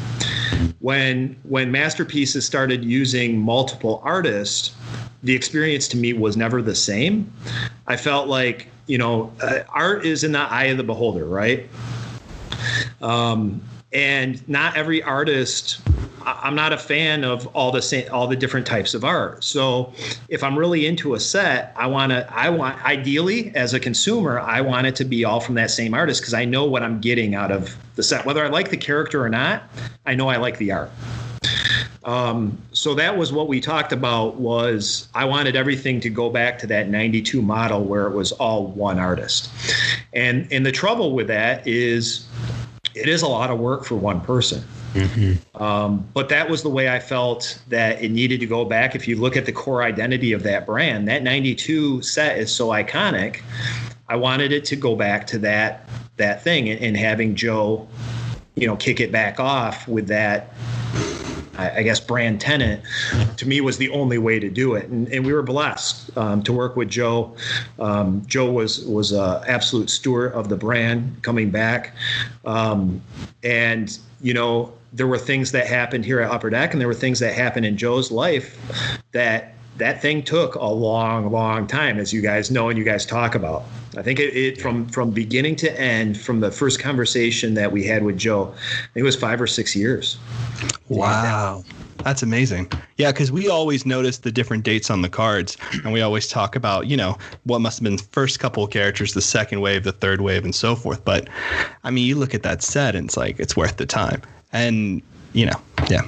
When 0.78 1.37
when 1.42 1.70
masterpieces 1.70 2.46
started 2.46 2.83
using 2.83 3.38
multiple 3.38 4.00
artists, 4.02 4.74
the 5.22 5.35
experience 5.35 5.88
to 5.88 5.98
me 5.98 6.14
was 6.14 6.38
never 6.38 6.62
the 6.62 6.74
same. 6.74 7.30
I 7.87 7.98
felt 7.98 8.28
like 8.28 8.68
you 8.90 8.98
know, 8.98 9.33
uh, 9.40 9.61
art 9.68 10.04
is 10.04 10.24
in 10.24 10.33
the 10.33 10.40
eye 10.40 10.64
of 10.64 10.76
the 10.76 10.83
beholder, 10.83 11.24
right? 11.24 11.68
Um, 13.00 13.62
and 13.92 14.46
not 14.48 14.76
every 14.76 15.02
artist 15.02 15.80
I'm 16.26 16.54
not 16.54 16.72
a 16.72 16.78
fan 16.78 17.24
of 17.24 17.46
all 17.48 17.72
the 17.72 17.82
same, 17.82 18.06
all 18.12 18.26
the 18.26 18.36
different 18.36 18.66
types 18.66 18.94
of 18.94 19.04
art. 19.04 19.42
So 19.42 19.92
if 20.28 20.42
I'm 20.42 20.58
really 20.58 20.86
into 20.86 21.14
a 21.14 21.20
set, 21.20 21.72
I 21.76 21.86
want 21.86 22.12
to 22.12 22.30
I 22.32 22.50
want 22.50 22.82
ideally 22.84 23.54
as 23.54 23.74
a 23.74 23.80
consumer, 23.80 24.38
I 24.38 24.60
want 24.60 24.86
it 24.86 24.96
to 24.96 25.04
be 25.04 25.24
all 25.24 25.40
from 25.40 25.54
that 25.56 25.70
same 25.70 25.94
artist 25.94 26.20
because 26.20 26.34
I 26.34 26.44
know 26.44 26.64
what 26.64 26.82
I'm 26.82 27.00
getting 27.00 27.34
out 27.34 27.50
of 27.50 27.76
the 27.96 28.02
set. 28.02 28.26
Whether 28.26 28.44
I 28.44 28.48
like 28.48 28.70
the 28.70 28.76
character 28.76 29.24
or 29.24 29.28
not, 29.28 29.62
I 30.06 30.14
know 30.14 30.28
I 30.28 30.36
like 30.36 30.58
the 30.58 30.72
art. 30.72 30.90
Um, 32.04 32.58
so 32.72 32.94
that 32.94 33.16
was 33.16 33.30
what 33.32 33.46
we 33.46 33.60
talked 33.60 33.92
about 33.92 34.36
was 34.36 35.08
I 35.14 35.26
wanted 35.26 35.54
everything 35.54 36.00
to 36.00 36.10
go 36.10 36.30
back 36.30 36.58
to 36.60 36.66
that 36.68 36.88
92 36.88 37.42
model 37.42 37.84
where 37.84 38.06
it 38.06 38.14
was 38.14 38.32
all 38.32 38.68
one 38.68 38.98
artist. 38.98 39.50
And 40.12 40.50
and 40.50 40.64
the 40.64 40.72
trouble 40.72 41.12
with 41.14 41.28
that 41.28 41.66
is 41.66 42.26
it 42.94 43.09
is 43.09 43.22
a 43.22 43.29
lot 43.29 43.50
of 43.50 43.59
work 43.59 43.85
for 43.85 43.94
one 43.94 44.20
person. 44.20 44.62
Mm-hmm. 44.94 45.62
Um, 45.62 46.07
but 46.14 46.29
that 46.31 46.50
was 46.50 46.62
the 46.62 46.68
way 46.68 46.88
I 46.88 46.98
felt 46.98 47.61
that 47.68 48.03
it 48.03 48.11
needed 48.11 48.40
to 48.40 48.46
go 48.46 48.64
back. 48.64 48.94
If 48.94 49.07
you 49.07 49.16
look 49.16 49.37
at 49.37 49.46
the 49.46 49.53
core 49.53 49.83
identity 49.83 50.33
of 50.33 50.42
that 50.42 50.66
brand, 50.66 51.07
that 51.09 51.22
92 51.22 52.03
set 52.03 52.38
is 52.38 52.53
so 52.53 52.68
iconic. 52.68 53.42
I 54.09 54.16
wanted 54.16 54.53
it 54.53 54.64
to 54.66 54.76
go 54.76 54.96
back 54.96 55.26
to 55.29 55.38
that 55.38 55.88
that 56.16 56.42
thing 56.42 56.68
and, 56.68 56.81
and 56.81 56.96
having 56.96 57.35
Joe, 57.35 57.88
you 58.55 58.66
know, 58.66 58.76
kick 58.76 59.00
it 59.00 59.11
back 59.12 59.40
off 59.40 59.87
with 59.88 60.09
that 60.09 60.53
I, 61.68 61.82
guess 61.82 62.00
brand 62.00 62.40
tenant 62.40 62.82
to 63.36 63.46
me 63.46 63.60
was 63.60 63.78
the 63.78 63.90
only 63.90 64.18
way 64.18 64.38
to 64.38 64.48
do 64.48 64.74
it. 64.74 64.88
And, 64.88 65.08
and 65.08 65.24
we 65.24 65.32
were 65.32 65.42
blessed 65.42 66.16
um, 66.16 66.42
to 66.44 66.52
work 66.52 66.76
with 66.76 66.88
Joe. 66.88 67.34
Um, 67.78 68.24
Joe 68.26 68.50
was 68.50 68.84
was 68.84 69.12
an 69.12 69.42
absolute 69.46 69.90
steward 69.90 70.32
of 70.32 70.48
the 70.48 70.56
brand 70.56 71.22
coming 71.22 71.50
back, 71.50 71.94
um, 72.44 73.02
and 73.42 73.98
you 74.20 74.34
know 74.34 74.72
there 74.92 75.06
were 75.06 75.18
things 75.18 75.52
that 75.52 75.66
happened 75.66 76.04
here 76.04 76.20
at 76.20 76.30
Upper 76.30 76.50
Deck, 76.50 76.72
and 76.72 76.80
there 76.80 76.88
were 76.88 76.94
things 76.94 77.18
that 77.20 77.34
happened 77.34 77.66
in 77.66 77.76
Joe's 77.76 78.10
life 78.10 78.58
that 79.12 79.54
that 79.76 80.02
thing 80.02 80.22
took 80.22 80.56
a 80.56 80.66
long, 80.66 81.30
long 81.30 81.66
time, 81.66 81.98
as 81.98 82.12
you 82.12 82.20
guys 82.20 82.50
know 82.50 82.68
and 82.68 82.78
you 82.78 82.84
guys 82.84 83.06
talk 83.06 83.34
about. 83.34 83.64
I 83.96 84.03
think 84.03 84.20
it, 84.20 84.37
it 84.37 84.61
from 84.61 84.87
from 84.87 85.11
beginning 85.11 85.57
to 85.57 85.81
end, 85.81 86.18
from 86.18 86.40
the 86.40 86.50
first 86.50 86.81
conversation 86.81 87.55
that 87.55 87.72
we 87.72 87.85
had 87.85 88.05
with 88.05 88.18
Joe, 88.18 88.55
it 88.94 89.03
was 89.03 89.16
five 89.16 89.40
or 89.40 89.46
six 89.46 89.74
years. 89.74 90.18
Wow. 90.88 91.64
That's 92.05 92.22
amazing. 92.22 92.70
Yeah, 92.96 93.12
because 93.12 93.31
we 93.31 93.48
always 93.48 93.85
notice 93.85 94.18
the 94.18 94.33
different 94.33 94.64
dates 94.64 94.90
on 94.90 95.03
the 95.03 95.09
cards, 95.09 95.59
and 95.85 95.92
we 95.92 96.00
always 96.00 96.29
talk 96.29 96.57
about, 96.57 96.87
you 96.87 96.96
know, 96.96 97.18
what 97.44 97.61
must 97.61 97.79
have 97.79 97.85
been 97.85 97.96
the 97.96 98.03
first 98.05 98.40
couple 98.40 98.64
of 98.64 98.70
characters, 98.70 99.12
the 99.12 99.20
second 99.20 99.61
wave, 99.61 99.85
the 99.85 99.92
third 99.92 100.22
wave, 100.22 100.44
and 100.44 100.55
so 100.55 100.74
forth. 100.74 101.05
But 101.05 101.29
I 101.85 101.90
mean, 101.90 102.07
you 102.07 102.16
look 102.16 102.35
at 102.35 102.42
that 102.42 102.62
set, 102.62 102.94
and 102.94 103.07
it's 103.07 103.16
like 103.16 103.38
it's 103.38 103.57
worth 103.57 103.76
the 103.76 103.87
time. 103.87 104.22
And 104.53 105.03
you 105.32 105.46
know, 105.46 105.60
yeah. 105.90 106.02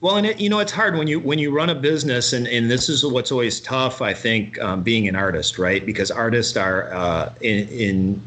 Well, 0.00 0.16
and 0.16 0.26
it, 0.26 0.40
you 0.40 0.48
know, 0.48 0.60
it's 0.60 0.70
hard 0.70 0.96
when 0.96 1.08
you 1.08 1.18
when 1.18 1.40
you 1.40 1.54
run 1.54 1.70
a 1.70 1.74
business, 1.74 2.32
and 2.32 2.46
and 2.46 2.70
this 2.70 2.88
is 2.88 3.04
what's 3.04 3.32
always 3.32 3.60
tough. 3.60 4.00
I 4.00 4.14
think 4.14 4.58
um, 4.60 4.82
being 4.82 5.08
an 5.08 5.16
artist, 5.16 5.58
right? 5.58 5.84
Because 5.84 6.10
artists 6.10 6.56
are 6.56 6.92
uh, 6.92 7.32
in, 7.40 7.68
in 7.68 8.22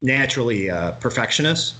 naturally 0.00 0.70
uh, 0.70 0.92
perfectionists. 0.92 1.74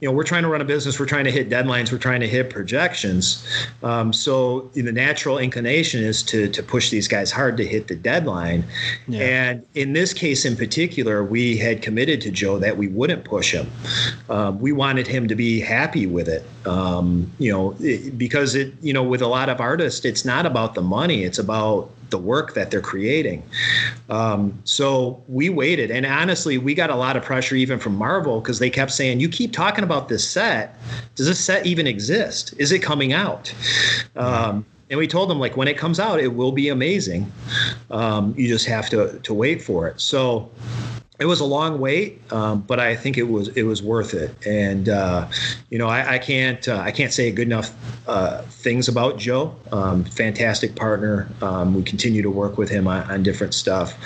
You 0.00 0.08
know, 0.08 0.12
we're 0.14 0.24
trying 0.24 0.42
to 0.42 0.48
run 0.48 0.60
a 0.60 0.64
business. 0.64 1.00
We're 1.00 1.06
trying 1.06 1.24
to 1.24 1.30
hit 1.30 1.48
deadlines. 1.48 1.90
We're 1.90 1.96
trying 1.96 2.20
to 2.20 2.28
hit 2.28 2.50
projections. 2.50 3.46
Um, 3.82 4.12
so 4.12 4.70
the 4.74 4.92
natural 4.92 5.38
inclination 5.38 6.04
is 6.04 6.22
to 6.24 6.48
to 6.48 6.62
push 6.62 6.90
these 6.90 7.08
guys 7.08 7.32
hard 7.32 7.56
to 7.56 7.66
hit 7.66 7.88
the 7.88 7.96
deadline. 7.96 8.64
Yeah. 9.08 9.20
And 9.22 9.66
in 9.74 9.94
this 9.94 10.12
case, 10.12 10.44
in 10.44 10.54
particular, 10.54 11.24
we 11.24 11.56
had 11.56 11.80
committed 11.80 12.20
to 12.22 12.30
Joe 12.30 12.58
that 12.58 12.76
we 12.76 12.88
wouldn't 12.88 13.24
push 13.24 13.52
him. 13.52 13.70
Um, 14.28 14.60
we 14.60 14.70
wanted 14.70 15.06
him 15.06 15.28
to 15.28 15.34
be 15.34 15.60
happy 15.60 16.06
with 16.06 16.28
it. 16.28 16.44
Um, 16.66 17.32
you 17.38 17.50
know, 17.50 17.74
it, 17.80 18.18
because 18.18 18.54
it 18.54 18.74
you 18.82 18.92
know 18.92 19.02
with 19.02 19.22
a 19.22 19.28
lot 19.28 19.48
of 19.48 19.60
artists, 19.60 20.04
it's 20.04 20.26
not 20.26 20.44
about 20.44 20.74
the 20.74 20.82
money. 20.82 21.24
It's 21.24 21.38
about 21.38 21.90
the 22.10 22.18
work 22.18 22.54
that 22.54 22.70
they're 22.70 22.80
creating. 22.80 23.42
Um, 24.08 24.58
so 24.64 25.22
we 25.28 25.48
waited, 25.48 25.90
and 25.90 26.06
honestly, 26.06 26.58
we 26.58 26.74
got 26.74 26.90
a 26.90 26.94
lot 26.94 27.16
of 27.16 27.22
pressure 27.22 27.56
even 27.56 27.78
from 27.78 27.96
Marvel 27.96 28.40
because 28.40 28.58
they 28.58 28.70
kept 28.70 28.92
saying, 28.92 29.20
"You 29.20 29.28
keep 29.28 29.52
talking 29.52 29.84
about 29.84 30.08
this 30.08 30.28
set. 30.28 30.78
Does 31.14 31.26
this 31.26 31.42
set 31.42 31.66
even 31.66 31.86
exist? 31.86 32.54
Is 32.58 32.72
it 32.72 32.80
coming 32.80 33.12
out?" 33.12 33.52
Um, 34.16 34.64
and 34.90 34.98
we 34.98 35.08
told 35.08 35.28
them 35.30 35.38
like 35.38 35.56
when 35.56 35.68
it 35.68 35.76
comes 35.76 35.98
out, 35.98 36.20
it 36.20 36.34
will 36.34 36.52
be 36.52 36.68
amazing. 36.68 37.30
Um, 37.90 38.34
you 38.36 38.48
just 38.48 38.66
have 38.66 38.88
to 38.90 39.18
to 39.18 39.34
wait 39.34 39.62
for 39.62 39.88
it. 39.88 40.00
So 40.00 40.50
it 41.18 41.24
was 41.24 41.40
a 41.40 41.44
long 41.44 41.78
wait, 41.78 42.20
um, 42.30 42.60
but 42.60 42.78
I 42.78 42.94
think 42.94 43.16
it 43.16 43.22
was 43.22 43.48
it 43.48 43.62
was 43.62 43.82
worth 43.82 44.12
it. 44.12 44.34
And 44.46 44.88
uh, 44.88 45.28
you 45.70 45.78
know, 45.78 45.88
I, 45.88 46.14
I 46.14 46.18
can't 46.18 46.66
uh, 46.68 46.78
I 46.78 46.90
can't 46.90 47.12
say 47.12 47.30
good 47.30 47.46
enough 47.46 47.72
uh, 48.06 48.42
things 48.42 48.86
about 48.88 49.18
Joe. 49.18 49.54
Um, 49.72 50.04
fantastic 50.04 50.76
partner. 50.76 51.26
Um, 51.40 51.74
we 51.74 51.82
continue 51.82 52.20
to 52.20 52.30
work 52.30 52.58
with 52.58 52.68
him 52.68 52.86
on, 52.86 53.10
on 53.10 53.22
different 53.22 53.54
stuff. 53.54 53.96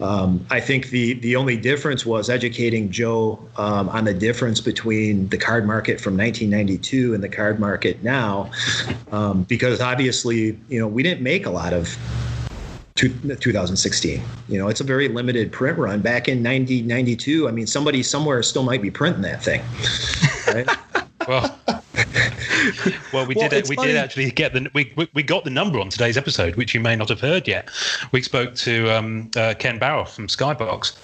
Um, 0.00 0.46
I 0.50 0.60
think 0.60 0.90
the 0.90 1.14
the 1.14 1.34
only 1.34 1.56
difference 1.56 2.06
was 2.06 2.30
educating 2.30 2.90
Joe 2.90 3.40
um, 3.56 3.88
on 3.88 4.04
the 4.04 4.14
difference 4.14 4.60
between 4.60 5.28
the 5.30 5.38
card 5.38 5.66
market 5.66 6.00
from 6.00 6.16
1992 6.16 7.14
and 7.14 7.24
the 7.24 7.28
card 7.28 7.58
market 7.58 8.02
now, 8.04 8.50
um, 9.10 9.42
because 9.44 9.80
obviously 9.80 10.58
you 10.68 10.78
know 10.78 10.86
we 10.86 11.02
didn't 11.02 11.22
make 11.22 11.44
a 11.44 11.50
lot 11.50 11.72
of 11.72 11.96
2016. 13.08 14.22
You 14.48 14.58
know, 14.58 14.68
it's 14.68 14.80
a 14.80 14.84
very 14.84 15.08
limited 15.08 15.50
print 15.52 15.78
run. 15.78 16.00
Back 16.00 16.28
in 16.28 16.42
90, 16.42 16.82
92, 16.82 17.48
I 17.48 17.50
mean, 17.50 17.66
somebody 17.66 18.02
somewhere 18.02 18.42
still 18.42 18.62
might 18.62 18.82
be 18.82 18.90
printing 18.90 19.22
that 19.22 19.42
thing. 19.42 19.62
Right? 20.46 20.68
well, 21.28 21.58
well, 23.12 23.26
we 23.26 23.34
well, 23.34 23.48
did. 23.48 23.68
We 23.68 23.76
funny. 23.76 23.88
did 23.88 23.96
actually 23.96 24.30
get 24.30 24.52
the 24.52 24.68
we, 24.74 24.92
we, 24.96 25.08
we 25.14 25.22
got 25.22 25.44
the 25.44 25.50
number 25.50 25.80
on 25.80 25.88
today's 25.88 26.16
episode, 26.16 26.56
which 26.56 26.74
you 26.74 26.80
may 26.80 26.96
not 26.96 27.08
have 27.08 27.20
heard 27.20 27.48
yet. 27.48 27.68
We 28.12 28.22
spoke 28.22 28.54
to 28.56 28.90
um, 28.90 29.30
uh, 29.36 29.54
Ken 29.58 29.78
Barrow 29.78 30.04
from 30.04 30.26
Skybox, 30.28 30.96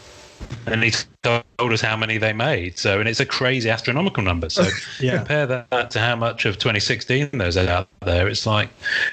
and 0.67 0.83
he 0.83 0.93
told 1.23 1.73
us 1.73 1.81
how 1.81 1.97
many 1.97 2.19
they 2.19 2.33
made. 2.33 2.79
So, 2.79 3.01
and 3.01 3.09
it's 3.09 3.21
a 3.21 3.27
crazy 3.27 3.71
astronomical 3.71 4.23
number. 4.23 4.51
So, 4.51 4.67
yeah. 5.01 5.17
compare 5.17 5.47
that 5.47 5.91
to 5.91 6.01
how 6.01 6.17
much 6.17 6.45
of 6.45 6.59
2016 6.59 7.31
there's 7.33 7.57
out 7.57 7.89
there. 8.01 8.29
It's 8.29 8.47
like, 8.47 8.71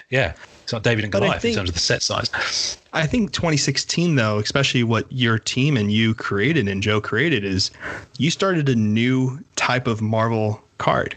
yeah, 0.09 0.33
it's 0.65 0.73
not 0.73 0.81
David 0.81 1.03
and 1.03 1.13
Goliath 1.13 1.43
think, 1.43 1.53
in 1.53 1.59
terms 1.59 1.69
of 1.69 1.75
the 1.75 1.79
set 1.79 2.01
size. 2.01 2.79
I 2.91 3.05
think 3.05 3.31
2016, 3.33 4.15
though, 4.15 4.39
especially 4.39 4.81
what 4.81 5.05
your 5.11 5.37
team 5.37 5.77
and 5.77 5.91
you 5.91 6.15
created 6.15 6.67
and 6.67 6.81
Joe 6.81 6.99
created, 6.99 7.45
is 7.45 7.69
you 8.17 8.31
started 8.31 8.67
a 8.67 8.75
new 8.75 9.43
type 9.55 9.85
of 9.85 10.01
Marvel 10.01 10.59
card. 10.79 11.15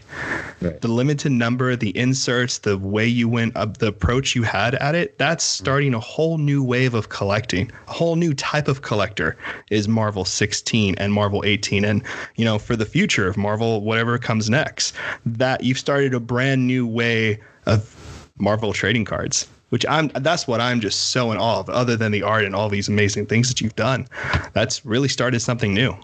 Right. 0.61 0.79
The 0.79 0.87
limited 0.87 1.31
number, 1.31 1.75
the 1.75 1.97
inserts, 1.97 2.59
the 2.59 2.77
way 2.77 3.07
you 3.07 3.27
went 3.27 3.57
up, 3.57 3.79
the 3.79 3.87
approach 3.87 4.35
you 4.35 4.43
had 4.43 4.75
at 4.75 4.93
it, 4.93 5.17
that's 5.17 5.43
mm-hmm. 5.43 5.63
starting 5.63 5.93
a 5.95 5.99
whole 5.99 6.37
new 6.37 6.63
wave 6.63 6.93
of 6.93 7.09
collecting. 7.09 7.71
A 7.87 7.93
whole 7.93 8.15
new 8.15 8.35
type 8.35 8.67
of 8.67 8.83
collector 8.83 9.35
is 9.71 9.87
Marvel 9.87 10.25
16 10.25 10.93
and 10.99 11.11
Marvel 11.11 11.43
18. 11.43 11.85
And, 11.85 12.03
you 12.35 12.45
know, 12.45 12.59
for 12.59 12.75
the 12.75 12.85
future 12.85 13.27
of 13.27 13.35
Marvel, 13.35 13.81
whatever 13.81 14.19
comes 14.19 14.47
next, 14.47 14.95
that 15.25 15.63
you've 15.63 15.79
started 15.79 16.13
a 16.13 16.19
brand 16.19 16.67
new 16.67 16.85
way 16.85 17.39
of 17.65 17.95
Marvel 18.39 18.73
trading 18.73 19.05
cards, 19.05 19.47
which 19.69 19.85
I'm 19.87 20.07
that's 20.07 20.47
what 20.47 20.61
I'm 20.61 20.79
just 20.79 21.11
so 21.11 21.31
in 21.31 21.37
awe 21.37 21.59
of, 21.59 21.69
other 21.69 21.95
than 21.95 22.11
the 22.11 22.23
art 22.23 22.45
and 22.45 22.55
all 22.55 22.69
these 22.69 22.87
amazing 22.87 23.27
things 23.27 23.47
that 23.49 23.61
you've 23.61 23.75
done. 23.75 24.07
That's 24.53 24.85
really 24.85 25.09
started 25.09 25.41
something 25.41 25.73
new. 25.73 25.95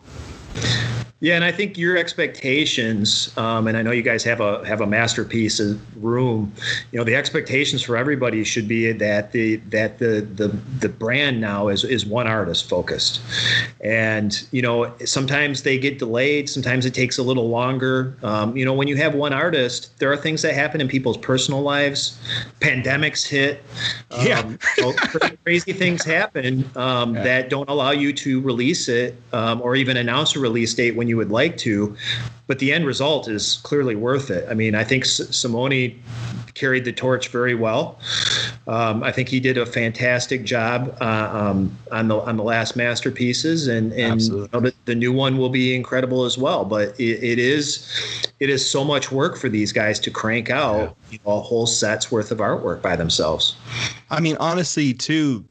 Yeah, 1.25 1.33
and 1.33 1.43
I 1.43 1.51
think 1.51 1.75
your 1.75 1.97
expectations, 1.97 3.35
um, 3.35 3.67
and 3.67 3.75
I 3.75 3.81
know 3.81 3.89
you 3.89 4.03
guys 4.03 4.23
have 4.25 4.41
a 4.41 4.63
have 4.63 4.79
a 4.79 4.85
masterpiece 4.85 5.59
room. 5.95 6.53
You 6.91 6.99
know, 6.99 7.03
the 7.03 7.15
expectations 7.15 7.81
for 7.81 7.97
everybody 7.97 8.43
should 8.43 8.67
be 8.67 8.91
that 8.91 9.31
the 9.31 9.55
that 9.71 9.97
the 9.97 10.21
the 10.35 10.49
the 10.81 10.87
brand 10.87 11.41
now 11.41 11.69
is 11.69 11.83
is 11.83 12.05
one 12.05 12.27
artist 12.27 12.69
focused, 12.69 13.21
and 13.83 14.39
you 14.51 14.61
know 14.61 14.93
sometimes 15.03 15.63
they 15.63 15.79
get 15.79 15.97
delayed, 15.97 16.47
sometimes 16.47 16.85
it 16.85 16.93
takes 16.93 17.17
a 17.17 17.23
little 17.23 17.49
longer. 17.49 18.15
Um, 18.21 18.55
you 18.55 18.63
know, 18.63 18.75
when 18.75 18.87
you 18.87 18.95
have 18.97 19.15
one 19.15 19.33
artist, 19.33 19.97
there 19.97 20.11
are 20.11 20.17
things 20.17 20.43
that 20.43 20.53
happen 20.53 20.79
in 20.79 20.87
people's 20.87 21.17
personal 21.17 21.63
lives. 21.63 22.19
Pandemics 22.59 23.25
hit. 23.25 23.63
Um, 24.11 24.27
yeah, 24.27 24.51
so 24.75 24.93
crazy 25.43 25.73
things 25.73 26.05
happen 26.05 26.69
um, 26.75 27.15
yeah. 27.15 27.23
that 27.23 27.49
don't 27.49 27.67
allow 27.67 27.89
you 27.89 28.13
to 28.13 28.41
release 28.41 28.87
it 28.87 29.19
um, 29.33 29.59
or 29.63 29.75
even 29.75 29.97
announce 29.97 30.35
a 30.35 30.39
release 30.39 30.71
date 30.75 30.95
when 30.95 31.07
you 31.07 31.14
you 31.15 31.19
would 31.19 31.31
like 31.31 31.55
to, 31.57 31.95
but 32.47 32.59
the 32.59 32.73
end 32.73 32.85
result 32.85 33.27
is 33.27 33.59
clearly 33.63 33.95
worth 33.95 34.29
it. 34.29 34.45
I 34.49 34.53
mean, 34.53 34.75
I 34.75 34.83
think 34.83 35.05
Simone 35.05 35.97
carried 36.53 36.85
the 36.85 36.91
torch 36.91 37.29
very 37.29 37.55
well. 37.55 37.97
Um, 38.67 39.03
I 39.03 39.11
think 39.11 39.29
he 39.29 39.39
did 39.39 39.57
a 39.57 39.65
fantastic 39.65 40.43
job 40.43 40.97
uh, 40.99 41.29
um, 41.31 41.77
on 41.91 42.09
the 42.09 42.17
on 42.17 42.35
the 42.35 42.43
last 42.43 42.75
masterpieces, 42.75 43.67
and 43.67 43.93
and 43.93 44.21
you 44.21 44.49
know, 44.51 44.59
the, 44.59 44.73
the, 44.85 44.95
new 44.95 45.13
one 45.13 45.37
will 45.37 45.49
be 45.49 45.75
incredible 45.75 46.25
as 46.25 46.37
well. 46.37 46.65
But 46.65 46.99
it, 46.99 47.23
it 47.23 47.39
is 47.39 47.87
it 48.39 48.49
is 48.49 48.69
so 48.69 48.83
much 48.83 49.11
work 49.11 49.37
for 49.37 49.49
these 49.49 49.71
guys 49.71 49.99
to 49.99 50.11
crank 50.11 50.49
out 50.49 50.77
yeah. 50.79 51.11
you 51.11 51.19
know, 51.25 51.37
a 51.37 51.41
whole 51.41 51.67
set's 51.67 52.11
worth 52.11 52.31
of 52.31 52.39
artwork 52.39 52.81
by 52.81 52.95
themselves. 52.95 53.55
I 54.09 54.19
mean, 54.19 54.35
honestly, 54.39 54.93
too. 54.93 55.45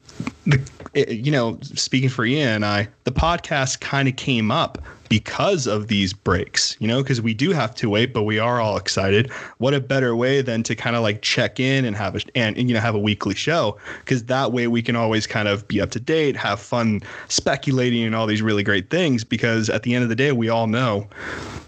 The, 0.46 0.60
you 1.08 1.32
know, 1.32 1.58
speaking 1.62 2.08
for 2.08 2.24
Ian 2.24 2.48
and 2.48 2.64
I, 2.64 2.86
the 3.02 3.10
podcast 3.10 3.80
kind 3.80 4.06
of 4.06 4.14
came 4.14 4.52
up 4.52 4.80
because 5.08 5.66
of 5.66 5.88
these 5.88 6.12
breaks, 6.12 6.76
you 6.80 6.88
know, 6.88 7.02
because 7.02 7.20
we 7.20 7.34
do 7.34 7.50
have 7.52 7.74
to 7.76 7.90
wait, 7.90 8.12
but 8.12 8.22
we 8.22 8.38
are 8.38 8.60
all 8.60 8.76
excited. 8.76 9.30
What 9.58 9.74
a 9.74 9.80
better 9.80 10.16
way 10.16 10.42
than 10.42 10.62
to 10.64 10.74
kind 10.74 10.96
of 10.96 11.02
like 11.02 11.22
check 11.22 11.60
in 11.60 11.84
and 11.84 11.96
have 11.96 12.16
a 12.16 12.20
and, 12.34 12.56
you 12.56 12.74
know 12.74 12.80
have 12.80 12.94
a 12.94 12.98
weekly 12.98 13.34
show 13.34 13.76
because 14.00 14.24
that 14.24 14.52
way 14.52 14.66
we 14.66 14.82
can 14.82 14.96
always 14.96 15.26
kind 15.26 15.48
of 15.48 15.66
be 15.68 15.80
up 15.80 15.90
to 15.90 16.00
date, 16.00 16.36
have 16.36 16.60
fun 16.60 17.02
speculating 17.28 18.04
and 18.04 18.14
all 18.14 18.26
these 18.26 18.42
really 18.42 18.62
great 18.62 18.90
things. 18.90 19.24
Because 19.24 19.70
at 19.70 19.82
the 19.82 19.94
end 19.94 20.02
of 20.02 20.08
the 20.08 20.16
day, 20.16 20.32
we 20.32 20.48
all 20.48 20.66
know 20.66 21.08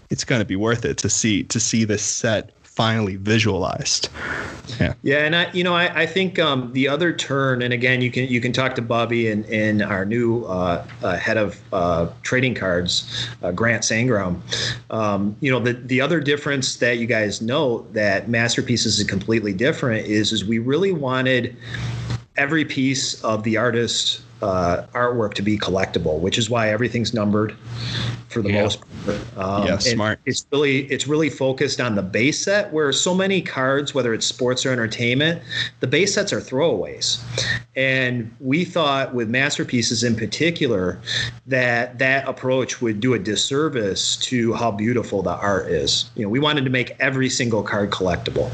it's 0.09 0.23
going 0.23 0.39
to 0.39 0.45
be 0.45 0.55
worth 0.55 0.85
it 0.85 0.97
to 0.97 1.09
see 1.09 1.43
to 1.43 1.59
see 1.59 1.83
this 1.83 2.03
set 2.03 2.51
finally 2.77 3.15
visualized. 3.15 4.07
Yeah. 4.79 4.93
Yeah, 5.01 5.25
and 5.25 5.35
I, 5.35 5.51
you 5.51 5.63
know, 5.63 5.73
I, 5.73 6.03
I 6.03 6.05
think 6.05 6.37
um, 6.37 6.71
the 6.73 6.87
other 6.87 7.11
turn, 7.11 7.63
and 7.63 7.73
again, 7.73 8.01
you 8.01 8.11
can 8.11 8.27
you 8.27 8.39
can 8.39 8.53
talk 8.53 8.75
to 8.75 8.83
Bobby 8.83 9.31
and, 9.31 9.43
and 9.47 9.81
our 9.81 10.05
new 10.05 10.43
uh, 10.43 10.85
uh, 11.01 11.17
head 11.17 11.37
of 11.37 11.59
uh, 11.73 12.07
trading 12.21 12.53
cards, 12.53 13.27
uh, 13.41 13.51
Grant 13.51 13.81
Sandground. 13.81 14.39
Um, 14.91 15.35
you 15.39 15.49
know, 15.49 15.59
the 15.59 15.73
the 15.73 15.99
other 15.99 16.19
difference 16.19 16.75
that 16.75 16.99
you 16.99 17.07
guys 17.07 17.41
know 17.41 17.87
that 17.93 18.29
masterpieces 18.29 18.99
is 18.99 19.07
completely 19.07 19.53
different 19.53 20.05
is 20.05 20.31
is 20.31 20.45
we 20.45 20.59
really 20.59 20.91
wanted 20.91 21.57
every 22.35 22.63
piece 22.63 23.23
of 23.23 23.41
the 23.41 23.57
artist 23.57 24.21
uh, 24.41 24.83
artwork 24.93 25.33
to 25.35 25.41
be 25.41 25.57
collectible, 25.57 26.19
which 26.19 26.37
is 26.37 26.49
why 26.49 26.69
everything's 26.69 27.13
numbered 27.13 27.55
for 28.29 28.41
the 28.41 28.51
yeah. 28.51 28.63
most 28.63 28.81
part. 29.05 29.19
Um, 29.37 29.67
yeah, 29.67 29.77
smart. 29.77 30.19
It's 30.25 30.45
really 30.51 30.81
it's 30.91 31.07
really 31.07 31.29
focused 31.29 31.79
on 31.79 31.95
the 31.95 32.01
base 32.03 32.43
set, 32.43 32.71
where 32.71 32.91
so 32.91 33.15
many 33.15 33.41
cards, 33.41 33.93
whether 33.93 34.13
it's 34.13 34.25
sports 34.25 34.65
or 34.65 34.71
entertainment, 34.71 35.41
the 35.79 35.87
base 35.87 36.13
sets 36.13 36.33
are 36.33 36.41
throwaways. 36.41 37.19
And 37.75 38.35
we 38.39 38.65
thought 38.65 39.13
with 39.13 39.29
masterpieces 39.29 40.03
in 40.03 40.15
particular 40.15 40.99
that 41.47 41.97
that 41.99 42.27
approach 42.27 42.81
would 42.81 42.99
do 42.99 43.13
a 43.13 43.19
disservice 43.19 44.17
to 44.17 44.53
how 44.53 44.71
beautiful 44.71 45.21
the 45.21 45.35
art 45.35 45.67
is. 45.67 46.09
You 46.15 46.23
know, 46.23 46.29
we 46.29 46.39
wanted 46.39 46.63
to 46.65 46.69
make 46.69 46.95
every 46.99 47.29
single 47.29 47.63
card 47.63 47.91
collectible. 47.91 48.51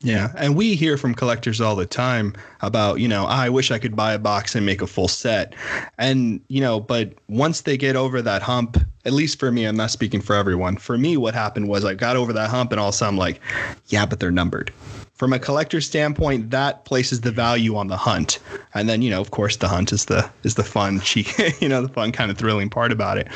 Yeah. 0.00 0.32
And 0.36 0.54
we 0.54 0.76
hear 0.76 0.96
from 0.96 1.14
collectors 1.14 1.60
all 1.60 1.74
the 1.74 1.86
time 1.86 2.34
about, 2.60 3.00
you 3.00 3.08
know, 3.08 3.26
I 3.26 3.48
wish 3.48 3.72
I 3.72 3.78
could 3.78 3.96
buy 3.96 4.12
a 4.12 4.18
box 4.18 4.54
and 4.54 4.64
make 4.64 4.80
a 4.80 4.86
full 4.86 5.08
set. 5.08 5.54
And, 5.98 6.40
you 6.48 6.60
know, 6.60 6.78
but 6.78 7.14
once 7.28 7.62
they 7.62 7.76
get 7.76 7.96
over 7.96 8.22
that 8.22 8.40
hump, 8.40 8.76
at 9.04 9.12
least 9.12 9.40
for 9.40 9.50
me, 9.50 9.64
I'm 9.64 9.76
not 9.76 9.90
speaking 9.90 10.20
for 10.20 10.36
everyone. 10.36 10.76
For 10.76 10.96
me, 10.96 11.16
what 11.16 11.34
happened 11.34 11.68
was 11.68 11.84
I 11.84 11.94
got 11.94 12.16
over 12.16 12.32
that 12.32 12.48
hump 12.48 12.70
and 12.70 12.80
all 12.80 12.88
of 12.88 12.94
a 12.94 12.96
sudden 12.96 13.14
I'm 13.14 13.18
like, 13.18 13.40
yeah, 13.86 14.06
but 14.06 14.20
they're 14.20 14.30
numbered. 14.30 14.72
From 15.14 15.32
a 15.32 15.38
collector 15.40 15.80
standpoint, 15.80 16.50
that 16.52 16.84
places 16.84 17.22
the 17.22 17.32
value 17.32 17.74
on 17.74 17.88
the 17.88 17.96
hunt. 17.96 18.38
And 18.74 18.88
then, 18.88 19.02
you 19.02 19.10
know, 19.10 19.20
of 19.20 19.32
course 19.32 19.56
the 19.56 19.66
hunt 19.66 19.92
is 19.92 20.04
the 20.04 20.30
is 20.44 20.54
the 20.54 20.62
fun 20.62 21.00
cheek, 21.00 21.36
you 21.60 21.68
know, 21.68 21.82
the 21.82 21.88
fun 21.88 22.12
kind 22.12 22.30
of 22.30 22.38
thrilling 22.38 22.70
part 22.70 22.92
about 22.92 23.18
it. 23.18 23.26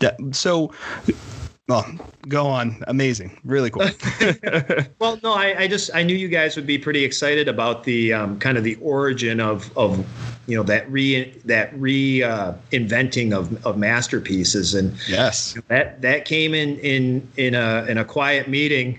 That, 0.00 0.18
so 0.32 0.70
Oh, 1.70 1.86
go 2.28 2.46
on. 2.46 2.82
Amazing. 2.88 3.38
Really 3.44 3.70
cool. 3.70 3.82
well, 4.98 5.20
no, 5.22 5.32
I, 5.32 5.60
I, 5.60 5.68
just 5.68 5.90
I 5.94 6.02
knew 6.02 6.16
you 6.16 6.28
guys 6.28 6.56
would 6.56 6.66
be 6.66 6.78
pretty 6.78 7.04
excited 7.04 7.48
about 7.48 7.84
the 7.84 8.12
um, 8.12 8.38
kind 8.40 8.58
of 8.58 8.64
the 8.64 8.76
origin 8.82 9.40
of 9.40 9.76
of 9.76 10.04
you 10.46 10.56
know 10.56 10.62
that 10.64 10.90
re 10.90 11.30
that 11.44 11.72
re 11.78 12.22
uh, 12.22 12.54
inventing 12.72 13.32
of, 13.32 13.64
of 13.64 13.76
masterpieces. 13.76 14.74
And 14.74 14.96
yes. 15.08 15.56
that 15.68 16.02
that 16.02 16.24
came 16.24 16.54
in 16.54 16.78
in 16.78 17.28
in 17.36 17.54
a 17.54 17.84
in 17.88 17.98
a 17.98 18.04
quiet 18.04 18.48
meeting 18.48 18.98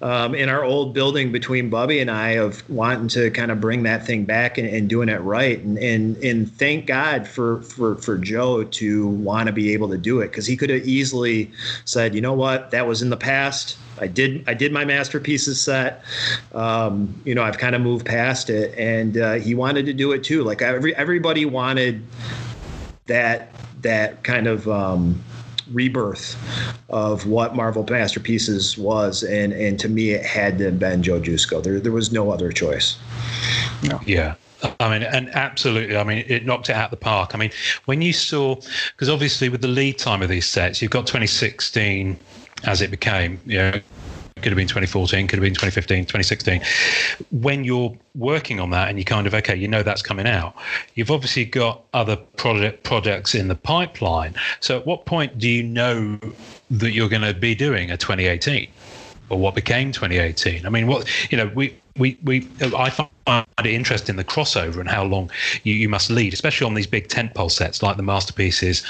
um, 0.00 0.34
in 0.34 0.48
our 0.48 0.62
old 0.62 0.94
building 0.94 1.32
between 1.32 1.70
Bubby 1.70 1.98
and 1.98 2.10
I 2.10 2.30
of 2.30 2.68
wanting 2.70 3.08
to 3.08 3.30
kind 3.30 3.50
of 3.50 3.60
bring 3.60 3.82
that 3.84 4.06
thing 4.06 4.24
back 4.24 4.58
and, 4.58 4.68
and 4.68 4.88
doing 4.88 5.08
it 5.08 5.20
right. 5.20 5.60
And 5.60 5.78
and 5.78 6.16
and 6.18 6.52
thank 6.52 6.86
God 6.86 7.26
for 7.26 7.62
for 7.62 7.96
for 7.96 8.16
Joe 8.16 8.64
to 8.64 9.06
want 9.08 9.48
to 9.48 9.52
be 9.52 9.72
able 9.72 9.88
to 9.88 9.98
do 9.98 10.20
it 10.20 10.28
because 10.28 10.46
he 10.46 10.56
could 10.56 10.70
have 10.70 10.86
easily 10.86 11.50
said 11.84 12.14
you 12.14 12.20
know 12.20 12.34
what? 12.34 12.70
That 12.70 12.86
was 12.86 13.02
in 13.02 13.10
the 13.10 13.16
past 13.16 13.76
I 14.02 14.08
did 14.08 14.42
I 14.48 14.54
did 14.54 14.72
my 14.72 14.84
masterpieces 14.84 15.60
set. 15.60 16.02
Um, 16.54 17.14
you 17.24 17.36
know, 17.36 17.44
I've 17.44 17.58
kind 17.58 17.76
of 17.76 17.80
moved 17.80 18.04
past 18.04 18.50
it, 18.50 18.76
and 18.76 19.16
uh, 19.16 19.34
he 19.34 19.54
wanted 19.54 19.86
to 19.86 19.92
do 19.92 20.10
it 20.10 20.24
too. 20.24 20.42
Like 20.42 20.60
every 20.60 20.94
everybody 20.96 21.44
wanted 21.44 22.02
that 23.06 23.54
that 23.82 24.24
kind 24.24 24.48
of 24.48 24.68
um, 24.68 25.22
rebirth 25.70 26.36
of 26.88 27.28
what 27.28 27.54
Marvel 27.54 27.86
Masterpieces 27.88 28.76
was, 28.76 29.22
and 29.22 29.52
and 29.52 29.78
to 29.78 29.88
me, 29.88 30.10
it 30.10 30.26
had 30.26 30.58
to 30.58 30.64
have 30.64 30.80
been 30.80 31.04
Joe 31.04 31.20
Jusko. 31.20 31.62
There 31.62 31.78
there 31.78 31.92
was 31.92 32.10
no 32.10 32.32
other 32.32 32.50
choice. 32.50 32.98
No. 33.84 34.00
Yeah. 34.04 34.34
I 34.78 34.88
mean, 34.88 35.02
and 35.02 35.28
absolutely. 35.30 35.96
I 35.96 36.04
mean, 36.04 36.24
it 36.28 36.44
knocked 36.46 36.70
it 36.70 36.74
out 36.74 36.84
of 36.84 36.90
the 36.90 36.96
park. 36.96 37.34
I 37.34 37.38
mean, 37.38 37.50
when 37.86 38.00
you 38.00 38.12
saw, 38.12 38.54
because 38.92 39.08
obviously 39.08 39.48
with 39.48 39.60
the 39.60 39.66
lead 39.66 39.98
time 39.98 40.22
of 40.22 40.28
these 40.28 40.46
sets, 40.46 40.80
you've 40.80 40.92
got 40.92 41.04
2016 41.04 42.16
as 42.64 42.80
it 42.80 42.90
became. 42.90 43.40
You 43.46 43.58
know, 43.58 43.80
could 44.36 44.50
have 44.50 44.56
been 44.56 44.68
2014, 44.68 45.28
could 45.28 45.38
have 45.38 45.42
been 45.42 45.54
2015, 45.54 46.04
2016. 46.04 46.62
When 47.30 47.64
you're 47.64 47.96
working 48.14 48.60
on 48.60 48.70
that 48.70 48.88
and 48.88 48.98
you 48.98 49.04
kind 49.04 49.26
of 49.26 49.34
okay, 49.34 49.54
you 49.54 49.68
know 49.68 49.82
that's 49.82 50.02
coming 50.02 50.26
out. 50.26 50.54
You've 50.94 51.10
obviously 51.10 51.44
got 51.44 51.82
other 51.94 52.16
project 52.16 52.82
projects 52.82 53.34
in 53.34 53.48
the 53.48 53.54
pipeline. 53.54 54.34
So 54.60 54.78
at 54.78 54.86
what 54.86 55.06
point 55.06 55.38
do 55.38 55.48
you 55.48 55.62
know 55.62 56.18
that 56.70 56.92
you're 56.92 57.08
going 57.08 57.22
to 57.22 57.34
be 57.34 57.54
doing 57.54 57.90
a 57.90 57.96
2018? 57.96 58.68
Or 59.32 59.38
what 59.38 59.54
became 59.54 59.92
2018? 59.92 60.66
I 60.66 60.68
mean, 60.68 60.86
what 60.86 61.08
you 61.32 61.38
know, 61.38 61.50
we 61.54 61.74
we 61.96 62.18
we 62.22 62.48
I 62.60 62.90
find 62.90 63.46
it 63.60 63.66
interesting 63.66 64.16
the 64.16 64.24
crossover 64.24 64.78
and 64.78 64.88
how 64.88 65.04
long 65.04 65.30
you, 65.62 65.74
you 65.74 65.88
must 65.88 66.10
lead, 66.10 66.34
especially 66.34 66.66
on 66.66 66.74
these 66.74 66.86
big 66.86 67.08
tentpole 67.08 67.50
sets 67.50 67.82
like 67.82 67.96
the 67.96 68.02
masterpieces, 68.02 68.84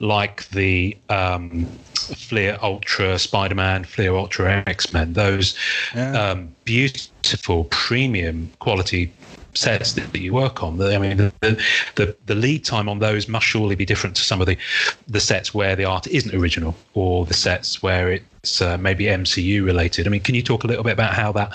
like 0.00 0.46
the 0.50 0.96
um, 1.08 1.64
Fleer 1.94 2.58
Ultra 2.62 3.18
Spider 3.18 3.54
Man, 3.54 3.84
Fleer 3.84 4.14
Ultra 4.14 4.62
X 4.66 4.92
Men. 4.92 5.14
Those 5.14 5.56
yeah. 5.94 6.30
um, 6.30 6.54
beautiful 6.64 7.64
premium 7.64 8.50
quality 8.58 9.10
sets 9.54 9.92
that, 9.94 10.14
you 10.16 10.32
work 10.32 10.62
on. 10.62 10.80
I 10.80 10.98
mean, 10.98 11.16
the, 11.16 11.32
the, 11.94 12.16
the 12.26 12.34
lead 12.34 12.64
time 12.64 12.88
on 12.88 12.98
those 12.98 13.28
must 13.28 13.46
surely 13.46 13.74
be 13.74 13.84
different 13.84 14.16
to 14.16 14.22
some 14.22 14.40
of 14.40 14.46
the 14.46 14.56
the 15.08 15.20
sets 15.20 15.54
where 15.54 15.76
the 15.76 15.84
art 15.84 16.06
isn't 16.06 16.34
original, 16.34 16.74
or 16.94 17.24
the 17.24 17.34
sets 17.34 17.82
where 17.82 18.12
it's 18.12 18.60
uh, 18.60 18.78
maybe 18.78 19.04
MCU 19.04 19.64
related. 19.64 20.06
I 20.06 20.10
mean, 20.10 20.20
can 20.20 20.34
you 20.34 20.42
talk 20.42 20.64
a 20.64 20.66
little 20.66 20.84
bit 20.84 20.92
about 20.92 21.14
how 21.14 21.32
that, 21.32 21.52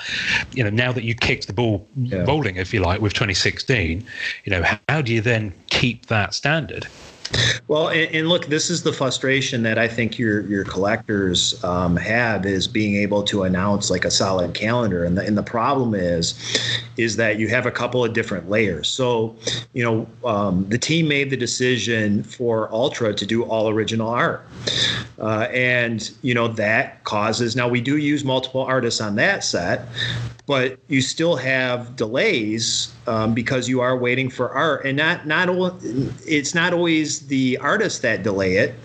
you 0.54 0.64
know, 0.64 0.70
now 0.70 0.92
that 0.92 1.04
you 1.04 1.16
kicked 1.16 1.48
the 1.48 1.54
ball 1.54 1.88
yeah. 1.96 2.24
rolling, 2.26 2.58
if 2.58 2.74
you 2.74 2.82
like, 2.82 3.02
with 3.02 3.14
2016, 3.14 4.06
you 4.44 4.52
know, 4.52 4.64
how 4.90 5.02
do 5.02 5.14
you 5.14 5.22
then 5.22 5.54
keep 5.68 6.08
that 6.08 6.34
standard? 6.34 6.88
Well, 7.68 7.90
and, 7.90 8.14
and, 8.14 8.30
look, 8.30 8.48
this 8.48 8.70
is 8.70 8.84
the 8.84 8.92
frustration 8.92 9.64
that 9.64 9.78
I 9.78 9.88
think 9.88 10.20
your 10.20 10.42
your 10.42 10.64
collectors 10.64 11.64
um, 11.64 11.96
have 11.96 12.46
is 12.46 12.68
being 12.68 12.96
able 12.98 13.24
to 13.24 13.44
announce 13.44 13.90
like 13.90 14.06
a 14.06 14.12
solid 14.12 14.54
calendar, 14.54 15.04
and 15.06 15.18
the 15.18 15.26
and 15.26 15.38
the 15.38 15.44
problem 15.44 15.96
is, 15.96 16.36
is 16.98 17.16
that 17.16 17.40
you 17.40 17.48
have 17.48 17.66
a 17.66 17.72
couple 17.72 18.04
of 18.04 18.14
different 18.14 18.50
layers. 18.50 18.88
So, 18.88 19.36
you 19.74 19.84
know, 19.84 20.08
um, 20.30 20.68
the 20.70 20.78
team 20.78 21.08
made 21.08 21.30
the 21.30 21.38
decision 21.38 22.24
for 22.24 22.72
Ultra 22.74 23.14
to 23.14 23.26
do 23.26 23.44
all 23.44 23.70
original 23.70 24.10
art, 24.10 24.46
uh, 25.20 25.48
and 25.52 26.12
you 26.22 26.34
know 26.34 26.48
that 26.50 27.04
causes 27.06 27.56
now 27.56 27.68
we 27.68 27.82
do 27.82 27.98
use 27.98 28.24
multiple 28.24 28.62
artists 28.62 29.00
on 29.00 29.16
that 29.16 29.44
set, 29.44 29.88
but 30.46 30.78
you 30.88 31.02
still 31.02 31.36
have 31.36 31.96
delays 31.96 32.94
um, 33.08 33.34
because 33.34 33.70
you 33.70 33.80
are 33.82 33.98
waiting 33.98 34.30
for 34.30 34.50
art, 34.52 34.86
and 34.86 34.98
not 34.98 35.26
not 35.26 35.50
it's 36.26 36.54
not 36.54 36.74
always 36.74 37.28
the 37.28 37.58
artists 37.60 38.00
that 38.00 38.24
delay 38.24 38.58
it. 38.58 38.76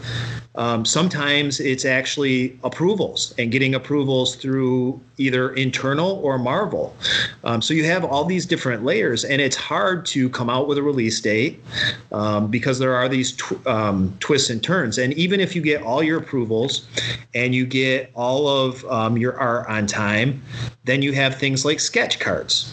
Um, 0.59 0.85
sometimes 0.85 1.61
it's 1.61 1.85
actually 1.85 2.59
approvals 2.65 3.33
and 3.39 3.53
getting 3.53 3.77
approvals 3.77 4.35
through 4.35 5.01
either 5.17 5.55
internal 5.55 6.19
or 6.19 6.37
Marvel. 6.37 6.97
Um, 7.45 7.63
so 7.63 7.75
you 7.75 7.85
have 7.85 8.05
all 8.05 8.25
these 8.25 8.45
different 8.45 8.85
layers, 8.85 9.25
and 9.25 9.41
it's 9.41 9.55
hard 9.55 10.05
to 10.07 10.29
come 10.31 10.51
out 10.51 10.67
with 10.67 10.77
a 10.77 10.83
release 10.83 11.21
date 11.21 11.63
um, 12.11 12.49
because 12.49 12.81
there 12.81 12.95
are 12.95 13.09
these 13.09 13.33
tw- 13.33 13.65
um, 13.69 14.17
twists 14.19 14.51
and 14.51 14.61
turns. 14.61 14.99
And 14.99 15.13
even 15.15 15.39
if 15.39 15.55
you 15.55 15.63
get 15.63 15.83
all 15.83 16.03
your 16.03 16.19
approvals 16.19 16.89
and 17.35 17.55
you 17.55 17.65
get 17.65 18.11
all 18.15 18.49
of 18.49 18.85
um, 18.87 19.17
your 19.17 19.39
art 19.39 19.69
on 19.69 19.87
time, 19.87 20.43
then 20.85 21.03
you 21.03 21.13
have 21.13 21.37
things 21.37 21.65
like 21.65 21.79
sketch 21.79 22.19
cards. 22.19 22.73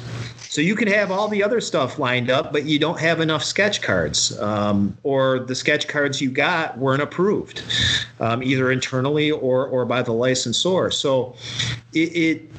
So 0.56 0.62
you 0.62 0.74
can 0.74 0.88
have 0.88 1.12
all 1.12 1.28
the 1.28 1.44
other 1.44 1.60
stuff 1.60 2.00
lined 2.00 2.30
up, 2.30 2.54
but 2.54 2.64
you 2.64 2.80
don't 2.80 2.98
have 2.98 3.20
enough 3.20 3.44
sketch 3.44 3.82
cards, 3.82 4.40
um, 4.40 4.98
or 5.04 5.40
the 5.40 5.54
sketch 5.54 5.90
cards 5.90 6.22
you 6.22 6.32
got 6.32 6.78
weren't 6.78 7.02
approved, 7.02 7.62
um, 8.22 8.42
either 8.42 8.72
internally 8.72 9.32
or 9.32 9.68
or 9.68 9.84
by 9.84 10.02
the 10.02 10.14
licensor. 10.14 10.92
So 10.92 11.36
it, 11.92 12.16
it 12.16 12.52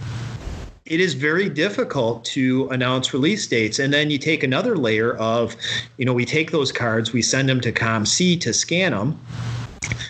it 0.84 1.00
is 1.00 1.14
very 1.14 1.48
difficult 1.48 2.22
to 2.26 2.68
announce 2.68 3.14
release 3.14 3.46
dates. 3.46 3.78
And 3.78 3.94
then 3.94 4.10
you 4.10 4.18
take 4.18 4.42
another 4.42 4.76
layer 4.76 5.16
of, 5.16 5.56
you 5.96 6.04
know, 6.04 6.12
we 6.12 6.26
take 6.26 6.50
those 6.50 6.70
cards, 6.70 7.14
we 7.14 7.22
send 7.22 7.48
them 7.48 7.62
to 7.62 7.72
COMC 7.72 8.38
to 8.42 8.52
scan 8.52 8.92
them. 8.92 9.18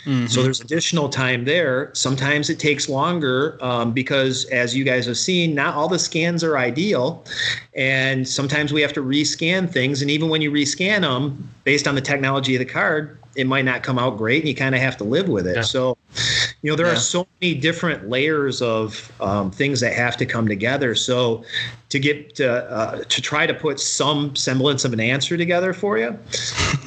Mm-hmm. 0.05 0.27
So 0.27 0.43
there's 0.43 0.61
additional 0.61 1.09
time 1.09 1.45
there. 1.45 1.91
Sometimes 1.95 2.51
it 2.51 2.59
takes 2.59 2.89
longer 2.89 3.59
um, 3.61 3.93
because, 3.93 4.45
as 4.47 4.75
you 4.77 4.85
guys 4.85 5.07
have 5.07 5.19
seen, 5.19 5.55
not 5.55 5.75
all 5.75 5.89
the 5.89 5.99
scans 5.99 6.45
are 6.45 6.59
ideal, 6.59 7.25
and 7.75 8.27
sometimes 8.27 8.73
we 8.73 8.81
have 8.83 8.93
to 8.95 9.03
rescan 9.03 9.71
things. 9.71 10.03
And 10.03 10.11
even 10.11 10.29
when 10.29 10.43
you 10.43 10.51
rescan 10.51 11.01
them, 11.03 11.49
based 11.65 11.89
on 11.89 11.95
the 11.95 12.01
technology 12.01 12.55
of 12.55 12.61
the 12.61 12.65
card, 12.65 13.19
it 13.37 13.47
might 13.47 13.65
not 13.65 13.83
come 13.83 13.99
out 13.99 14.17
great, 14.17 14.41
and 14.41 14.49
you 14.49 14.55
kind 14.55 14.75
of 14.75 14.81
have 14.81 14.97
to 14.97 15.05
live 15.05 15.29
with 15.29 15.47
it. 15.47 15.57
Yeah. 15.57 15.62
So, 15.62 15.97
you 16.62 16.71
know, 16.71 16.77
there 16.77 16.87
yeah. 16.87 16.95
are 16.95 16.97
so 16.97 17.27
many 17.41 17.55
different 17.55 18.09
layers 18.09 18.62
of 18.62 19.12
um, 19.21 19.51
things 19.51 19.81
that 19.81 19.93
have 19.93 20.17
to 20.17 20.27
come 20.27 20.49
together. 20.49 20.95
So, 20.95 21.45
to 21.91 21.99
get 21.99 22.35
to, 22.37 22.65
uh, 22.71 23.05
to 23.05 23.23
try 23.23 23.47
to 23.47 23.55
put 23.55 23.79
some 23.79 24.35
semblance 24.35 24.85
of 24.85 24.93
an 24.93 25.01
answer 25.01 25.37
together 25.37 25.73
for 25.73 25.99
you, 25.99 26.19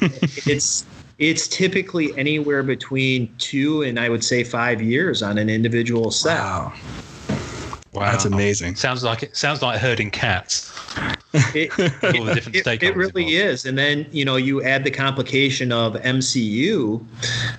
it's 0.46 0.84
it's 1.20 1.46
typically 1.46 2.16
anywhere 2.18 2.62
between 2.62 3.32
two 3.38 3.82
and 3.82 4.00
I 4.00 4.08
would 4.08 4.24
say 4.24 4.42
five 4.42 4.82
years 4.82 5.22
on 5.22 5.38
an 5.38 5.50
individual 5.50 6.10
set. 6.10 6.38
Wow. 6.38 6.72
Wow, 7.92 8.12
that's 8.12 8.24
amazing. 8.24 8.76
Sounds 8.76 9.02
like 9.02 9.24
it 9.24 9.36
sounds 9.36 9.62
like 9.62 9.80
herding 9.80 10.12
cats. 10.12 10.72
It, 11.54 11.72
it, 11.78 12.54
it, 12.54 12.82
it 12.82 12.96
really 12.96 13.24
involved. 13.24 13.32
is. 13.32 13.66
And 13.66 13.76
then, 13.76 14.06
you 14.12 14.24
know, 14.24 14.36
you 14.36 14.62
add 14.62 14.84
the 14.84 14.92
complication 14.92 15.72
of 15.72 15.94
MCU. 15.94 17.04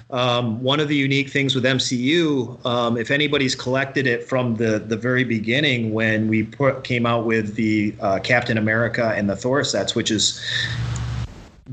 Um, 0.09 0.61
one 0.61 0.79
of 0.79 0.87
the 0.87 0.95
unique 0.95 1.29
things 1.29 1.53
with 1.53 1.65
MCU, 1.65 2.65
um, 2.65 2.97
if 2.97 3.11
anybody's 3.11 3.55
collected 3.55 4.07
it 4.07 4.27
from 4.27 4.55
the, 4.55 4.79
the 4.79 4.95
very 4.95 5.25
beginning 5.25 5.93
when 5.93 6.29
we 6.29 6.43
put, 6.43 6.85
came 6.85 7.05
out 7.05 7.25
with 7.25 7.55
the 7.55 7.93
uh, 7.99 8.19
Captain 8.19 8.57
America 8.57 9.13
and 9.15 9.29
the 9.29 9.35
Thor 9.35 9.65
sets, 9.65 9.95
which 9.95 10.11
is 10.11 10.41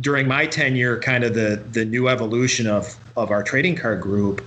during 0.01 0.29
my 0.29 0.47
tenure, 0.47 0.99
kind 1.01 1.25
of 1.25 1.35
the 1.35 1.63
the 1.73 1.85
new 1.85 2.09
evolution 2.09 2.67
of 2.67 2.97
of 3.17 3.31
our 3.31 3.43
trading 3.43 3.77
card 3.77 4.01
group, 4.01 4.45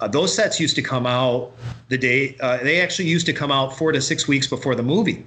uh, 0.00 0.08
those 0.08 0.34
sets 0.34 0.60
used 0.60 0.76
to 0.76 0.82
come 0.82 1.06
out 1.06 1.52
the 1.88 1.98
day 1.98 2.36
uh, 2.40 2.58
they 2.58 2.80
actually 2.80 3.08
used 3.08 3.26
to 3.26 3.32
come 3.32 3.50
out 3.50 3.76
four 3.76 3.92
to 3.92 4.00
six 4.00 4.28
weeks 4.28 4.46
before 4.46 4.74
the 4.74 4.82
movie, 4.82 5.24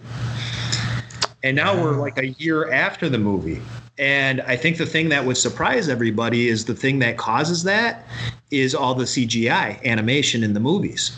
and 1.44 1.56
now 1.56 1.76
we're 1.76 2.00
like 2.00 2.18
a 2.18 2.28
year 2.40 2.72
after 2.72 3.10
the 3.10 3.18
movie. 3.18 3.62
And 4.00 4.42
I 4.42 4.56
think 4.56 4.78
the 4.78 4.86
thing 4.86 5.10
that 5.10 5.26
would 5.26 5.38
surprise 5.38 5.90
everybody 5.90 6.50
is 6.50 6.66
the 6.66 6.76
thing 6.76 7.00
that 7.00 7.18
causes 7.18 7.64
that 7.64 8.06
is 8.52 8.76
all 8.76 8.94
the 8.94 9.06
CGI 9.06 9.84
animation 9.86 10.44
in 10.44 10.54
the 10.54 10.60
movies. 10.60 11.18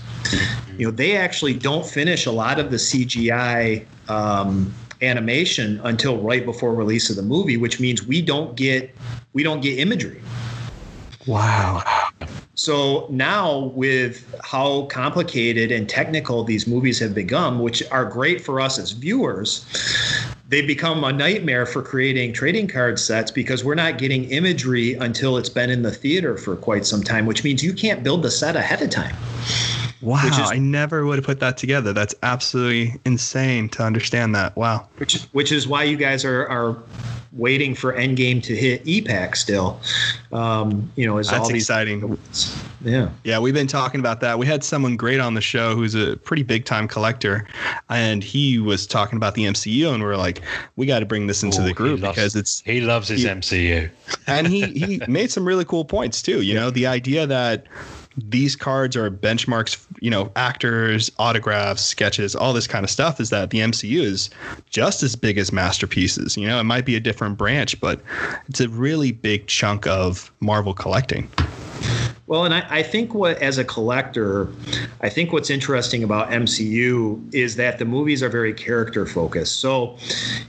You 0.77 0.85
know, 0.85 0.91
they 0.91 1.17
actually 1.17 1.55
don't 1.55 1.85
finish 1.85 2.25
a 2.25 2.31
lot 2.31 2.57
of 2.57 2.71
the 2.71 2.77
CGI 2.77 3.85
um, 4.07 4.73
animation 5.01 5.79
until 5.83 6.17
right 6.17 6.45
before 6.45 6.73
release 6.73 7.09
of 7.09 7.15
the 7.15 7.21
movie, 7.21 7.57
which 7.57 7.79
means 7.79 8.05
we 8.05 8.21
don't 8.21 8.55
get 8.55 8.93
we 9.33 9.43
don't 9.43 9.62
get 9.62 9.79
imagery. 9.79 10.21
Wow. 11.27 11.83
So 12.55 13.07
now, 13.09 13.71
with 13.73 14.35
how 14.43 14.83
complicated 14.88 15.71
and 15.71 15.88
technical 15.88 16.43
these 16.43 16.67
movies 16.67 16.99
have 16.99 17.15
become, 17.15 17.59
which 17.59 17.81
are 17.89 18.03
great 18.03 18.41
for 18.41 18.59
us 18.59 18.77
as 18.77 18.91
viewers, 18.91 19.65
they've 20.49 20.67
become 20.67 21.05
a 21.05 21.13
nightmare 21.13 21.65
for 21.65 21.81
creating 21.81 22.33
trading 22.33 22.67
card 22.67 22.99
sets 22.99 23.31
because 23.31 23.63
we're 23.63 23.75
not 23.75 23.97
getting 23.97 24.25
imagery 24.25 24.95
until 24.95 25.38
it's 25.38 25.47
been 25.47 25.69
in 25.69 25.83
the 25.83 25.91
theater 25.91 26.38
for 26.38 26.57
quite 26.57 26.85
some 26.85 27.01
time, 27.01 27.25
which 27.25 27.45
means 27.45 27.63
you 27.63 27.71
can't 27.71 28.03
build 28.03 28.23
the 28.23 28.31
set 28.31 28.57
ahead 28.57 28.81
of 28.81 28.89
time. 28.89 29.15
Wow, 30.01 30.25
is, 30.27 30.38
I 30.39 30.57
never 30.57 31.05
would 31.05 31.17
have 31.17 31.25
put 31.25 31.39
that 31.41 31.57
together. 31.57 31.91
That's 31.93 32.15
absolutely 32.23 32.99
insane 33.05 33.67
to 33.69 33.83
understand 33.83 34.33
that. 34.35 34.55
Wow. 34.55 34.88
Which 34.97 35.15
is 35.15 35.23
which 35.33 35.51
is 35.51 35.67
why 35.67 35.83
you 35.83 35.97
guys 35.97 36.23
are 36.23 36.47
are 36.47 36.77
waiting 37.31 37.75
for 37.75 37.93
Endgame 37.93 38.41
to 38.41 38.55
hit 38.55 38.81
e-Pack 38.85 39.35
still. 39.35 39.79
Um, 40.31 40.91
you 40.95 41.05
know, 41.05 41.17
as 41.19 41.29
That's 41.29 41.41
all 41.43 41.47
these 41.49 41.62
exciting. 41.63 42.17
Yeah. 42.83 43.09
Yeah, 43.23 43.38
we've 43.39 43.53
been 43.53 43.67
talking 43.67 43.99
about 43.99 44.19
that. 44.21 44.39
We 44.39 44.47
had 44.47 44.63
someone 44.63 44.95
great 44.95 45.19
on 45.19 45.35
the 45.35 45.41
show 45.41 45.75
who's 45.75 45.93
a 45.93 46.15
pretty 46.17 46.41
big 46.43 46.65
time 46.65 46.88
collector, 46.88 47.47
and 47.89 48.23
he 48.23 48.57
was 48.57 48.88
talking 48.88 49.17
about 49.17 49.35
the 49.35 49.43
MCU, 49.45 49.93
and 49.93 50.01
we 50.01 50.09
are 50.09 50.17
like, 50.17 50.41
we 50.75 50.85
got 50.88 50.99
to 50.99 51.05
bring 51.05 51.27
this 51.27 51.43
into 51.43 51.62
Ooh, 51.62 51.65
the 51.65 51.73
group 51.73 52.01
loves- 52.01 52.15
because 52.15 52.35
it's 52.35 52.62
He 52.65 52.81
loves 52.81 53.09
his 53.09 53.21
He- 53.21 53.27
MCU. 53.27 53.89
and 54.25 54.47
he 54.47 54.65
he 54.65 55.01
made 55.07 55.29
some 55.29 55.45
really 55.45 55.65
cool 55.65 55.85
points 55.85 56.21
too. 56.23 56.41
You 56.41 56.55
know, 56.55 56.71
the 56.71 56.88
idea 56.88 57.27
that 57.27 57.65
these 58.27 58.55
cards 58.55 58.95
are 58.95 59.10
benchmarks, 59.10 59.86
you 59.99 60.10
know, 60.10 60.32
actors, 60.36 61.12
autographs, 61.19 61.84
sketches, 61.84 62.36
all 62.36 62.53
this 62.53 62.67
kind 62.67 62.84
of 62.84 62.89
stuff 62.89 63.19
is 63.19 63.29
that 63.29 63.49
the 63.49 63.60
MCU 63.60 64.01
is 64.01 64.29
just 64.69 65.03
as 65.03 65.15
big 65.15 65.38
as 65.38 65.51
masterpieces. 65.51 66.38
You 66.38 66.47
know, 66.47 66.60
it 66.60 66.63
might 66.63 66.86
be 66.86 66.95
a 66.95 66.99
different 66.99 67.38
branch, 67.38 67.79
but 67.79 68.01
it's 68.47 68.62
a 68.62 68.69
really 68.69 69.12
big 69.12 69.47
chunk 69.47 69.88
of 69.88 70.32
Marvel 70.39 70.73
collecting. 70.73 71.29
Well, 72.30 72.46
and 72.46 72.54
I, 72.54 72.63
I 72.70 72.84
think 72.84 73.15
what, 73.15 73.42
as 73.42 73.58
a 73.58 73.65
collector, 73.65 74.50
I 75.02 75.10
think 75.10 75.34
what's 75.34 75.50
interesting 75.50 76.04
about 76.04 76.30
MCU 76.30 77.34
is 77.34 77.56
that 77.56 77.80
the 77.80 77.86
movies 77.86 78.22
are 78.22 78.30
very 78.30 78.54
character 78.54 79.08
focused. 79.08 79.60
So, 79.60 79.98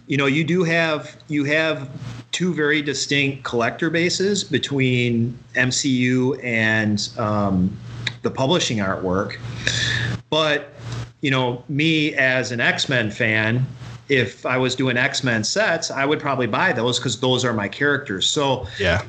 you 0.07 0.19
know, 0.19 0.27
you 0.27 0.45
do 0.45 0.62
have 0.62 1.16
you 1.29 1.45
have 1.45 1.88
two 2.33 2.53
very 2.53 2.83
distinct 2.83 3.45
collector 3.45 3.88
bases 3.88 4.45
between 4.45 5.38
MCU 5.55 6.38
and 6.45 7.09
um, 7.16 7.75
the 8.21 8.31
publishing 8.31 8.77
artwork. 8.77 9.38
But, 10.29 10.75
you 11.23 11.31
know, 11.31 11.64
me 11.71 12.12
as 12.14 12.53
an 12.53 12.61
X 12.61 12.90
Men 12.90 13.11
fan, 13.11 13.66
if 14.11 14.44
I 14.44 14.59
was 14.59 14.75
doing 14.75 14.96
X 14.96 15.23
Men 15.23 15.44
sets, 15.44 15.90
I 15.90 16.05
would 16.05 16.18
probably 16.18 16.49
buy 16.49 16.73
those 16.73 16.99
because 16.99 17.18
those 17.20 17.44
are 17.44 17.55
my 17.55 17.68
characters. 17.68 18.29
So, 18.29 18.66
Yeah. 18.79 19.03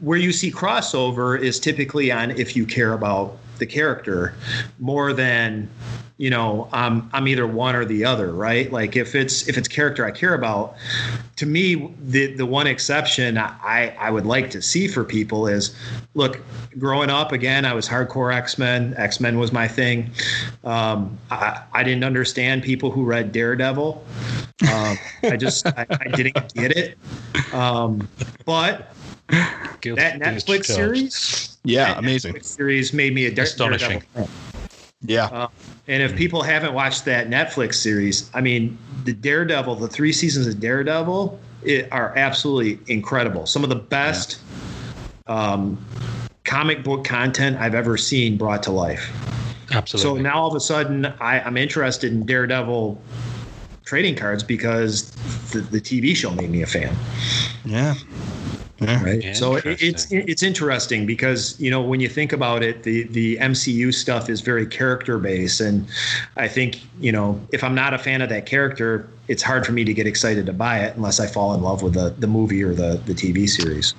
where 0.00 0.18
you 0.18 0.32
see 0.32 0.50
crossover 0.50 1.38
is 1.38 1.58
typically 1.58 2.12
on 2.12 2.30
if 2.32 2.54
you 2.56 2.64
care 2.64 2.92
about 2.92 3.36
the 3.58 3.66
character 3.66 4.34
more 4.78 5.12
than 5.12 5.68
you 6.16 6.30
know 6.30 6.68
I'm 6.72 7.10
I'm 7.12 7.26
either 7.26 7.46
one 7.46 7.74
or 7.74 7.84
the 7.84 8.04
other 8.04 8.32
right 8.32 8.70
like 8.70 8.94
if 8.94 9.14
it's 9.16 9.48
if 9.48 9.58
it's 9.58 9.66
character 9.66 10.04
I 10.04 10.12
care 10.12 10.34
about 10.34 10.76
to 11.36 11.46
me 11.46 11.92
the 12.00 12.34
the 12.34 12.46
one 12.46 12.68
exception 12.68 13.36
I 13.36 13.94
I 13.98 14.10
would 14.10 14.24
like 14.24 14.48
to 14.50 14.62
see 14.62 14.86
for 14.86 15.02
people 15.02 15.48
is 15.48 15.74
look 16.14 16.38
growing 16.78 17.10
up 17.10 17.32
again 17.32 17.64
I 17.64 17.74
was 17.74 17.88
hardcore 17.88 18.32
X-Men 18.32 18.94
X-Men 18.96 19.38
was 19.40 19.52
my 19.52 19.66
thing 19.66 20.10
um, 20.62 21.18
I, 21.32 21.62
I 21.72 21.82
didn't 21.82 22.04
understand 22.04 22.62
people 22.62 22.92
who 22.92 23.02
read 23.04 23.32
Daredevil 23.32 24.04
um, 24.72 24.98
I 25.24 25.36
just 25.36 25.66
I, 25.66 25.84
I 25.90 26.08
didn't 26.08 26.54
get 26.54 26.76
it 26.76 26.96
um, 27.52 28.08
but 28.44 28.94
Guilty 29.80 30.00
that 30.02 30.20
Netflix 30.20 30.66
series, 30.66 31.56
Yeah, 31.64 31.86
that 31.94 31.98
amazing. 31.98 32.34
Netflix 32.34 32.44
series 32.44 32.92
made 32.92 33.14
me 33.14 33.24
a 33.26 33.30
Dare- 33.34 33.44
Astonishing. 33.44 34.02
Daredevil 34.14 34.26
fan. 34.28 34.53
Yeah. 35.04 35.26
Uh, 35.26 35.48
and 35.86 36.02
if 36.02 36.16
people 36.16 36.42
haven't 36.42 36.72
watched 36.72 37.04
that 37.04 37.28
Netflix 37.28 37.74
series, 37.74 38.30
I 38.34 38.40
mean, 38.40 38.78
the 39.04 39.12
Daredevil, 39.12 39.76
the 39.76 39.88
three 39.88 40.12
seasons 40.12 40.46
of 40.46 40.58
Daredevil, 40.60 41.38
it, 41.62 41.88
are 41.92 42.16
absolutely 42.16 42.78
incredible. 42.92 43.46
Some 43.46 43.62
of 43.62 43.68
the 43.68 43.76
best 43.76 44.40
um, 45.26 45.84
comic 46.44 46.82
book 46.82 47.04
content 47.04 47.58
I've 47.58 47.74
ever 47.74 47.96
seen 47.96 48.36
brought 48.36 48.62
to 48.64 48.72
life. 48.72 49.10
Absolutely. 49.72 50.20
So 50.20 50.22
now 50.22 50.40
all 50.40 50.48
of 50.48 50.54
a 50.54 50.60
sudden, 50.60 51.06
I, 51.20 51.40
I'm 51.40 51.56
interested 51.56 52.12
in 52.12 52.24
Daredevil 52.24 53.00
trading 53.84 54.16
cards 54.16 54.42
because 54.42 55.10
the, 55.52 55.60
the 55.60 55.80
TV 55.80 56.16
show 56.16 56.30
made 56.30 56.50
me 56.50 56.62
a 56.62 56.66
fan. 56.66 56.94
Yeah. 57.64 57.94
Yeah. 58.80 59.04
right 59.04 59.36
so 59.36 59.54
it, 59.54 59.64
it's 59.66 59.82
Interesting. 59.82 60.28
it's 60.28 60.42
interesting 60.42 61.06
because 61.06 61.58
you 61.60 61.70
know 61.70 61.80
when 61.80 62.00
you 62.00 62.08
think 62.08 62.32
about 62.32 62.64
it 62.64 62.82
the 62.82 63.04
the 63.04 63.36
mcu 63.36 63.94
stuff 63.94 64.28
is 64.28 64.40
very 64.40 64.66
character 64.66 65.16
based 65.18 65.60
and 65.60 65.86
i 66.36 66.48
think 66.48 66.80
you 66.98 67.12
know 67.12 67.40
if 67.52 67.62
i'm 67.62 67.74
not 67.74 67.94
a 67.94 67.98
fan 67.98 68.20
of 68.20 68.28
that 68.30 68.46
character 68.46 69.08
it's 69.28 69.44
hard 69.44 69.64
for 69.64 69.70
me 69.70 69.84
to 69.84 69.94
get 69.94 70.08
excited 70.08 70.44
to 70.46 70.52
buy 70.52 70.80
it 70.80 70.96
unless 70.96 71.20
i 71.20 71.26
fall 71.26 71.54
in 71.54 71.62
love 71.62 71.82
with 71.82 71.94
the 71.94 72.10
the 72.18 72.26
movie 72.26 72.64
or 72.64 72.74
the 72.74 73.00
the 73.06 73.14
tv 73.14 73.48
series 73.48 73.94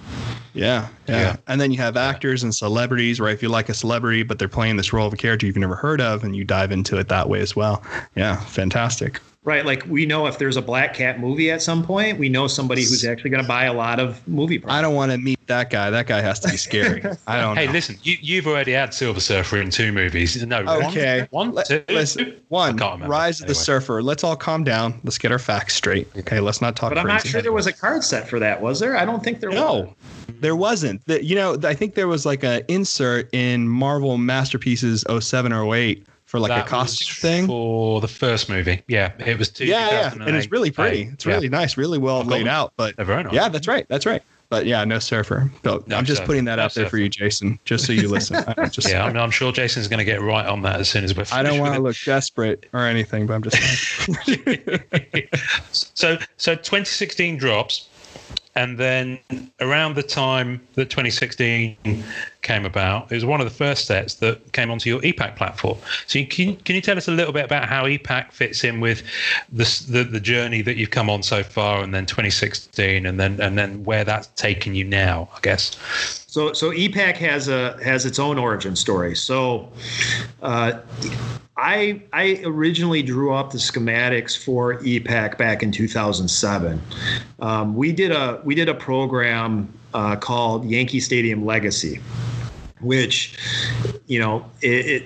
Yeah, 0.53 0.87
yeah, 1.07 1.19
Yeah. 1.19 1.35
And 1.47 1.59
then 1.59 1.71
you 1.71 1.77
have 1.79 1.97
actors 1.97 2.43
and 2.43 2.53
celebrities, 2.55 3.19
right? 3.19 3.33
If 3.33 3.43
you 3.43 3.49
like 3.49 3.67
a 3.67 3.73
celebrity, 3.73 4.23
but 4.23 4.39
they're 4.39 4.47
playing 4.47 4.77
this 4.77 4.93
role 4.93 5.05
of 5.05 5.11
a 5.11 5.17
character 5.17 5.45
you've 5.45 5.57
never 5.57 5.75
heard 5.75 5.99
of, 5.99 6.23
and 6.23 6.33
you 6.33 6.45
dive 6.45 6.71
into 6.71 6.97
it 6.97 7.09
that 7.09 7.27
way 7.27 7.41
as 7.41 7.57
well. 7.57 7.83
Yeah, 8.15 8.37
fantastic. 8.39 9.19
Right 9.45 9.65
like 9.65 9.83
we 9.87 10.05
know 10.05 10.25
if 10.27 10.37
there's 10.37 10.57
a 10.57 10.61
black 10.61 10.93
cat 10.93 11.19
movie 11.19 11.49
at 11.51 11.61
some 11.61 11.83
point 11.83 12.17
we 12.19 12.27
know 12.27 12.47
somebody 12.47 12.81
who's 12.81 13.05
actually 13.05 13.29
going 13.29 13.41
to 13.43 13.47
buy 13.47 13.65
a 13.65 13.73
lot 13.73 13.99
of 13.99 14.27
movie 14.27 14.61
I 14.67 14.81
don't 14.81 14.95
want 14.95 15.11
to 15.11 15.17
meet 15.17 15.39
that 15.47 15.69
guy. 15.69 15.91
That 15.91 16.07
guy 16.07 16.21
has 16.21 16.39
to 16.39 16.49
be 16.49 16.57
scary. 16.57 17.03
I 17.27 17.39
don't 17.39 17.55
Hey, 17.55 17.67
know. 17.67 17.71
listen, 17.73 17.97
you, 18.01 18.17
you've 18.19 18.47
already 18.47 18.71
had 18.71 18.95
Silver 18.95 19.19
Surfer 19.19 19.57
in 19.61 19.69
two 19.69 19.91
movies. 19.91 20.43
No, 20.43 20.57
Okay. 20.65 21.27
one, 21.29 21.51
one 21.51 21.63
listen, 21.87 22.41
one, 22.49 22.75
remember. 22.77 23.05
Rise 23.07 23.41
of 23.41 23.47
the 23.47 23.53
Surfer. 23.53 24.01
Let's 24.01 24.23
all 24.23 24.35
calm 24.35 24.63
down. 24.63 24.99
Let's 25.03 25.19
get 25.19 25.31
our 25.31 25.37
facts 25.37 25.75
straight. 25.75 26.07
Okay, 26.17 26.39
let's 26.39 26.61
not 26.61 26.75
talk. 26.75 26.89
but 26.89 26.97
i'm 26.97 27.05
not 27.07 27.27
sure 27.27 27.43
there 27.43 27.51
was 27.53 27.67
a 27.67 27.73
card 27.73 28.03
set 28.03 28.27
for 28.27 28.39
that 28.39 28.59
was 28.59 28.79
there 28.79 28.97
i 28.97 29.05
don't 29.05 29.23
think 29.23 29.39
there 29.39 29.51
was 29.51 29.59
No, 29.59 29.93
there 30.39 30.55
wasn't. 30.55 31.05
The, 31.05 31.23
you 31.23 31.35
know, 31.35 31.57
I 31.63 31.75
think 31.75 31.93
there 31.93 32.07
was 32.07 32.25
like 32.25 32.43
an 32.43 32.63
insert 32.67 33.29
in 33.31 33.67
Marvel 33.69 34.17
Masterpieces 34.17 35.03
07 35.19 35.53
or 35.53 35.75
08 35.75 36.07
for 36.35 36.39
like 36.39 36.49
That 36.49 36.67
a 36.67 36.69
costume 36.69 37.15
thing. 37.15 37.47
for 37.47 38.01
the 38.01 38.07
first 38.07 38.49
movie. 38.49 38.83
Yeah, 38.87 39.13
it 39.19 39.39
was 39.39 39.49
two. 39.49 39.65
Yeah, 39.65 39.89
yeah, 39.89 40.13
and 40.13 40.35
it's 40.35 40.51
really 40.51 40.69
pretty. 40.69 41.03
It's 41.13 41.25
yeah. 41.25 41.35
really 41.35 41.49
nice, 41.49 41.77
really 41.77 41.97
well 41.97 42.19
I've 42.19 42.27
laid 42.27 42.47
out. 42.47 42.73
But 42.75 42.95
very 42.97 43.23
nice. 43.23 43.33
yeah, 43.33 43.47
that's 43.47 43.67
right. 43.67 43.85
That's 43.87 44.05
right. 44.05 44.21
But 44.49 44.65
yeah, 44.65 44.83
no 44.83 44.99
surfer. 44.99 45.49
But 45.63 45.87
No 45.87 45.97
I'm 45.97 46.05
just 46.05 46.19
surfer. 46.19 46.27
putting 46.27 46.45
that 46.45 46.57
No 46.57 46.63
out 46.63 46.73
there 46.73 46.89
for 46.89 46.97
you, 46.97 47.09
Jason, 47.09 47.57
just 47.65 47.85
so 47.85 47.93
you 47.93 48.09
listen. 48.09 48.35
I 48.35 48.67
just, 48.67 48.87
Yeah, 48.89 49.05
I'm, 49.05 49.17
I'm 49.17 49.31
sure 49.31 49.51
Jason's 49.51 49.87
going 49.87 49.97
to 49.97 50.05
get 50.05 50.21
right 50.21 50.45
on 50.45 50.61
that 50.63 50.79
as 50.79 50.89
soon 50.89 51.03
as 51.03 51.15
we're. 51.15 51.25
I 51.31 51.41
don't 51.41 51.59
want 51.59 51.73
to 51.73 51.81
look 51.81 51.95
desperate 52.03 52.67
or 52.73 52.81
anything, 52.81 53.25
but 53.25 53.33
I'm 53.33 53.43
just 53.43 53.57
so, 55.95 56.17
so 56.37 56.53
2016 56.53 57.37
drops, 57.37 57.89
and 58.55 58.77
then 58.77 59.19
around 59.59 59.95
the 59.95 60.03
time 60.03 60.61
that 60.75 60.89
2016 60.89 61.75
came 62.41 62.65
about, 62.65 63.11
it 63.11 63.15
was 63.15 63.25
one 63.25 63.41
of 63.41 63.45
the 63.45 63.53
first 63.53 63.85
sets 63.85 64.15
that 64.15 64.53
came 64.53 64.71
onto 64.71 64.89
your 64.89 65.03
e-Pack 65.03 65.35
platform. 65.35 65.77
So, 66.07 66.23
can 66.25 66.55
can 66.57 66.75
you 66.75 66.81
tell 66.81 66.97
us 66.97 67.07
a 67.07 67.11
little 67.11 67.33
bit 67.33 67.43
about 67.43 67.67
how 67.67 67.85
e-Pack 67.85 68.31
fits 68.31 68.63
in 68.63 68.79
with 68.79 69.03
the 69.51 69.65
the, 69.89 70.03
the 70.03 70.19
journey 70.19 70.61
that 70.61 70.77
you've 70.77 70.91
come 70.91 71.09
on 71.09 71.21
so 71.21 71.43
far, 71.43 71.83
and 71.83 71.93
then 71.93 72.05
2016, 72.05 73.05
and 73.05 73.19
then 73.19 73.41
and 73.41 73.57
then 73.57 73.83
where 73.83 74.05
that's 74.05 74.27
taken 74.35 74.73
you 74.73 74.85
now? 74.85 75.29
I 75.35 75.39
guess. 75.41 75.77
So 76.27 76.53
so 76.53 76.71
e-Pack 76.71 77.17
has 77.17 77.47
a 77.49 77.77
has 77.83 78.05
its 78.05 78.19
own 78.19 78.37
origin 78.37 78.75
story. 78.75 79.15
So 79.15 79.69
uh, 80.41 80.79
I 81.57 82.01
I 82.11 82.41
originally 82.43 83.01
drew 83.01 83.33
up 83.33 83.51
the 83.51 83.57
schematics 83.57 84.37
for 84.37 84.83
e-Pack 84.83 85.37
back 85.37 85.63
in 85.63 85.71
2007. 85.71 86.81
Um, 87.39 87.75
we 87.75 87.91
did 87.91 88.11
a 88.11 88.41
we 88.43 88.55
did 88.55 88.67
a 88.67 88.73
program 88.73 89.71
uh, 89.93 90.17
called 90.17 90.65
Yankee 90.65 90.99
Stadium 90.99 91.45
Legacy, 91.45 91.99
which 92.81 93.37
you 94.07 94.19
know 94.19 94.45
it. 94.61 94.85
it 94.85 95.03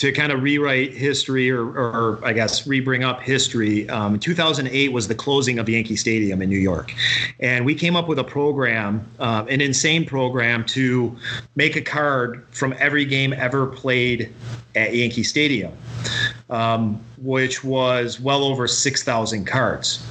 to 0.00 0.10
kind 0.12 0.32
of 0.32 0.42
rewrite 0.42 0.94
history 0.94 1.50
or, 1.50 1.62
or 1.62 2.24
I 2.24 2.32
guess 2.32 2.66
re-bring 2.66 3.04
up 3.04 3.20
history, 3.20 3.86
um, 3.90 4.18
2008 4.18 4.92
was 4.92 5.08
the 5.08 5.14
closing 5.14 5.58
of 5.58 5.68
Yankee 5.68 5.94
Stadium 5.94 6.40
in 6.40 6.48
New 6.48 6.58
York. 6.58 6.94
And 7.38 7.66
we 7.66 7.74
came 7.74 7.96
up 7.96 8.08
with 8.08 8.18
a 8.18 8.24
program, 8.24 9.06
um, 9.18 9.46
an 9.48 9.60
insane 9.60 10.06
program 10.06 10.64
to 10.68 11.14
make 11.54 11.76
a 11.76 11.82
card 11.82 12.46
from 12.50 12.74
every 12.78 13.04
game 13.04 13.34
ever 13.34 13.66
played 13.66 14.32
at 14.74 14.94
Yankee 14.94 15.22
Stadium, 15.22 15.72
um, 16.50 17.00
which 17.18 17.62
was 17.64 18.20
well 18.20 18.44
over 18.44 18.66
6,000 18.66 19.44
cards. 19.44 20.04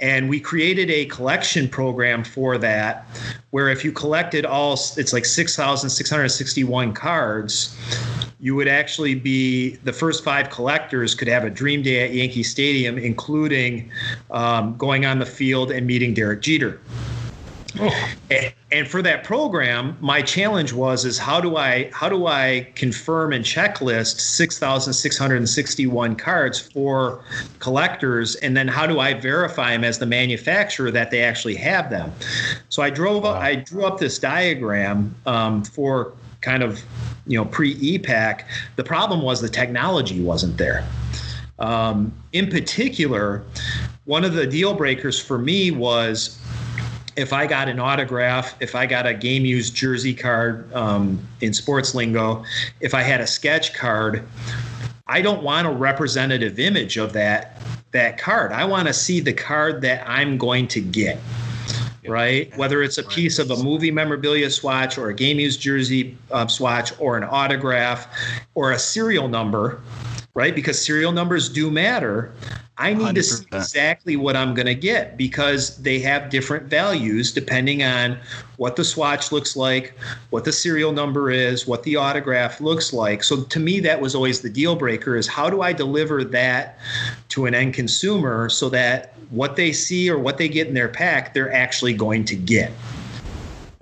And 0.00 0.28
we 0.28 0.40
created 0.40 0.90
a 0.90 1.06
collection 1.06 1.68
program 1.68 2.24
for 2.24 2.58
that, 2.58 3.06
where 3.50 3.68
if 3.68 3.84
you 3.84 3.92
collected 3.92 4.44
all, 4.44 4.72
it's 4.72 5.12
like 5.12 5.24
6,661 5.24 6.92
cards, 6.94 7.76
you 8.40 8.54
would 8.54 8.68
actually 8.68 9.14
be 9.14 9.76
the 9.84 9.92
first 9.92 10.24
five 10.24 10.50
collectors 10.50 11.14
could 11.14 11.28
have 11.28 11.44
a 11.44 11.50
dream 11.50 11.82
day 11.82 12.04
at 12.04 12.12
Yankee 12.12 12.42
Stadium, 12.42 12.98
including 12.98 13.90
um, 14.30 14.76
going 14.76 15.06
on 15.06 15.18
the 15.18 15.26
field 15.26 15.70
and 15.70 15.86
meeting 15.86 16.12
Derek 16.12 16.42
Jeter. 16.42 16.80
And, 18.30 18.52
and 18.70 18.88
for 18.88 19.02
that 19.02 19.24
program, 19.24 19.96
my 20.00 20.22
challenge 20.22 20.72
was 20.72 21.04
is 21.04 21.18
how 21.18 21.40
do 21.40 21.56
I 21.56 21.90
how 21.92 22.08
do 22.08 22.26
I 22.26 22.68
confirm 22.74 23.32
and 23.32 23.44
checklist 23.44 24.20
6,661 24.20 26.16
cards 26.16 26.60
for 26.60 27.24
collectors, 27.58 28.36
and 28.36 28.56
then 28.56 28.68
how 28.68 28.86
do 28.86 29.00
I 29.00 29.14
verify 29.14 29.72
them 29.72 29.84
as 29.84 29.98
the 29.98 30.06
manufacturer 30.06 30.90
that 30.90 31.10
they 31.10 31.22
actually 31.22 31.56
have 31.56 31.90
them? 31.90 32.12
So 32.68 32.82
I 32.82 32.90
drove 32.90 33.24
up, 33.24 33.36
I 33.36 33.56
drew 33.56 33.84
up 33.84 33.98
this 33.98 34.18
diagram 34.18 35.14
um, 35.26 35.64
for 35.64 36.12
kind 36.40 36.62
of 36.62 36.84
you 37.26 37.38
know 37.38 37.44
pre 37.44 37.72
e-Pack. 37.72 38.46
The 38.76 38.84
problem 38.84 39.22
was 39.22 39.40
the 39.40 39.48
technology 39.48 40.20
wasn't 40.20 40.58
there. 40.58 40.86
Um, 41.58 42.12
in 42.32 42.50
particular, 42.50 43.44
one 44.04 44.24
of 44.24 44.34
the 44.34 44.46
deal 44.46 44.74
breakers 44.74 45.20
for 45.20 45.38
me 45.38 45.70
was 45.70 46.38
if 47.16 47.32
I 47.32 47.46
got 47.46 47.68
an 47.68 47.78
autograph, 47.78 48.54
if 48.60 48.74
I 48.74 48.86
got 48.86 49.06
a 49.06 49.14
game 49.14 49.44
used 49.44 49.74
jersey 49.74 50.14
card 50.14 50.72
um, 50.74 51.20
in 51.40 51.52
sports 51.52 51.94
lingo, 51.94 52.44
if 52.80 52.94
I 52.94 53.02
had 53.02 53.20
a 53.20 53.26
sketch 53.26 53.74
card, 53.74 54.24
I 55.06 55.20
don't 55.20 55.42
want 55.42 55.66
a 55.66 55.70
representative 55.70 56.58
image 56.58 56.96
of 56.96 57.12
that 57.12 57.60
that 57.92 58.18
card. 58.18 58.50
I 58.52 58.64
want 58.64 58.88
to 58.88 58.94
see 58.94 59.20
the 59.20 59.32
card 59.32 59.80
that 59.82 60.08
I'm 60.08 60.36
going 60.36 60.66
to 60.68 60.80
get. 60.80 61.18
Right, 62.06 62.54
whether 62.58 62.82
it's 62.82 62.98
a 62.98 63.02
piece 63.02 63.38
of 63.38 63.50
a 63.50 63.56
movie 63.62 63.90
memorabilia 63.90 64.50
swatch 64.50 64.98
or 64.98 65.08
a 65.08 65.14
game 65.14 65.40
used 65.40 65.58
jersey 65.58 66.18
uh, 66.32 66.46
swatch 66.46 66.92
or 67.00 67.16
an 67.16 67.24
autograph 67.24 68.06
or 68.54 68.72
a 68.72 68.78
serial 68.78 69.26
number, 69.26 69.80
right? 70.34 70.54
Because 70.54 70.84
serial 70.84 71.12
numbers 71.12 71.48
do 71.48 71.70
matter. 71.70 72.30
I 72.76 72.92
need 72.92 73.06
100%. 73.06 73.14
to 73.14 73.22
see 73.22 73.46
exactly 73.52 74.16
what 74.16 74.36
I'm 74.36 74.52
going 74.52 74.66
to 74.66 74.74
get 74.74 75.16
because 75.16 75.76
they 75.76 76.00
have 76.00 76.28
different 76.28 76.66
values 76.66 77.30
depending 77.30 77.84
on 77.84 78.18
what 78.56 78.74
the 78.74 78.82
swatch 78.84 79.30
looks 79.30 79.54
like, 79.54 79.94
what 80.30 80.44
the 80.44 80.50
serial 80.52 80.90
number 80.90 81.30
is, 81.30 81.68
what 81.68 81.84
the 81.84 81.94
autograph 81.94 82.60
looks 82.60 82.92
like. 82.92 83.22
So 83.22 83.44
to 83.44 83.60
me, 83.60 83.78
that 83.80 84.00
was 84.00 84.16
always 84.16 84.40
the 84.40 84.50
deal 84.50 84.74
breaker 84.74 85.14
is 85.14 85.28
how 85.28 85.48
do 85.48 85.62
I 85.62 85.72
deliver 85.72 86.24
that 86.24 86.78
to 87.28 87.46
an 87.46 87.54
end 87.54 87.74
consumer 87.74 88.48
so 88.48 88.68
that 88.70 89.14
what 89.30 89.54
they 89.54 89.72
see 89.72 90.10
or 90.10 90.18
what 90.18 90.36
they 90.36 90.48
get 90.48 90.66
in 90.66 90.74
their 90.74 90.88
pack, 90.88 91.32
they're 91.32 91.52
actually 91.52 91.94
going 91.94 92.24
to 92.24 92.34
get. 92.34 92.72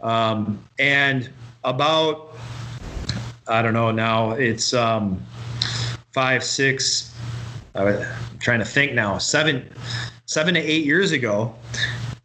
Um, 0.01 0.62
and 0.78 1.30
about, 1.64 2.36
I 3.49 3.62
don't 3.62 3.72
know 3.72 3.90
now, 3.90 4.32
it's 4.32 4.74
um, 4.74 5.22
five, 6.12 6.45
six, 6.45 7.14
I'm 7.74 8.31
trying 8.43 8.59
to 8.59 8.64
think 8.64 8.93
now, 8.93 9.16
seven, 9.18 9.70
seven 10.26 10.55
to 10.55 10.61
eight 10.61 10.84
years 10.84 11.12
ago, 11.12 11.55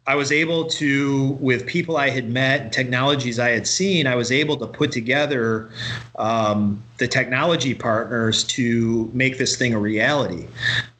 I 0.08 0.14
was 0.14 0.32
able 0.32 0.64
to, 0.64 1.36
with 1.38 1.66
people 1.66 1.98
I 1.98 2.08
had 2.08 2.30
met 2.30 2.62
and 2.62 2.72
technologies 2.72 3.38
I 3.38 3.50
had 3.50 3.66
seen, 3.66 4.06
I 4.06 4.14
was 4.14 4.32
able 4.32 4.56
to 4.56 4.66
put 4.66 4.90
together 4.90 5.68
um, 6.16 6.82
the 6.96 7.06
technology 7.06 7.74
partners 7.74 8.42
to 8.44 9.10
make 9.12 9.36
this 9.36 9.56
thing 9.56 9.74
a 9.74 9.78
reality. 9.78 10.46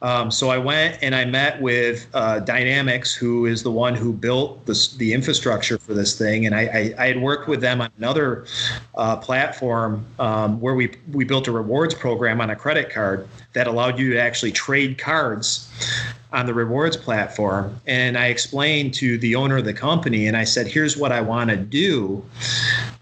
Um, 0.03 0.29
so 0.29 0.51
I 0.51 0.59
went 0.59 0.99
and 1.01 1.15
I 1.15 1.25
met 1.25 1.59
with 1.59 2.05
uh, 2.13 2.39
Dynamics, 2.41 3.15
who 3.15 3.47
is 3.47 3.63
the 3.63 3.71
one 3.71 3.95
who 3.95 4.13
built 4.13 4.63
this, 4.67 4.95
the 4.95 5.11
infrastructure 5.11 5.79
for 5.79 5.95
this 5.95 6.15
thing, 6.15 6.45
and 6.45 6.53
I, 6.53 6.61
I, 6.61 7.03
I 7.03 7.07
had 7.07 7.19
worked 7.19 7.47
with 7.47 7.61
them 7.61 7.81
on 7.81 7.89
another 7.97 8.45
uh, 8.95 9.17
platform 9.17 10.05
um, 10.19 10.61
where 10.61 10.75
we 10.75 10.91
we 11.11 11.25
built 11.25 11.47
a 11.47 11.51
rewards 11.51 11.95
program 11.95 12.39
on 12.41 12.51
a 12.51 12.55
credit 12.55 12.91
card 12.91 13.27
that 13.53 13.65
allowed 13.65 13.97
you 13.97 14.13
to 14.13 14.19
actually 14.21 14.51
trade 14.51 14.97
cards 14.97 15.67
on 16.31 16.45
the 16.45 16.53
rewards 16.53 16.95
platform. 16.95 17.79
And 17.87 18.17
I 18.17 18.27
explained 18.27 18.93
to 18.95 19.17
the 19.17 19.35
owner 19.35 19.57
of 19.57 19.65
the 19.65 19.73
company, 19.73 20.27
and 20.27 20.37
I 20.37 20.43
said, 20.43 20.67
"Here's 20.67 20.95
what 20.95 21.11
I 21.11 21.21
want 21.21 21.49
to 21.49 21.57
do. 21.57 22.23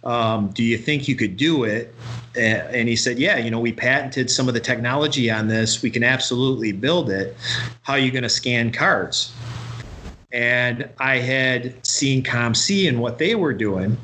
Um, 0.04 0.50
do 0.50 0.64
you 0.64 0.78
think 0.78 1.08
you 1.08 1.16
could 1.16 1.36
do 1.36 1.64
it?" 1.64 1.94
And 2.36 2.88
he 2.88 2.96
said, 2.96 3.20
"Yeah, 3.20 3.38
you 3.38 3.52
know, 3.52 3.60
we 3.60 3.74
patented 3.74 4.30
some 4.30 4.48
of 4.48 4.54
the 4.54 4.60
technology 4.60 5.30
on 5.30 5.48
this. 5.48 5.82
We 5.82 5.90
can 5.90 6.04
absolutely 6.04 6.72
build 6.72 7.10
it. 7.10 7.36
How 7.82 7.94
are 7.94 8.00
you 8.00 8.12
going 8.12 8.24
to 8.24 8.30
scan 8.30 8.72
cards?" 8.72 9.34
And 10.32 10.90
I 11.00 11.18
had 11.18 11.86
seen 11.86 12.22
COMC 12.24 12.88
and 12.88 13.00
what 13.00 13.18
they 13.18 13.36
were 13.36 13.54
doing. 13.54 13.98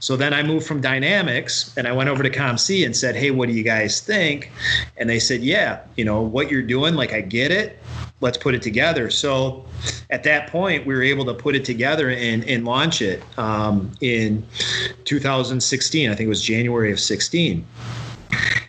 So 0.00 0.16
then 0.16 0.32
I 0.32 0.42
moved 0.42 0.66
from 0.66 0.80
Dynamics 0.80 1.74
and 1.76 1.86
I 1.86 1.92
went 1.92 2.08
over 2.08 2.22
to 2.22 2.30
COMC 2.30 2.86
and 2.86 2.96
said, 2.96 3.16
Hey, 3.16 3.30
what 3.30 3.48
do 3.48 3.54
you 3.54 3.64
guys 3.64 4.00
think? 4.00 4.50
And 4.96 5.10
they 5.10 5.18
said, 5.18 5.42
Yeah, 5.42 5.80
you 5.96 6.04
know, 6.04 6.22
what 6.22 6.50
you're 6.50 6.62
doing, 6.62 6.94
like 6.94 7.12
I 7.12 7.20
get 7.20 7.50
it 7.50 7.78
let's 8.20 8.36
put 8.36 8.54
it 8.54 8.62
together. 8.62 9.10
So 9.10 9.64
at 10.10 10.22
that 10.24 10.48
point, 10.48 10.86
we 10.86 10.94
were 10.94 11.02
able 11.02 11.24
to 11.26 11.34
put 11.34 11.54
it 11.54 11.64
together 11.64 12.10
and, 12.10 12.44
and 12.44 12.64
launch 12.64 13.00
it 13.02 13.22
um, 13.38 13.92
in 14.00 14.46
2016. 15.04 16.10
I 16.10 16.14
think 16.14 16.26
it 16.26 16.28
was 16.28 16.42
January 16.42 16.92
of 16.92 17.00
16. 17.00 17.64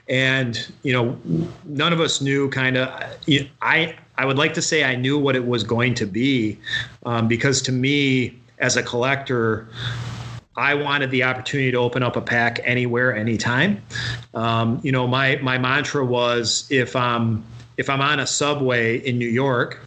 And 0.08 0.72
you 0.84 0.94
know, 0.94 1.18
none 1.66 1.94
of 1.94 2.00
us 2.00 2.22
knew 2.22 2.50
kind 2.50 2.78
of. 2.78 2.90
I 3.62 3.96
I 4.18 4.26
would 4.26 4.38
like 4.38 4.56
to 4.56 4.62
say 4.62 4.84
I 4.84 4.96
knew 4.96 5.20
what 5.20 5.36
it 5.36 5.46
was 5.46 5.64
going 5.64 5.94
to 5.96 6.08
be, 6.08 6.58
um, 7.06 7.28
because 7.28 7.62
to 7.64 7.72
me, 7.72 8.40
as 8.58 8.76
a 8.76 8.82
collector, 8.82 9.70
I 10.58 10.74
wanted 10.74 11.12
the 11.12 11.24
opportunity 11.24 11.72
to 11.72 11.78
open 11.78 12.02
up 12.02 12.16
a 12.16 12.22
pack 12.22 12.60
anywhere, 12.64 13.16
anytime. 13.16 13.82
Um, 14.34 14.80
you 14.84 14.92
know, 14.92 15.08
my 15.08 15.38
my 15.44 15.58
mantra 15.58 16.04
was 16.04 16.68
if 16.72 16.96
I'm 16.96 17.44
if 17.80 17.90
I'm 17.90 18.02
on 18.02 18.20
a 18.20 18.28
subway 18.28 18.98
in 19.08 19.18
New 19.18 19.30
York, 19.30 19.80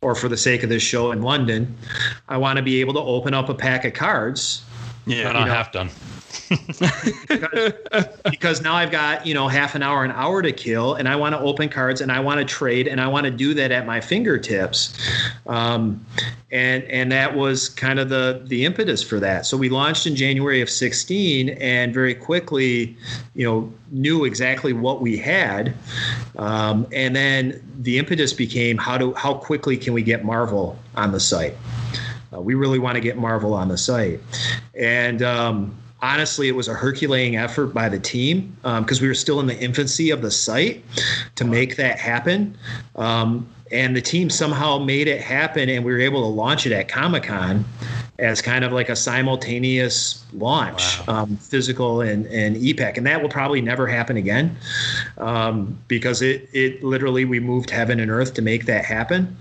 or 0.00 0.14
for 0.14 0.28
the 0.28 0.36
sake 0.36 0.62
of 0.62 0.68
this 0.68 0.82
show 0.82 1.10
in 1.10 1.20
London, 1.20 1.76
I 2.28 2.36
want 2.36 2.56
to 2.56 2.62
be 2.62 2.80
able 2.80 2.94
to 2.94 3.00
open 3.00 3.34
up 3.34 3.48
a 3.48 3.54
pack 3.54 3.84
of 3.84 3.94
cards. 3.94 4.64
Yeah, 5.04 5.28
and 5.28 5.36
I 5.36 5.48
have 5.48 5.72
done 5.72 5.90
because, 7.28 7.72
because, 8.24 8.62
now 8.62 8.74
I've 8.74 8.90
got 8.90 9.26
you 9.26 9.34
know 9.34 9.48
half 9.48 9.74
an 9.74 9.82
hour, 9.82 10.04
an 10.04 10.10
hour 10.12 10.42
to 10.42 10.52
kill, 10.52 10.94
and 10.94 11.08
I 11.08 11.16
want 11.16 11.34
to 11.34 11.40
open 11.40 11.68
cards 11.68 12.00
and 12.00 12.12
I 12.12 12.20
want 12.20 12.38
to 12.38 12.44
trade 12.44 12.86
and 12.88 13.00
I 13.00 13.06
want 13.08 13.24
to 13.24 13.30
do 13.30 13.54
that 13.54 13.72
at 13.72 13.86
my 13.86 14.00
fingertips, 14.00 14.94
um, 15.46 16.04
and 16.50 16.84
and 16.84 17.10
that 17.12 17.34
was 17.34 17.68
kind 17.68 17.98
of 17.98 18.08
the 18.08 18.42
the 18.46 18.64
impetus 18.64 19.02
for 19.02 19.18
that. 19.20 19.46
So 19.46 19.56
we 19.56 19.68
launched 19.68 20.06
in 20.06 20.16
January 20.16 20.60
of 20.60 20.70
16, 20.70 21.50
and 21.50 21.94
very 21.94 22.14
quickly, 22.14 22.96
you 23.34 23.44
know, 23.44 23.72
knew 23.90 24.24
exactly 24.24 24.72
what 24.72 25.00
we 25.00 25.16
had, 25.16 25.74
um, 26.36 26.86
and 26.92 27.16
then 27.16 27.62
the 27.80 27.98
impetus 27.98 28.32
became 28.32 28.78
how 28.78 28.98
do 28.98 29.12
how 29.14 29.34
quickly 29.34 29.76
can 29.76 29.92
we 29.92 30.02
get 30.02 30.24
Marvel 30.24 30.78
on 30.94 31.12
the 31.12 31.20
site. 31.20 31.54
Uh, 32.32 32.40
we 32.40 32.54
really 32.54 32.78
want 32.78 32.94
to 32.94 33.00
get 33.00 33.18
Marvel 33.18 33.52
on 33.52 33.68
the 33.68 33.76
site, 33.76 34.20
and 34.74 35.22
um, 35.22 35.76
honestly, 36.02 36.48
it 36.48 36.56
was 36.56 36.68
a 36.68 36.74
Herculean 36.74 37.36
effort 37.36 37.68
by 37.68 37.88
the 37.88 37.98
team 37.98 38.56
because 38.62 38.98
um, 38.98 39.02
we 39.02 39.08
were 39.08 39.14
still 39.14 39.40
in 39.40 39.46
the 39.46 39.58
infancy 39.58 40.10
of 40.10 40.20
the 40.20 40.30
site 40.30 40.84
to 41.36 41.44
make 41.44 41.76
that 41.76 41.98
happen. 41.98 42.56
Um, 42.96 43.48
and 43.70 43.96
the 43.96 44.02
team 44.02 44.28
somehow 44.28 44.78
made 44.78 45.08
it 45.08 45.22
happen, 45.22 45.70
and 45.70 45.82
we 45.82 45.92
were 45.92 46.00
able 46.00 46.20
to 46.20 46.26
launch 46.26 46.66
it 46.66 46.72
at 46.72 46.88
Comic 46.88 47.22
Con 47.22 47.64
as 48.18 48.42
kind 48.42 48.64
of 48.64 48.72
like 48.72 48.90
a 48.90 48.94
simultaneous 48.94 50.24
launch, 50.34 51.00
wow. 51.08 51.22
um, 51.22 51.36
physical 51.38 52.02
and, 52.02 52.26
and 52.26 52.56
e-Pack. 52.58 52.98
And 52.98 53.06
that 53.06 53.22
will 53.22 53.30
probably 53.30 53.62
never 53.62 53.86
happen 53.86 54.16
again 54.18 54.56
um, 55.16 55.78
because 55.88 56.20
it, 56.20 56.48
it 56.52 56.84
literally, 56.84 57.24
we 57.24 57.40
moved 57.40 57.70
heaven 57.70 57.98
and 57.98 58.10
earth 58.10 58.34
to 58.34 58.42
make 58.42 58.66
that 58.66 58.84
happen. 58.84 59.34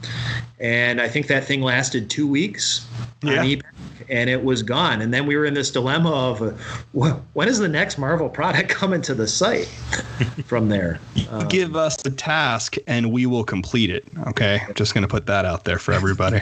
And 0.62 1.02
I 1.02 1.08
think 1.08 1.28
that 1.28 1.44
thing 1.44 1.62
lasted 1.62 2.10
two 2.10 2.28
weeks 2.28 2.86
yeah. 3.24 3.40
on 3.40 3.46
e-Pack 3.46 3.74
and 4.10 4.30
it 4.30 4.44
was 4.44 4.62
gone. 4.62 5.02
And 5.02 5.14
then 5.14 5.26
we 5.26 5.36
were 5.36 5.46
in 5.46 5.54
this 5.54 5.72
dilemma 5.72 6.12
of 6.12 6.42
uh, 6.42 6.52
when 7.34 7.48
is 7.48 7.58
the 7.58 7.68
next 7.68 7.98
Marvel 7.98 8.30
product 8.30 8.70
coming 8.70 9.02
to 9.04 9.16
the 9.16 9.28
site 9.28 9.66
from 10.46 10.70
there? 10.70 11.00
Uh, 11.30 11.46
Give 11.46 11.76
us 11.76 11.98
the 11.98 12.12
task 12.12 12.76
and 12.88 13.12
we 13.12 13.26
will 13.26 13.44
complete 13.44 13.90
it. 13.90 14.06
Okay. 14.28 14.62
I'm 14.68 14.74
just 14.76 14.94
going 14.94 15.04
to 15.04 15.08
put 15.08 15.26
that 15.26 15.46
out 15.46 15.64
there 15.64 15.80
for 15.80 15.94
everybody. 15.94 16.42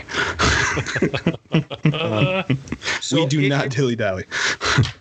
um, 1.94 2.44
so 3.02 3.18
we 3.18 3.26
do 3.28 3.40
it, 3.42 3.50
not 3.50 3.70
dilly 3.70 3.96
dally. 3.96 4.26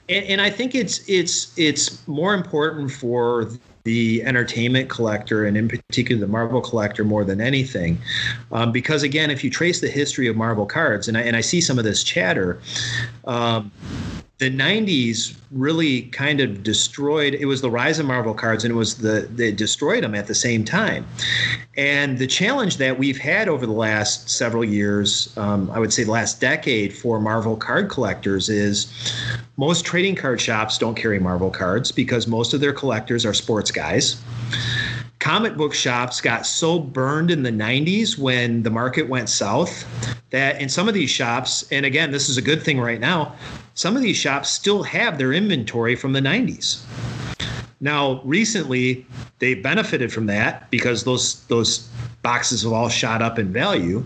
and, 0.09 0.25
and 0.27 0.41
I 0.41 0.51
think 0.51 0.75
it's, 0.75 1.09
it's, 1.09 1.59
it's 1.59 2.07
more 2.07 2.35
important 2.35 2.93
for 2.93 3.51
the 3.89 4.23
entertainment 4.23 4.91
collector 4.91 5.47
and 5.47 5.57
in 5.57 5.67
particular 5.67 6.21
the 6.21 6.27
Marvel 6.27 6.61
collector 6.61 7.05
more 7.05 7.25
than 7.25 7.41
anything. 7.41 7.97
Um, 8.53 8.71
because 8.71 9.03
again, 9.03 9.31
if 9.31 9.43
you 9.43 9.49
trace 9.49 9.81
the 9.81 9.89
history 9.89 10.27
of 10.27 10.37
Marvel 10.37 10.67
cards, 10.67 11.09
and 11.09 11.17
I, 11.17 11.23
and 11.23 11.35
I 11.35 11.41
see 11.41 11.63
some 11.63 11.79
of 11.79 11.87
this 11.87 12.05
chatter, 12.05 12.61
um, 13.25 13.73
the 14.39 14.51
90s 14.51 15.37
really 15.51 16.03
kind 16.03 16.41
of 16.41 16.63
destroyed 16.63 17.35
it 17.35 17.47
was 17.47 17.61
the 17.61 17.71
rise 17.71 17.99
of 17.99 18.07
marvel 18.07 18.35
cards 18.35 18.65
and 18.65 18.73
it 18.73 18.77
was 18.77 18.99
the 18.99 19.29
they 19.33 19.51
destroyed 19.51 20.05
them 20.05 20.15
at 20.15 20.27
the 20.27 20.35
same 20.35 20.65
time. 20.65 21.07
And 21.77 22.19
the 22.19 22.27
challenge 22.27 22.77
that 22.77 22.99
we've 22.99 23.19
had 23.19 23.49
over 23.49 23.67
the 23.67 23.73
last 23.73 24.31
several 24.31 24.65
years 24.65 25.37
um, 25.37 25.71
i 25.73 25.79
would 25.79 25.93
say 25.93 26.05
the 26.05 26.11
last 26.11 26.41
decade 26.41 26.97
for 26.97 27.21
marvel 27.21 27.57
card 27.57 27.89
collectors 27.89 28.49
is 28.49 28.87
most 29.57 29.85
trading 29.85 30.15
card 30.15 30.41
shops 30.41 30.79
don't 30.79 30.95
carry 30.95 31.19
marvel 31.19 31.51
cards 31.51 31.91
because 31.91 32.27
most 32.29 32.55
of 32.55 32.61
their 32.61 32.73
collectors 32.73 33.27
are 33.27 33.35
sports 33.35 33.73
guys 33.73 34.23
comic 35.29 35.57
book 35.59 35.75
shops 35.75 36.23
got 36.23 36.47
so 36.47 36.79
burned 36.79 37.31
in 37.31 37.43
the 37.43 37.51
90s 37.51 38.17
when 38.17 38.63
the 38.63 38.71
market 38.71 39.09
went 39.11 39.29
south 39.29 39.85
that 40.31 40.59
in 40.59 40.71
some 40.71 40.89
of 40.89 40.95
these 40.95 41.11
shops 41.11 41.71
and 41.71 41.85
again 41.85 42.11
this 42.11 42.31
is 42.31 42.39
a 42.39 42.43
good 42.43 42.63
thing 42.63 42.81
right 42.81 42.99
now 42.99 43.37
some 43.79 43.95
of 43.95 44.03
these 44.03 44.17
shops 44.17 44.51
still 44.51 44.83
have 44.83 45.19
their 45.19 45.33
inventory 45.33 45.95
from 45.95 46.13
the 46.13 46.19
90s. 46.19 46.83
Now, 47.81 48.21
recently, 48.25 49.07
they 49.39 49.55
benefited 49.55 50.13
from 50.13 50.27
that 50.27 50.69
because 50.69 51.05
those 51.05 51.45
those 51.45 51.89
boxes 52.23 52.65
have 52.65 52.73
all 52.73 52.89
shot 52.89 53.23
up 53.23 53.39
in 53.39 53.53
value. 53.53 54.03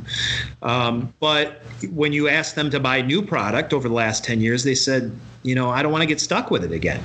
Um, 0.60 1.14
but 1.20 1.62
when 1.90 2.12
you 2.12 2.28
ask 2.28 2.54
them 2.54 2.68
to 2.68 2.78
buy 2.80 3.00
new 3.00 3.22
product 3.22 3.72
over 3.72 3.88
the 3.88 3.94
last 3.94 4.24
10 4.24 4.42
years, 4.42 4.62
they 4.62 4.74
said, 4.74 5.10
you 5.42 5.54
know, 5.54 5.70
I 5.70 5.82
don't 5.82 5.90
want 5.90 6.02
to 6.02 6.06
get 6.06 6.20
stuck 6.20 6.50
with 6.50 6.64
it 6.64 6.72
again. 6.72 7.00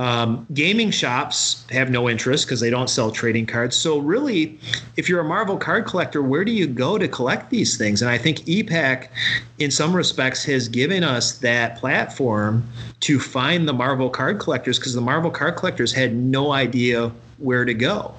Um, 0.00 0.46
gaming 0.54 0.90
shops 0.90 1.66
have 1.68 1.90
no 1.90 2.08
interest 2.08 2.46
because 2.46 2.58
they 2.58 2.70
don't 2.70 2.88
sell 2.88 3.10
trading 3.10 3.44
cards. 3.44 3.76
So 3.76 3.98
really, 3.98 4.58
if 4.96 5.10
you're 5.10 5.20
a 5.20 5.24
Marvel 5.24 5.58
card 5.58 5.84
collector, 5.84 6.22
where 6.22 6.42
do 6.42 6.52
you 6.52 6.66
go 6.66 6.96
to 6.96 7.06
collect 7.06 7.50
these 7.50 7.76
things? 7.76 8.00
And 8.00 8.10
I 8.10 8.16
think 8.16 8.48
e-Pack, 8.48 9.12
in 9.58 9.70
some 9.70 9.94
respects, 9.94 10.42
has 10.44 10.68
given 10.68 11.04
us 11.04 11.32
that 11.40 11.76
platform 11.76 12.66
to 13.00 13.20
find 13.20 13.68
the 13.68 13.74
Marvel 13.74 14.08
card 14.08 14.38
collectors 14.38 14.78
because 14.78 14.94
the 14.94 15.02
Marvel 15.02 15.30
card 15.30 15.56
collectors 15.56 15.92
had 15.92 16.14
no 16.14 16.52
idea 16.52 17.12
where 17.36 17.66
to 17.66 17.74
go. 17.74 18.14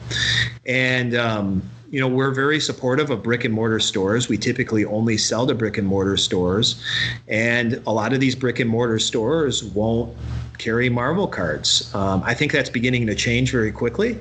And 0.67 1.15
um, 1.15 1.67
you 1.89 1.99
know, 1.99 2.07
we're 2.07 2.31
very 2.31 2.59
supportive 2.59 3.09
of 3.09 3.23
brick 3.23 3.43
and 3.43 3.53
mortar 3.53 3.79
stores. 3.79 4.29
We 4.29 4.37
typically 4.37 4.85
only 4.85 5.17
sell 5.17 5.47
to 5.47 5.55
brick 5.55 5.79
and 5.79 5.87
mortar 5.87 6.15
stores. 6.15 6.81
And 7.27 7.81
a 7.87 7.91
lot 7.91 8.13
of 8.13 8.19
these 8.19 8.35
brick 8.35 8.59
and 8.59 8.69
mortar 8.69 8.99
stores 8.99 9.63
won't 9.63 10.15
carry 10.61 10.89
Marvel 10.89 11.27
cards. 11.27 11.93
Um, 11.95 12.21
I 12.23 12.35
think 12.35 12.51
that's 12.51 12.69
beginning 12.69 13.07
to 13.07 13.15
change 13.15 13.51
very 13.51 13.71
quickly. 13.71 14.17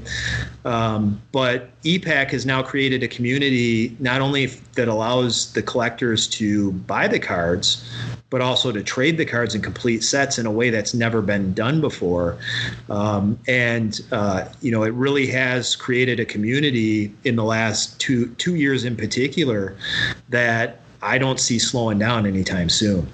Um, 0.65 1.21
but 1.33 1.69
e-Pack 1.83 2.31
has 2.31 2.47
now 2.47 2.63
created 2.63 3.03
a 3.03 3.09
community 3.09 3.95
not 4.01 4.23
only 4.23 4.47
that 4.75 4.89
allows 4.89 5.53
the 5.53 5.63
collectors 5.63 6.27
to 6.29 6.73
buy 6.73 7.07
the 7.09 7.19
cards, 7.19 7.87
but 8.31 8.41
also 8.41 8.73
to 8.73 8.83
trade 8.83 9.19
the 9.19 9.27
cards 9.27 9.55
in 9.55 9.61
complete 9.61 10.03
sets 10.03 10.39
in 10.39 10.47
a 10.47 10.51
way 10.51 10.71
that's 10.71 10.95
never 10.95 11.21
been 11.21 11.53
done 11.53 11.81
before. 11.81 12.39
Um, 12.89 13.39
and 13.47 14.01
uh, 14.11 14.49
you 14.63 14.71
know, 14.71 14.83
it 14.83 14.95
really 14.95 15.27
has 15.27 15.77
created 15.77 16.21
a 16.21 16.25
community 16.25 17.13
in 17.25 17.37
the 17.37 17.45
last 17.45 18.01
two 18.01 18.29
two 18.37 18.55
years 18.55 18.85
in 18.85 18.97
particular 18.97 19.77
that 20.31 20.81
I 21.03 21.19
don't 21.19 21.39
see 21.39 21.59
slowing 21.59 21.99
down 21.99 22.25
anytime 22.25 22.71
soon. 22.71 23.07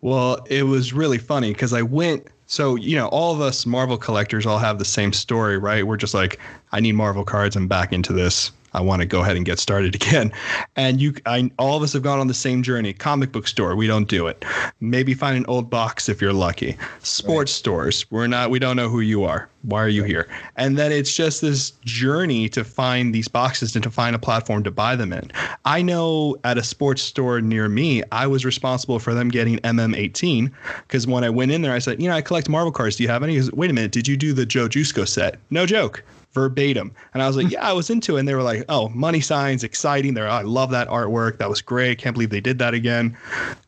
Well, 0.00 0.44
it 0.50 0.64
was 0.64 0.92
really 0.92 1.16
funny 1.16 1.52
because 1.52 1.72
I 1.72 1.80
went. 1.80 2.26
So, 2.46 2.76
you 2.76 2.96
know, 2.96 3.08
all 3.08 3.34
of 3.34 3.40
us 3.40 3.64
Marvel 3.64 3.96
collectors 3.96 4.46
all 4.46 4.58
have 4.58 4.78
the 4.78 4.84
same 4.84 5.12
story, 5.12 5.58
right? 5.58 5.86
We're 5.86 5.96
just 5.96 6.14
like, 6.14 6.38
I 6.72 6.80
need 6.80 6.92
Marvel 6.92 7.24
cards. 7.24 7.56
I'm 7.56 7.68
back 7.68 7.92
into 7.92 8.12
this. 8.12 8.50
I 8.74 8.80
want 8.80 9.00
to 9.00 9.06
go 9.06 9.20
ahead 9.20 9.36
and 9.36 9.46
get 9.46 9.58
started 9.58 9.94
again. 10.00 10.32
And 10.76 11.00
you, 11.00 11.14
I, 11.26 11.50
all 11.58 11.76
of 11.76 11.82
us 11.82 11.92
have 11.92 12.02
gone 12.02 12.18
on 12.18 12.26
the 12.26 12.34
same 12.34 12.62
journey. 12.62 12.92
Comic 12.92 13.32
book 13.32 13.46
store, 13.46 13.76
we 13.76 13.86
don't 13.86 14.08
do 14.08 14.26
it. 14.26 14.44
Maybe 14.80 15.14
find 15.14 15.36
an 15.36 15.46
old 15.46 15.70
box 15.70 16.08
if 16.08 16.20
you're 16.20 16.32
lucky. 16.32 16.76
Sports 17.02 17.52
right. 17.52 17.58
stores, 17.58 18.10
we're 18.10 18.26
not, 18.26 18.50
we 18.50 18.58
don't 18.58 18.76
know 18.76 18.88
who 18.88 19.00
you 19.00 19.24
are. 19.24 19.48
Why 19.62 19.82
are 19.82 19.88
you 19.88 20.02
right. 20.02 20.10
here? 20.10 20.28
And 20.56 20.76
then 20.76 20.92
it's 20.92 21.14
just 21.14 21.40
this 21.40 21.70
journey 21.84 22.48
to 22.50 22.64
find 22.64 23.14
these 23.14 23.28
boxes 23.28 23.74
and 23.74 23.82
to 23.82 23.90
find 23.90 24.14
a 24.14 24.18
platform 24.18 24.62
to 24.64 24.70
buy 24.70 24.94
them 24.94 25.12
in. 25.12 25.30
I 25.64 25.80
know 25.80 26.36
at 26.44 26.58
a 26.58 26.62
sports 26.62 27.00
store 27.02 27.40
near 27.40 27.68
me, 27.68 28.02
I 28.12 28.26
was 28.26 28.44
responsible 28.44 28.98
for 28.98 29.14
them 29.14 29.30
getting 29.30 29.58
MM18 29.60 30.52
because 30.82 31.06
when 31.06 31.24
I 31.24 31.30
went 31.30 31.50
in 31.50 31.62
there, 31.62 31.72
I 31.72 31.78
said, 31.78 32.02
you 32.02 32.08
know, 32.08 32.14
I 32.14 32.20
collect 32.20 32.48
Marvel 32.48 32.72
cards. 32.72 32.96
Do 32.96 33.04
you 33.04 33.08
have 33.08 33.22
any? 33.22 33.36
Goes, 33.36 33.50
Wait 33.52 33.70
a 33.70 33.72
minute, 33.72 33.92
did 33.92 34.06
you 34.06 34.16
do 34.16 34.32
the 34.32 34.44
Joe 34.44 34.68
Jusko 34.68 35.08
set? 35.08 35.38
No 35.50 35.64
joke 35.64 36.02
verbatim. 36.34 36.92
And 37.14 37.22
I 37.22 37.26
was 37.26 37.36
like, 37.36 37.46
hmm. 37.46 37.52
yeah, 37.52 37.68
I 37.68 37.72
was 37.72 37.88
into 37.88 38.16
it. 38.16 38.20
And 38.20 38.28
they 38.28 38.34
were 38.34 38.42
like, 38.42 38.64
oh, 38.68 38.88
money 38.90 39.20
signs, 39.20 39.64
exciting. 39.64 40.14
They're, 40.14 40.28
oh, 40.28 40.32
I 40.32 40.42
love 40.42 40.70
that 40.72 40.88
artwork. 40.88 41.38
That 41.38 41.48
was 41.48 41.62
great. 41.62 41.98
Can't 41.98 42.14
believe 42.14 42.30
they 42.30 42.40
did 42.40 42.58
that 42.58 42.74
again. 42.74 43.16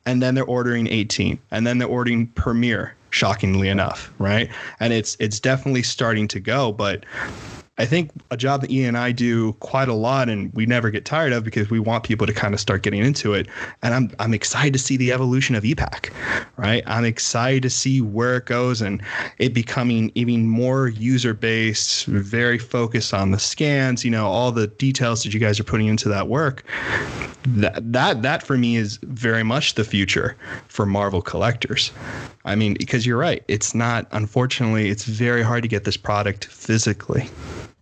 And 0.05 0.21
then 0.23 0.35
they're 0.35 0.45
ordering 0.45 0.87
18. 0.89 1.39
And 1.51 1.67
then 1.67 1.79
they're 1.79 1.89
ordering 1.89 2.27
Premiere. 2.29 2.95
shockingly 3.11 3.69
enough, 3.69 4.13
right? 4.19 4.51
And 4.81 4.93
it's 4.93 5.17
it's 5.21 5.41
definitely 5.41 5.83
starting 5.83 6.29
to 6.29 6.41
go, 6.41 6.73
but 6.73 7.05
I 7.79 7.85
think 7.85 8.11
a 8.31 8.39
job 8.39 8.63
that 8.63 8.71
Ian 8.71 8.89
and 8.89 8.99
I 8.99 9.13
do 9.13 9.53
quite 9.55 9.89
a 9.89 9.95
lot 9.95 10.31
and 10.31 10.53
we 10.55 10.65
never 10.65 10.91
get 10.91 11.05
tired 11.05 11.35
of 11.35 11.45
because 11.45 11.69
we 11.69 11.79
want 11.79 12.05
people 12.05 12.27
to 12.27 12.33
kind 12.33 12.55
of 12.55 12.61
start 12.61 12.83
getting 12.83 13.05
into 13.05 13.35
it. 13.35 13.49
And 13.83 13.93
I'm 13.93 14.11
I'm 14.19 14.33
excited 14.33 14.73
to 14.73 14.79
see 14.79 14.97
the 14.97 15.13
evolution 15.13 15.55
of 15.55 15.65
e-Pack, 15.65 16.11
right? 16.57 16.83
I'm 16.87 17.05
excited 17.05 17.63
to 17.65 17.71
see 17.71 18.01
where 18.01 18.39
it 18.39 18.47
goes 18.47 18.81
and 18.81 19.03
it 19.39 19.53
becoming 19.53 20.11
even 20.15 20.49
more 20.49 20.89
user 20.89 21.35
based, 21.35 22.07
very 22.07 22.59
focused 22.59 23.13
on 23.13 23.33
the 23.33 23.39
scans, 23.39 24.05
you 24.05 24.11
know, 24.11 24.27
all 24.27 24.53
the 24.53 24.69
details 24.69 25.23
that 25.23 25.35
you 25.35 25.41
guys 25.41 25.61
are 25.61 25.65
putting 25.65 25.87
into 25.87 26.09
that 26.09 26.29
work. 26.29 26.65
That 27.49 27.93
that 27.93 28.23
that 28.23 28.43
for 28.43 28.57
me 28.57 28.77
is 28.77 28.97
very 29.03 29.43
much 29.43 29.75
the 29.75 29.85
future 29.85 30.35
for 30.69 30.87
Marvel 30.87 31.21
collectors. 31.21 31.93
I 32.47 32.55
mean, 32.55 32.75
because 32.79 33.05
you're 33.05 33.19
right, 33.19 33.45
it's 33.49 33.75
not 33.75 34.07
unfortunately, 34.13 34.89
it's 34.89 35.05
very 35.05 35.43
hard 35.43 35.63
to 35.63 35.69
get 35.69 35.85
this 35.85 35.99
product 35.99 36.47
physically 36.47 37.29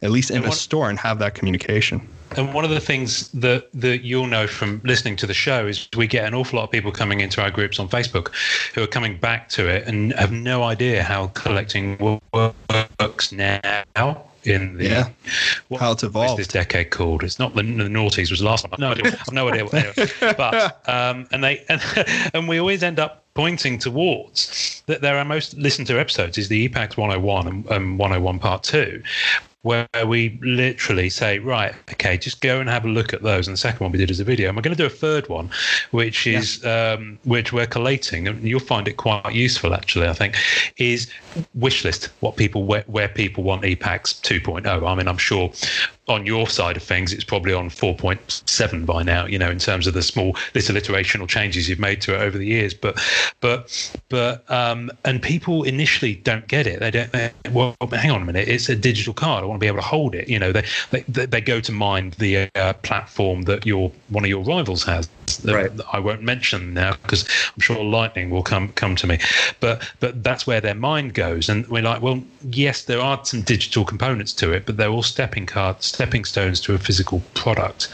at 0.03 0.11
least 0.11 0.30
in 0.30 0.38
and 0.38 0.47
a 0.47 0.53
store 0.53 0.90
and 0.90 0.99
have 0.99 1.18
that 1.18 1.34
communication. 1.34 2.07
And 2.36 2.53
one 2.53 2.64
of 2.64 2.70
the 2.70 2.80
things 2.80 3.28
that, 3.32 3.68
that 3.74 4.03
you'll 4.03 4.26
know 4.26 4.47
from 4.47 4.80
listening 4.84 5.16
to 5.16 5.26
the 5.26 5.34
show 5.34 5.66
is 5.66 5.88
we 5.97 6.07
get 6.07 6.26
an 6.26 6.34
awful 6.34 6.59
lot 6.59 6.64
of 6.64 6.70
people 6.70 6.90
coming 6.90 7.20
into 7.20 7.40
our 7.40 7.51
groups 7.51 7.78
on 7.78 7.88
Facebook 7.88 8.34
who 8.74 8.82
are 8.82 8.88
coming 8.88 9.16
back 9.16 9.49
to 9.51 9.68
it 9.68 9.86
and 9.86 10.12
have 10.14 10.32
no 10.32 10.64
idea 10.64 11.03
how 11.03 11.28
collecting 11.28 11.97
works 12.32 13.30
now 13.30 14.24
in 14.47 14.76
the 14.76 14.84
yeah. 14.84 15.09
what 15.68 15.80
how 15.80 15.92
it's 15.92 16.03
evolved. 16.03 16.38
this 16.38 16.49
decade 16.49 16.90
called? 16.90 17.22
It's 17.22 17.38
not 17.38 17.55
the, 17.55 17.62
the 17.62 17.84
noughties 17.84 18.30
was 18.30 18.40
the 18.40 18.47
last 18.47 18.68
one. 18.68 18.78
No 18.78 18.90
idea. 18.90 19.16
I've 19.18 19.32
no 19.32 19.49
idea. 19.49 19.64
What, 19.64 19.74
anyway. 19.74 20.12
But 20.36 20.88
um, 20.88 21.26
and 21.32 21.42
they 21.42 21.64
and, 21.68 21.80
and 22.34 22.49
we 22.49 22.59
always 22.59 22.82
end 22.82 22.99
up 22.99 23.24
pointing 23.34 23.78
towards 23.78 24.82
that 24.86 25.01
there 25.01 25.16
are 25.16 25.24
most 25.24 25.57
listened 25.57 25.86
to 25.88 25.99
episodes 25.99 26.38
is 26.38 26.49
the 26.49 26.59
e-Packs 26.59 26.97
101 26.97 27.49
and, 27.49 27.66
and 27.66 27.99
101 27.99 28.38
Part 28.38 28.62
Two, 28.62 29.03
where 29.64 29.88
we 30.06 30.38
literally 30.42 31.08
say, 31.08 31.38
right, 31.38 31.74
okay, 31.92 32.18
just 32.18 32.42
go 32.42 32.60
and 32.60 32.68
have 32.68 32.84
a 32.84 32.88
look 32.88 33.14
at 33.14 33.22
those. 33.22 33.48
And 33.48 33.54
the 33.54 33.58
second 33.58 33.80
one 33.80 33.92
we 33.92 33.98
did 33.98 34.10
as 34.10 34.20
a 34.20 34.24
video. 34.24 34.48
And 34.48 34.56
we're 34.56 34.62
going 34.62 34.76
to 34.76 34.82
do 34.82 34.86
a 34.86 34.90
third 34.90 35.26
one, 35.30 35.48
which 35.90 36.26
is 36.26 36.62
yeah. 36.62 36.92
um, 36.92 37.18
which 37.24 37.50
we're 37.50 37.66
collating, 37.66 38.28
and 38.28 38.46
you'll 38.46 38.60
find 38.60 38.86
it 38.86 38.98
quite 38.98 39.32
useful 39.32 39.72
actually. 39.72 40.06
I 40.06 40.12
think 40.12 40.36
is 40.76 41.10
wish 41.54 41.82
list 41.82 42.10
what 42.20 42.36
people 42.36 42.64
where, 42.64 42.84
where 42.88 43.08
people 43.08 43.42
want 43.42 43.64
e-Packs 43.64 44.12
2.0. 44.12 44.86
I 44.86 44.94
mean, 44.94 45.08
I'm 45.08 45.16
sure 45.16 45.50
on 46.09 46.26
your 46.26 46.46
side 46.46 46.76
of 46.76 46.82
things, 46.82 47.12
it's 47.12 47.24
probably 47.24 47.52
on 47.52 47.70
4.7 47.70 48.86
by 48.86 49.02
now. 49.02 49.26
You 49.26 49.38
know, 49.38 49.50
in 49.50 49.59
terms 49.59 49.86
of 49.86 49.94
the 49.94 50.02
small 50.02 50.36
little 50.55 50.76
iterational 50.76 51.28
changes 51.28 51.68
you've 51.68 51.78
made 51.78 52.00
to 52.02 52.14
it 52.14 52.20
over 52.20 52.36
the 52.36 52.46
years. 52.46 52.74
But, 52.74 53.00
but, 53.40 53.96
but, 54.09 54.48
um, 54.50 54.90
and 55.05 55.22
people 55.22 55.62
initially 55.62 56.16
don't 56.16 56.46
get 56.46 56.66
it. 56.66 56.80
They 56.80 56.90
don't. 56.90 57.12
They, 57.12 57.32
well, 57.50 57.74
hang 57.92 58.11
on 58.11 58.22
a 58.22 58.24
minute. 58.24 58.48
It's 58.48 58.68
a 58.68 58.76
digital 58.76 59.14
card. 59.14 59.44
I 59.44 59.46
want 59.46 59.59
to 59.59 59.64
be 59.64 59.66
able 59.66 59.78
to 59.78 59.86
hold 59.86 60.14
it. 60.14 60.28
You 60.28 60.38
know, 60.38 60.52
they 60.52 60.64
they, 60.90 61.00
they 61.26 61.40
go 61.40 61.61
to 61.61 61.72
mind 61.72 62.14
the 62.14 62.48
uh, 62.55 62.74
platform 62.74 63.42
that 63.42 63.66
your 63.66 63.90
one 64.09 64.24
of 64.24 64.30
your 64.30 64.44
rivals 64.44 64.84
has. 64.84 65.09
Right. 65.45 65.70
I 65.93 65.99
won't 65.99 66.22
mention 66.22 66.75
now 66.75 66.97
because 67.03 67.25
I'm 67.55 67.61
sure 67.61 67.83
lightning 67.83 68.31
will 68.31 68.43
come 68.43 68.72
come 68.72 68.97
to 68.97 69.07
me. 69.07 69.18
But 69.61 69.91
but 70.01 70.22
that's 70.22 70.47
where 70.47 70.61
their 70.61 70.75
mind 70.75 71.14
goes, 71.14 71.49
and 71.49 71.66
we're 71.68 71.83
like, 71.83 72.03
well, 72.03 72.22
yes, 72.43 72.85
there 72.85 73.01
are 73.01 73.25
some 73.25 73.43
digital 73.43 73.85
components 73.85 74.33
to 74.35 74.53
it, 74.53 74.66
but 74.66 74.77
they're 74.77 74.89
all 74.89 75.03
stepping 75.03 75.47
cards, 75.47 75.87
stepping 75.87 76.25
stones 76.25 76.61
to 76.62 76.75
a 76.75 76.79
physical 76.79 77.22
product. 77.35 77.89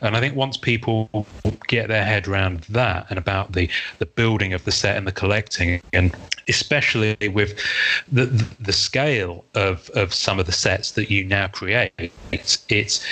And 0.00 0.16
I 0.16 0.20
think 0.20 0.36
once 0.36 0.56
people 0.56 1.26
get 1.68 1.88
their 1.88 2.04
head 2.04 2.26
around 2.26 2.60
that 2.68 3.06
and 3.10 3.18
about 3.18 3.52
the 3.52 3.68
the 3.98 4.06
building 4.06 4.52
of 4.52 4.64
the 4.64 4.72
set 4.72 4.96
and 4.96 5.06
the 5.06 5.12
collecting, 5.12 5.80
and 5.92 6.16
especially 6.48 7.16
with 7.28 7.58
the 8.10 8.26
the 8.60 8.72
scale 8.72 9.44
of 9.54 9.90
of 9.90 10.12
some 10.12 10.38
of 10.38 10.46
the 10.46 10.52
sets 10.52 10.92
that 10.92 11.10
you 11.10 11.24
now 11.24 11.48
create, 11.48 11.92
it's, 12.32 12.64
it's 12.68 13.04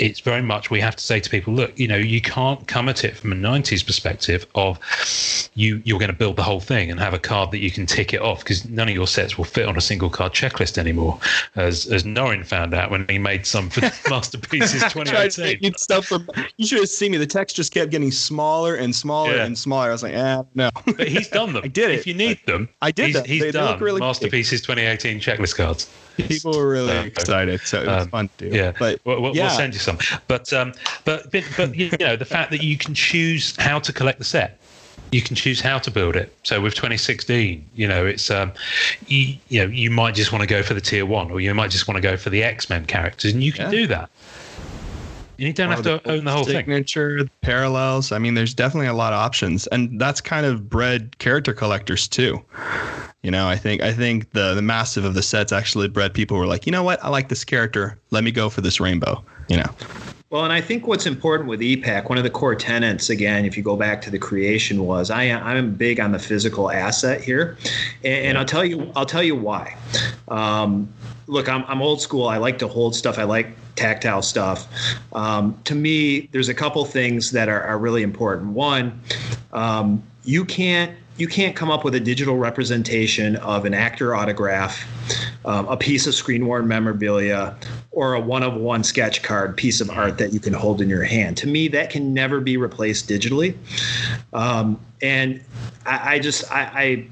it's 0.00 0.20
very 0.20 0.40
much 0.40 0.70
we 0.70 0.80
have 0.80 0.96
to 0.96 1.04
say 1.04 1.20
to 1.20 1.28
people, 1.28 1.52
look, 1.52 1.78
you 1.78 1.86
know, 1.86 1.96
you 1.96 2.22
can't 2.22 2.66
come 2.66 2.88
at 2.88 3.04
it 3.04 3.16
from 3.16 3.32
a 3.32 3.36
90s 3.36 3.84
perspective 3.84 4.46
of 4.54 4.78
you 5.54 5.82
you're 5.84 5.98
going 5.98 6.10
to 6.10 6.16
build 6.16 6.36
the 6.36 6.42
whole 6.42 6.60
thing 6.60 6.90
and 6.90 6.98
have 6.98 7.12
a 7.12 7.18
card 7.18 7.50
that 7.50 7.58
you 7.58 7.70
can 7.70 7.84
tick 7.84 8.14
it 8.14 8.22
off 8.22 8.38
because 8.38 8.66
none 8.68 8.88
of 8.88 8.94
your 8.94 9.06
sets 9.06 9.36
will 9.36 9.44
fit 9.44 9.66
on 9.66 9.76
a 9.76 9.80
single 9.80 10.08
card 10.08 10.32
checklist 10.32 10.78
anymore, 10.78 11.18
as 11.54 11.86
as 11.88 12.04
Norrin 12.04 12.46
found 12.46 12.72
out 12.72 12.90
when 12.90 13.06
he 13.08 13.18
made 13.18 13.44
some 13.44 13.68
for 13.68 13.82
masterpieces 14.10 14.82
2018. 14.92 15.74
stuff 15.74 16.06
from, 16.06 16.26
you 16.56 16.66
should 16.66 16.78
have 16.78 16.88
seen 16.88 17.12
me. 17.12 17.18
The 17.18 17.26
text 17.26 17.56
just 17.56 17.72
kept 17.72 17.90
getting 17.90 18.10
smaller 18.10 18.76
and 18.76 18.94
smaller 18.96 19.36
yeah. 19.36 19.44
and 19.44 19.58
smaller. 19.58 19.88
I 19.88 19.92
was 19.92 20.02
like, 20.02 20.14
ah, 20.16 20.44
no. 20.54 20.70
but 20.86 21.08
he's 21.08 21.28
done 21.28 21.52
them. 21.52 21.62
I 21.64 21.68
did 21.68 21.90
it. 21.90 21.98
If 21.98 22.06
you 22.06 22.14
need 22.14 22.40
them, 22.46 22.70
I 22.80 22.90
did. 22.90 23.16
He's, 23.16 23.24
he's 23.26 23.42
they, 23.42 23.50
done 23.50 23.78
they 23.78 23.84
really 23.84 24.00
masterpieces 24.00 24.62
2018 24.62 25.20
checklist 25.20 25.56
cards 25.56 25.90
people 26.22 26.56
were 26.56 26.68
really 26.68 26.88
so, 26.88 27.00
excited, 27.02 27.60
so 27.60 27.82
it 27.82 27.86
was 27.86 28.02
um, 28.04 28.08
fun 28.08 28.30
to 28.38 28.50
do. 28.50 28.56
Yeah, 28.56 28.72
but 28.78 29.00
we'll, 29.04 29.34
yeah. 29.34 29.46
we'll, 29.46 29.56
send 29.56 29.74
you 29.74 29.80
some. 29.80 29.98
But 30.28 30.52
um, 30.52 30.72
but 31.04 31.30
but, 31.30 31.44
but 31.56 31.74
you 31.74 31.90
know 31.98 32.16
the 32.16 32.24
fact 32.24 32.50
that 32.50 32.62
you 32.62 32.76
can 32.76 32.94
choose 32.94 33.54
how 33.56 33.78
to 33.80 33.92
collect 33.92 34.18
the 34.18 34.24
set. 34.24 34.58
You 35.12 35.22
can 35.22 35.34
choose 35.34 35.60
how 35.60 35.78
to 35.80 35.90
build 35.90 36.14
it. 36.14 36.32
So 36.44 36.60
with 36.60 36.74
2016, 36.74 37.68
you 37.74 37.88
know, 37.88 38.06
it's 38.06 38.30
um, 38.30 38.52
you, 39.08 39.34
you 39.48 39.60
know, 39.60 39.72
you 39.72 39.90
might 39.90 40.14
just 40.14 40.30
want 40.30 40.42
to 40.42 40.46
go 40.46 40.62
for 40.62 40.72
the 40.72 40.80
tier 40.80 41.04
one, 41.04 41.32
or 41.32 41.40
you 41.40 41.52
might 41.52 41.72
just 41.72 41.88
want 41.88 41.96
to 41.96 42.00
go 42.00 42.16
for 42.16 42.30
the 42.30 42.44
X 42.44 42.70
Men 42.70 42.86
characters, 42.86 43.32
and 43.32 43.42
you 43.42 43.50
can 43.50 43.64
yeah. 43.64 43.70
do 43.80 43.86
that. 43.88 44.08
And 45.40 45.46
You 45.46 45.54
don't 45.54 45.70
have 45.70 45.82
to 45.84 46.06
own 46.06 46.24
the 46.24 46.30
whole 46.30 46.44
signature, 46.44 47.20
thing. 47.20 47.30
parallels. 47.40 48.12
I 48.12 48.18
mean, 48.18 48.34
there's 48.34 48.52
definitely 48.52 48.88
a 48.88 48.94
lot 48.94 49.14
of 49.14 49.18
options, 49.18 49.66
and 49.68 49.98
that's 49.98 50.20
kind 50.20 50.44
of 50.44 50.68
bred 50.68 51.16
character 51.18 51.54
collectors 51.54 52.06
too. 52.06 52.42
You 53.22 53.30
know, 53.30 53.48
I 53.48 53.56
think 53.56 53.82
I 53.82 53.92
think 53.92 54.30
the 54.32 54.54
the 54.54 54.62
massive 54.62 55.04
of 55.04 55.14
the 55.14 55.22
sets 55.22 55.52
actually 55.52 55.88
bred 55.88 56.14
people 56.14 56.36
who 56.36 56.42
were 56.42 56.46
like, 56.46 56.66
you 56.66 56.72
know 56.72 56.82
what, 56.82 57.02
I 57.04 57.08
like 57.08 57.28
this 57.28 57.44
character. 57.44 57.98
Let 58.10 58.24
me 58.24 58.30
go 58.30 58.48
for 58.48 58.62
this 58.62 58.80
rainbow. 58.80 59.22
You 59.48 59.58
know. 59.58 59.70
Well, 60.30 60.44
and 60.44 60.52
I 60.52 60.60
think 60.60 60.86
what's 60.86 61.06
important 61.06 61.48
with 61.48 61.60
e-Pack, 61.60 62.08
one 62.08 62.16
of 62.16 62.22
the 62.22 62.30
core 62.30 62.54
tenets, 62.54 63.10
again, 63.10 63.44
if 63.44 63.56
you 63.56 63.64
go 63.64 63.76
back 63.76 64.00
to 64.02 64.10
the 64.10 64.18
creation, 64.18 64.86
was 64.86 65.10
I 65.10 65.24
I'm 65.24 65.74
big 65.74 65.98
on 65.98 66.12
the 66.12 66.20
physical 66.20 66.70
asset 66.70 67.20
here, 67.20 67.58
and, 68.04 68.26
and 68.26 68.38
I'll 68.38 68.44
tell 68.44 68.64
you 68.64 68.92
I'll 68.94 69.06
tell 69.06 69.24
you 69.24 69.34
why. 69.34 69.76
Um, 70.28 70.88
look, 71.26 71.48
I'm 71.48 71.64
I'm 71.66 71.82
old 71.82 72.00
school. 72.00 72.28
I 72.28 72.38
like 72.38 72.58
to 72.60 72.68
hold 72.68 72.94
stuff. 72.94 73.18
I 73.18 73.24
like 73.24 73.48
tactile 73.74 74.22
stuff. 74.22 74.68
Um, 75.12 75.58
to 75.64 75.74
me, 75.74 76.28
there's 76.32 76.48
a 76.48 76.54
couple 76.54 76.84
things 76.84 77.32
that 77.32 77.48
are, 77.48 77.62
are 77.62 77.78
really 77.78 78.02
important. 78.02 78.52
One, 78.52 79.00
um, 79.52 80.02
you 80.24 80.44
can't 80.44 80.92
you 81.20 81.28
can't 81.28 81.54
come 81.54 81.70
up 81.70 81.84
with 81.84 81.94
a 81.94 82.00
digital 82.00 82.38
representation 82.38 83.36
of 83.36 83.66
an 83.66 83.74
actor 83.74 84.14
autograph, 84.14 84.86
um, 85.44 85.68
a 85.68 85.76
piece 85.76 86.06
of 86.06 86.14
screen 86.14 86.46
worn 86.46 86.66
memorabilia, 86.66 87.54
or 87.90 88.14
a 88.14 88.20
one 88.20 88.42
of 88.42 88.54
one 88.54 88.82
sketch 88.82 89.22
card 89.22 89.56
piece 89.56 89.82
of 89.82 89.90
art 89.90 90.16
that 90.16 90.32
you 90.32 90.40
can 90.40 90.54
hold 90.54 90.80
in 90.80 90.88
your 90.88 91.02
hand. 91.02 91.36
To 91.36 91.46
me, 91.46 91.68
that 91.68 91.90
can 91.90 92.14
never 92.14 92.40
be 92.40 92.56
replaced 92.56 93.08
digitally. 93.08 93.54
Um, 94.32 94.80
and 95.02 95.42
I, 95.84 96.14
I 96.14 96.18
just, 96.18 96.50
I, 96.50 96.62
I, 96.62 97.06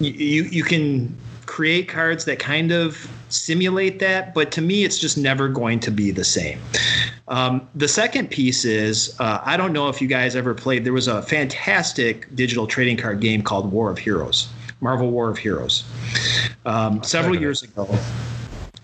you, 0.00 0.42
you 0.42 0.64
can 0.64 1.16
create 1.46 1.88
cards 1.88 2.24
that 2.24 2.40
kind 2.40 2.72
of 2.72 3.08
simulate 3.28 3.98
that, 4.00 4.34
but 4.34 4.50
to 4.52 4.60
me, 4.60 4.84
it's 4.84 4.98
just 4.98 5.16
never 5.16 5.48
going 5.48 5.78
to 5.80 5.90
be 5.90 6.10
the 6.10 6.24
same. 6.24 6.58
Um, 7.32 7.66
the 7.74 7.88
second 7.88 8.28
piece 8.30 8.66
is 8.66 9.18
uh, 9.18 9.40
I 9.42 9.56
don't 9.56 9.72
know 9.72 9.88
if 9.88 10.02
you 10.02 10.06
guys 10.06 10.36
ever 10.36 10.52
played, 10.52 10.84
there 10.84 10.92
was 10.92 11.08
a 11.08 11.22
fantastic 11.22 12.32
digital 12.36 12.66
trading 12.66 12.98
card 12.98 13.20
game 13.20 13.40
called 13.40 13.72
War 13.72 13.90
of 13.90 13.96
Heroes, 13.96 14.50
Marvel 14.82 15.10
War 15.10 15.30
of 15.30 15.38
Heroes, 15.38 15.84
um, 16.66 17.02
several 17.02 17.40
years 17.40 17.62
ago. 17.62 17.88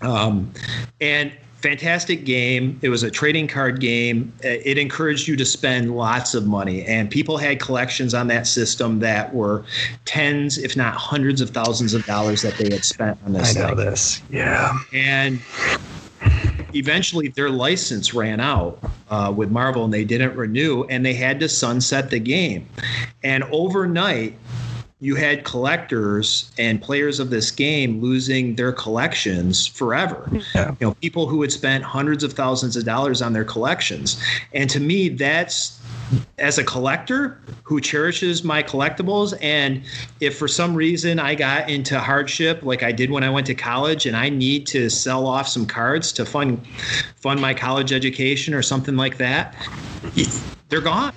Um, 0.01 0.51
and 0.99 1.31
fantastic 1.61 2.25
game. 2.25 2.79
It 2.81 2.89
was 2.89 3.03
a 3.03 3.11
trading 3.11 3.47
card 3.47 3.79
game. 3.79 4.33
It 4.41 4.79
encouraged 4.79 5.27
you 5.27 5.35
to 5.35 5.45
spend 5.45 5.95
lots 5.95 6.33
of 6.33 6.47
money, 6.47 6.83
and 6.85 7.11
people 7.11 7.37
had 7.37 7.59
collections 7.59 8.15
on 8.15 8.27
that 8.27 8.47
system 8.47 8.97
that 8.99 9.31
were 9.31 9.63
tens, 10.05 10.57
if 10.57 10.75
not 10.75 10.95
hundreds 10.95 11.39
of 11.39 11.51
thousands 11.51 11.93
of 11.93 12.03
dollars 12.07 12.41
that 12.41 12.55
they 12.55 12.73
had 12.73 12.83
spent 12.83 13.19
on 13.25 13.33
this. 13.33 13.55
I 13.55 13.59
know 13.59 13.67
thing. 13.75 13.85
this. 13.85 14.23
Yeah. 14.31 14.75
And 14.91 15.39
eventually 16.73 17.29
their 17.29 17.49
license 17.49 18.13
ran 18.13 18.39
out 18.39 18.79
uh, 19.09 19.33
with 19.35 19.51
Marvel 19.51 19.85
and 19.85 19.93
they 19.93 20.05
didn't 20.05 20.35
renew 20.35 20.83
and 20.85 21.05
they 21.05 21.13
had 21.13 21.39
to 21.39 21.49
sunset 21.49 22.09
the 22.09 22.19
game. 22.19 22.67
And 23.23 23.43
overnight, 23.45 24.35
you 25.01 25.15
had 25.15 25.45
collectors 25.45 26.51
and 26.57 26.81
players 26.81 27.19
of 27.19 27.29
this 27.29 27.51
game 27.51 28.01
losing 28.01 28.55
their 28.55 28.73
collections 28.73 29.65
forever. 29.65 30.29
Yeah. 30.53 30.75
You 30.79 30.87
know, 30.87 30.93
people 30.95 31.25
who 31.25 31.41
had 31.41 31.53
spent 31.53 31.85
hundreds 31.85 32.23
of 32.23 32.33
thousands 32.33 32.75
of 32.75 32.83
dollars 32.83 33.21
on 33.21 33.31
their 33.31 33.45
collections. 33.45 34.21
And 34.53 34.69
to 34.69 34.79
me, 34.81 35.07
that's 35.07 35.78
as 36.37 36.57
a 36.57 36.63
collector 36.63 37.39
who 37.63 37.79
cherishes 37.81 38.43
my 38.43 38.63
collectibles 38.63 39.37
and 39.41 39.81
if 40.19 40.37
for 40.37 40.47
some 40.47 40.73
reason 40.75 41.19
I 41.19 41.35
got 41.35 41.69
into 41.69 41.99
hardship 41.99 42.63
like 42.63 42.83
I 42.83 42.91
did 42.91 43.11
when 43.11 43.23
I 43.23 43.29
went 43.29 43.47
to 43.47 43.55
college 43.55 44.05
and 44.05 44.15
I 44.15 44.29
need 44.29 44.65
to 44.67 44.89
sell 44.89 45.27
off 45.27 45.47
some 45.47 45.65
cards 45.65 46.11
to 46.13 46.25
fund 46.25 46.65
fund 47.15 47.39
my 47.41 47.53
college 47.53 47.91
education 47.93 48.53
or 48.53 48.61
something 48.61 48.95
like 48.95 49.17
that 49.17 49.55
they're 50.69 50.81
gone 50.81 51.13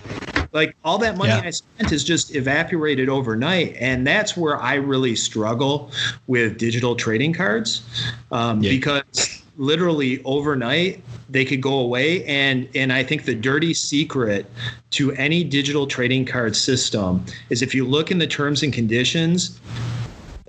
like 0.53 0.76
all 0.84 0.99
that 0.99 1.16
money 1.16 1.30
Yeah. 1.30 1.43
I 1.45 1.51
spent 1.51 1.93
is 1.93 2.05
just 2.05 2.34
evaporated 2.34 3.09
overnight 3.09 3.74
and 3.80 4.07
that's 4.07 4.36
where 4.36 4.61
I 4.61 4.74
really 4.74 5.16
struggle 5.16 5.90
with 6.26 6.59
digital 6.59 6.95
trading 6.97 7.32
cards 7.32 7.82
um, 8.30 8.62
Yeah. 8.62 8.70
because 8.72 9.32
literally 9.57 10.22
overnight 10.24 11.03
they 11.28 11.44
could 11.44 11.61
go 11.61 11.78
away. 11.78 12.24
And 12.24 12.68
and 12.74 12.92
I 12.92 13.03
think 13.03 13.24
the 13.24 13.34
dirty 13.34 13.74
secret 13.74 14.46
to 14.92 15.12
any 15.12 15.44
digital 15.44 15.86
trading 15.86 16.24
card 16.24 16.57
system 16.57 17.24
is 17.50 17.62
if 17.62 17.74
you 17.74 17.84
look 17.86 18.11
in 18.11 18.18
the 18.18 18.26
terms 18.26 18.62
and 18.62 18.72
conditions 18.72 19.61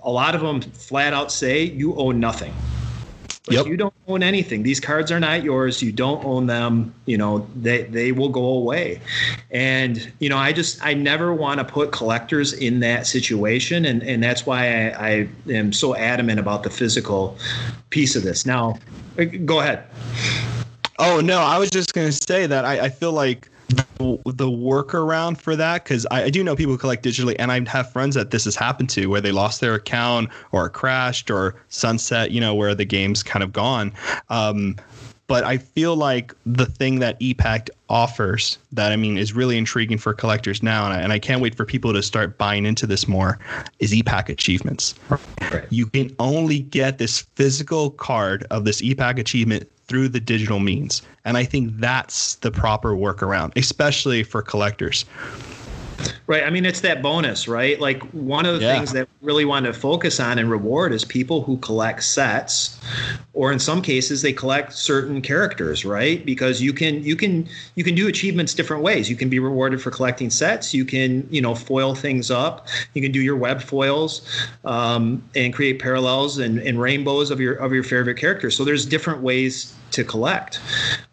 a 0.03 0.11
lot 0.11 0.35
of 0.35 0.41
them 0.41 0.61
flat 0.61 1.13
out 1.13 1.31
say 1.31 1.63
you 1.63 1.95
owe 1.95 2.11
nothing 2.11 2.53
like, 3.47 3.57
Yep. 3.57 3.65
you 3.67 3.75
don't 3.77 3.93
own 4.07 4.23
anything. 4.23 4.63
These 4.63 4.79
cards 4.79 5.11
are 5.11 5.19
not 5.19 5.43
yours. 5.43 5.81
You 5.81 5.91
don't 5.91 6.23
own 6.23 6.45
them. 6.47 6.93
You 7.05 7.17
know 7.17 7.45
they 7.55 7.83
they 7.83 8.13
will 8.13 8.29
go 8.29 8.45
away. 8.45 9.01
And 9.51 10.11
you 10.19 10.29
know 10.29 10.37
i 10.37 10.53
just 10.53 10.83
i 10.83 10.93
never 10.93 11.33
want 11.33 11.59
to 11.59 11.65
put 11.65 11.91
collectors 11.91 12.53
in 12.53 12.79
that 12.79 13.05
situation. 13.05 13.85
And 13.85 14.01
and 14.03 14.23
that's 14.23 14.45
why 14.45 14.91
I, 14.91 15.07
I 15.09 15.29
am 15.49 15.73
so 15.73 15.93
adamant 15.95 16.39
about 16.39 16.63
the 16.63 16.69
physical 16.69 17.37
piece 17.89 18.15
of 18.15 18.23
this. 18.23 18.45
Now 18.45 18.79
uh, 19.19 19.25
go 19.25 19.59
ahead. 19.59 19.83
Oh 20.99 21.19
no, 21.19 21.39
I 21.39 21.57
was 21.57 21.69
just 21.69 21.93
gonna 21.93 22.13
say 22.13 22.47
that 22.47 22.63
I, 22.63 22.85
I 22.85 22.89
feel 22.89 23.11
like 23.11 23.49
the, 24.25 24.49
workaround 24.49 25.37
for 25.37 25.55
that 25.55 25.83
because 25.83 26.05
I, 26.11 26.23
I 26.23 26.29
do 26.29 26.43
know 26.43 26.55
people 26.55 26.73
who 26.73 26.77
collect 26.77 27.03
digitally, 27.03 27.35
and 27.39 27.51
I 27.51 27.67
have 27.69 27.91
friends 27.91 28.15
that 28.15 28.31
this 28.31 28.45
has 28.45 28.55
happened 28.55 28.89
to 28.91 29.07
where 29.07 29.21
they 29.21 29.31
lost 29.31 29.61
their 29.61 29.75
account 29.75 30.29
or 30.51 30.69
crashed 30.69 31.31
or 31.31 31.55
sunset, 31.69 32.31
you 32.31 32.39
know, 32.39 32.53
where 32.55 32.75
the 32.75 32.85
game's 32.85 33.23
kind 33.23 33.43
of 33.43 33.51
gone. 33.53 33.91
Um, 34.29 34.75
but 35.27 35.45
I 35.45 35.57
feel 35.57 35.95
like 35.95 36.33
the 36.45 36.65
thing 36.65 36.99
that 36.99 37.15
e-Pack 37.19 37.69
offers 37.89 38.57
that 38.73 38.91
I 38.91 38.97
mean 38.97 39.17
is 39.17 39.33
really 39.33 39.57
intriguing 39.57 39.97
for 39.97 40.13
collectors 40.13 40.61
now, 40.61 40.85
and 40.85 40.93
I, 40.93 41.01
and 41.01 41.13
I 41.13 41.19
can't 41.19 41.41
wait 41.41 41.55
for 41.55 41.65
people 41.65 41.93
to 41.93 42.03
start 42.03 42.37
buying 42.37 42.65
into 42.65 42.85
this 42.85 43.07
more, 43.07 43.39
is 43.79 43.93
e-Pack 43.93 44.29
achievements. 44.29 44.95
Right. 45.09 45.65
You 45.69 45.87
can 45.87 46.13
only 46.19 46.59
get 46.59 46.97
this 46.97 47.21
physical 47.35 47.91
card 47.91 48.45
of 48.51 48.65
this 48.65 48.81
e-Pack 48.81 49.17
achievement 49.17 49.69
through 49.85 50.09
the 50.09 50.19
digital 50.19 50.59
means, 50.59 51.01
and 51.25 51.37
I 51.37 51.43
think 51.43 51.77
that's 51.77 52.35
the 52.35 52.51
proper 52.51 52.93
workaround, 52.93 53.53
especially 53.55 54.23
for 54.23 54.41
collectors. 54.41 55.05
Right. 56.25 56.43
I 56.43 56.49
mean, 56.49 56.65
it's 56.65 56.81
that 56.81 57.01
bonus, 57.01 57.47
right? 57.47 57.79
Like 57.79 58.01
one 58.11 58.45
of 58.45 58.55
the 58.55 58.61
Yeah. 58.61 58.75
things 58.75 58.91
that 58.93 59.07
we 59.21 59.27
really 59.27 59.45
want 59.45 59.65
to 59.65 59.73
focus 59.73 60.19
on 60.19 60.39
and 60.39 60.49
reward 60.49 60.93
is 60.93 61.03
people 61.03 61.43
who 61.43 61.57
collect 61.57 62.03
sets, 62.03 62.79
or 63.33 63.51
in 63.51 63.59
some 63.59 63.81
cases 63.81 64.21
they 64.21 64.31
collect 64.33 64.73
certain 64.73 65.21
characters, 65.21 65.83
right? 65.85 66.25
Because 66.25 66.61
you 66.61 66.73
can 66.73 67.03
you 67.03 67.15
can 67.15 67.47
you 67.75 67.83
can 67.83 67.95
do 67.95 68.07
achievements 68.07 68.53
different 68.53 68.83
ways. 68.83 69.09
You 69.09 69.15
can 69.15 69.29
be 69.29 69.39
rewarded 69.39 69.81
for 69.81 69.91
collecting 69.91 70.29
sets. 70.29 70.73
You 70.73 70.85
can 70.85 71.27
you 71.29 71.41
know 71.41 71.55
foil 71.55 71.93
things 71.95 72.31
up. 72.31 72.67
You 72.93 73.01
can 73.01 73.11
do 73.11 73.21
your 73.21 73.35
web 73.35 73.61
foils 73.61 74.21
um, 74.65 75.23
and 75.35 75.53
create 75.53 75.79
parallels 75.79 76.37
and, 76.37 76.59
and 76.59 76.79
rainbows 76.79 77.31
of 77.31 77.39
your 77.39 77.55
of 77.55 77.73
your 77.73 77.83
favorite 77.83 78.17
characters. 78.17 78.55
So 78.55 78.63
there's 78.63 78.85
different 78.85 79.21
ways 79.21 79.73
to 79.93 80.03
collect. 80.03 80.59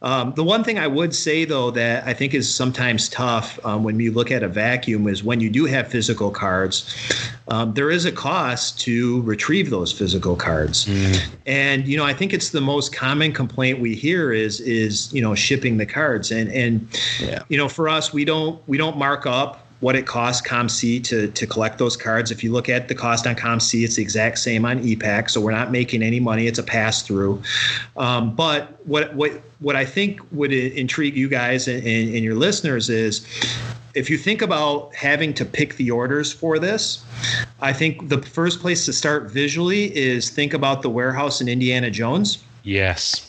Um, 0.03 0.33
the 0.35 0.43
one 0.45 0.64
thing 0.64 0.78
I 0.78 0.87
would 0.87 1.14
say, 1.14 1.45
though, 1.45 1.70
that 1.72 2.07
I 2.07 2.14
think 2.14 2.35
is 2.35 2.53
sometimes 2.53 3.09
tough 3.09 3.64
um, 3.64 3.85
when 3.85 4.01
you 4.01 4.11
look 4.11 4.31
at 4.31 4.43
a 4.43 4.49
vacuum 4.49 5.07
is 5.07 5.22
when 5.22 5.41
you 5.41 5.51
do 5.51 5.66
have 5.66 5.89
physical 5.89 6.31
cards, 6.31 6.95
um, 7.49 7.74
there 7.74 7.91
is 7.91 8.05
a 8.05 8.12
cost 8.12 8.81
to 8.81 9.20
retrieve 9.22 9.70
those 9.70 9.93
physical 9.93 10.37
cards. 10.37 10.89
And 11.47 11.87
you 11.87 11.97
know, 11.97 12.05
I 12.05 12.14
think 12.14 12.33
it's 12.33 12.51
the 12.51 12.61
most 12.61 12.93
common 12.95 13.33
complaint 13.33 13.81
we 13.81 13.95
hear 13.95 14.33
is 14.33 14.61
is 14.61 15.12
you 15.12 15.20
know 15.22 15.35
shipping 15.35 15.76
the 15.76 15.87
cards. 15.87 16.31
And 16.31 16.51
and 16.51 16.87
Yeah. 17.20 17.43
you 17.49 17.59
know, 17.59 17.68
for 17.68 17.89
us, 17.89 18.12
we 18.12 18.24
don't 18.24 18.61
we 18.66 18.78
don't 18.78 18.97
mark 18.97 19.26
up 19.26 19.66
what 19.81 19.97
it 19.97 20.07
costs 20.07 20.47
COMC 20.47 21.03
to 21.05 21.28
to 21.28 21.47
collect 21.47 21.78
those 21.78 21.97
cards. 21.97 22.31
If 22.31 22.45
you 22.45 22.53
look 22.53 22.68
at 22.68 22.89
the 22.89 22.95
cost 22.95 23.26
on 23.26 23.35
COMC, 23.35 23.85
it's 23.85 23.97
the 23.97 24.03
exact 24.03 24.39
same 24.39 24.64
on 24.64 24.81
e-Pack, 24.81 25.31
so 25.31 25.41
we're 25.41 25.53
not 25.53 25.72
making 25.72 26.03
any 26.03 26.20
money. 26.20 26.47
It's 26.47 26.59
a 26.59 26.62
pass 26.62 27.03
through. 27.03 27.43
Um, 27.97 28.35
but 28.35 28.87
what 28.87 29.14
what 29.14 29.33
what 29.61 29.76
I 29.76 29.85
think 29.85 30.20
would 30.33 30.53
intrigue 30.53 31.16
you 31.16 31.28
guys 31.28 31.68
and, 31.68 31.78
and, 31.78 32.14
and 32.14 32.24
your 32.24 32.35
listeners 32.35 32.89
is 32.89 33.26
if 33.95 34.09
you 34.09 34.16
think 34.16 34.43
about 34.43 34.95
having 34.95 35.35
to 35.35 35.45
pick 35.45 35.76
the 35.76 35.91
orders 35.91 36.33
for 36.33 36.59
this, 36.59 37.05
I 37.61 37.72
think 37.72 38.09
the 38.09 38.22
first 38.22 38.61
place 38.61 38.85
to 38.87 38.93
start 38.93 39.31
visually 39.31 39.97
is 39.97 40.31
think 40.31 40.55
about 40.55 40.83
the 40.83 40.91
warehouse 40.91 41.41
in 41.41 41.49
Indiana 41.49 41.91
Jones. 41.91 42.43
Yes. 42.62 43.26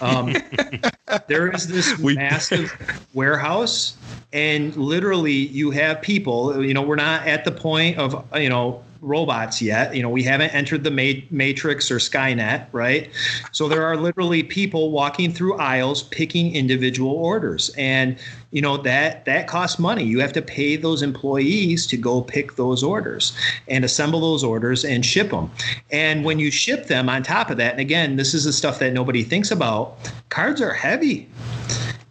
Um, 0.00 0.34
there 1.26 1.48
is 1.54 1.66
this 1.68 1.98
We- 1.98 2.14
massive 2.16 2.72
warehouse, 3.14 3.96
and 4.32 4.74
literally 4.76 5.32
you 5.32 5.70
have 5.70 6.02
people. 6.02 6.64
You 6.64 6.74
know, 6.74 6.82
we're 6.82 6.96
not 6.96 7.26
at 7.26 7.44
the 7.44 7.52
point 7.52 7.98
of 7.98 8.24
you 8.36 8.48
know 8.48 8.82
robots 9.00 9.60
yet. 9.62 9.94
You 9.94 10.02
know, 10.02 10.08
we 10.08 10.22
haven't 10.22 10.50
entered 10.54 10.84
the 10.84 10.90
ma- 10.90 11.20
Matrix 11.30 11.90
or 11.90 11.96
Skynet, 11.96 12.66
right? 12.72 13.10
So 13.52 13.68
there 13.68 13.84
are 13.84 13.96
literally 13.96 14.42
people 14.42 14.90
walking 14.90 15.32
through 15.32 15.58
aisles 15.58 16.04
picking 16.04 16.54
individual 16.54 17.12
orders, 17.12 17.70
and 17.76 18.18
you 18.50 18.62
know 18.62 18.76
that 18.78 19.24
that 19.24 19.46
costs 19.46 19.78
money. 19.78 20.04
You 20.04 20.20
have 20.20 20.32
to 20.34 20.42
pay 20.42 20.76
those 20.76 21.02
employees 21.02 21.86
to 21.88 21.96
go 21.96 22.22
pick 22.22 22.56
those 22.56 22.82
orders 22.82 23.36
and 23.68 23.84
assemble 23.84 24.20
those 24.20 24.42
orders 24.42 24.84
and 24.84 25.04
ship 25.04 25.30
them. 25.30 25.50
And 25.90 26.24
when 26.24 26.38
you 26.38 26.50
ship 26.50 26.86
them, 26.86 27.08
on 27.08 27.22
top 27.22 27.50
of 27.50 27.56
that, 27.58 27.72
and 27.72 27.80
again, 27.80 28.16
this 28.16 28.34
is 28.34 28.44
the 28.44 28.52
stuff 28.52 28.78
that 28.78 28.92
nobody 28.92 29.22
thinks 29.22 29.50
about. 29.50 29.96
Cards 30.28 30.60
are 30.60 30.72
heavy 30.72 31.28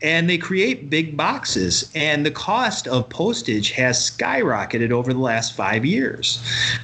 and 0.02 0.30
they 0.30 0.38
create 0.38 0.90
big 0.90 1.18
boxes. 1.18 1.92
And 1.96 2.26
the 2.26 2.32
cost 2.32 2.88
of 2.88 3.10
postage 3.10 3.72
has 3.72 4.12
skyrocketed 4.12 4.92
over 4.92 5.12
the 5.12 5.20
last 5.20 5.54
five 5.54 5.86
years. 5.86 6.40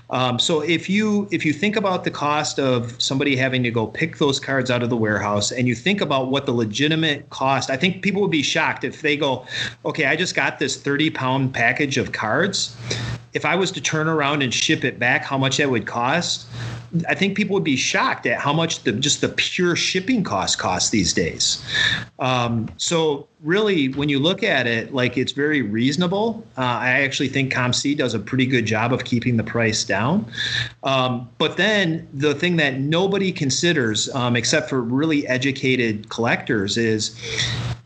Um, 0.09 0.39
so 0.39 0.61
if 0.61 0.89
you 0.89 1.27
if 1.31 1.45
you 1.45 1.53
think 1.53 1.75
about 1.75 2.03
the 2.03 2.11
cost 2.11 2.59
of 2.59 2.99
somebody 3.01 3.35
having 3.35 3.63
to 3.63 3.71
go 3.71 3.87
pick 3.87 4.17
those 4.17 4.39
cards 4.39 4.71
out 4.71 4.83
of 4.83 4.89
the 4.89 4.97
warehouse 4.97 5.51
and 5.51 5.67
you 5.67 5.75
think 5.75 6.01
about 6.01 6.29
what 6.29 6.45
the 6.45 6.51
legitimate 6.51 7.29
cost 7.29 7.69
i 7.69 7.77
think 7.77 8.01
people 8.01 8.21
would 8.21 8.31
be 8.31 8.43
shocked 8.43 8.83
if 8.83 9.01
they 9.01 9.15
go 9.17 9.45
okay 9.85 10.05
i 10.05 10.15
just 10.15 10.35
got 10.35 10.59
this 10.59 10.77
30 10.77 11.09
pound 11.09 11.53
package 11.53 11.97
of 11.97 12.11
cards. 12.11 12.75
If 13.33 13.45
I 13.45 13.55
was 13.55 13.71
to 13.71 13.81
turn 13.81 14.07
around 14.07 14.43
and 14.43 14.53
ship 14.53 14.83
it 14.83 14.99
back, 14.99 15.23
how 15.23 15.37
much 15.37 15.57
that 15.57 15.69
would 15.69 15.87
cost, 15.87 16.45
I 17.07 17.15
think 17.15 17.35
people 17.35 17.55
would 17.55 17.63
be 17.63 17.75
shocked 17.75 18.25
at 18.27 18.39
how 18.39 18.53
much 18.53 18.83
the 18.83 18.91
just 18.91 19.21
the 19.21 19.29
pure 19.29 19.75
shipping 19.75 20.23
cost 20.23 20.59
costs 20.59 20.91
these 20.91 21.13
days. 21.13 21.63
Um, 22.19 22.69
so 22.77 23.27
really, 23.41 23.89
when 23.89 24.09
you 24.09 24.19
look 24.19 24.43
at 24.43 24.67
it, 24.67 24.93
like 24.93 25.17
it's 25.17 25.31
very 25.31 25.61
reasonable. 25.61 26.45
Uh, 26.57 26.61
I 26.61 27.01
actually 27.01 27.29
think 27.29 27.51
COMC 27.51 27.97
does 27.97 28.13
a 28.13 28.19
pretty 28.19 28.45
good 28.45 28.65
job 28.65 28.93
of 28.93 29.05
keeping 29.05 29.37
the 29.37 29.43
price 29.43 29.83
down. 29.83 30.25
Um, 30.83 31.29
but 31.39 31.57
then 31.57 32.07
the 32.13 32.35
thing 32.35 32.57
that 32.57 32.79
nobody 32.79 33.31
considers, 33.31 34.13
um, 34.13 34.35
except 34.35 34.69
for 34.69 34.81
really 34.81 35.27
educated 35.27 36.09
collectors, 36.09 36.77
is 36.77 37.19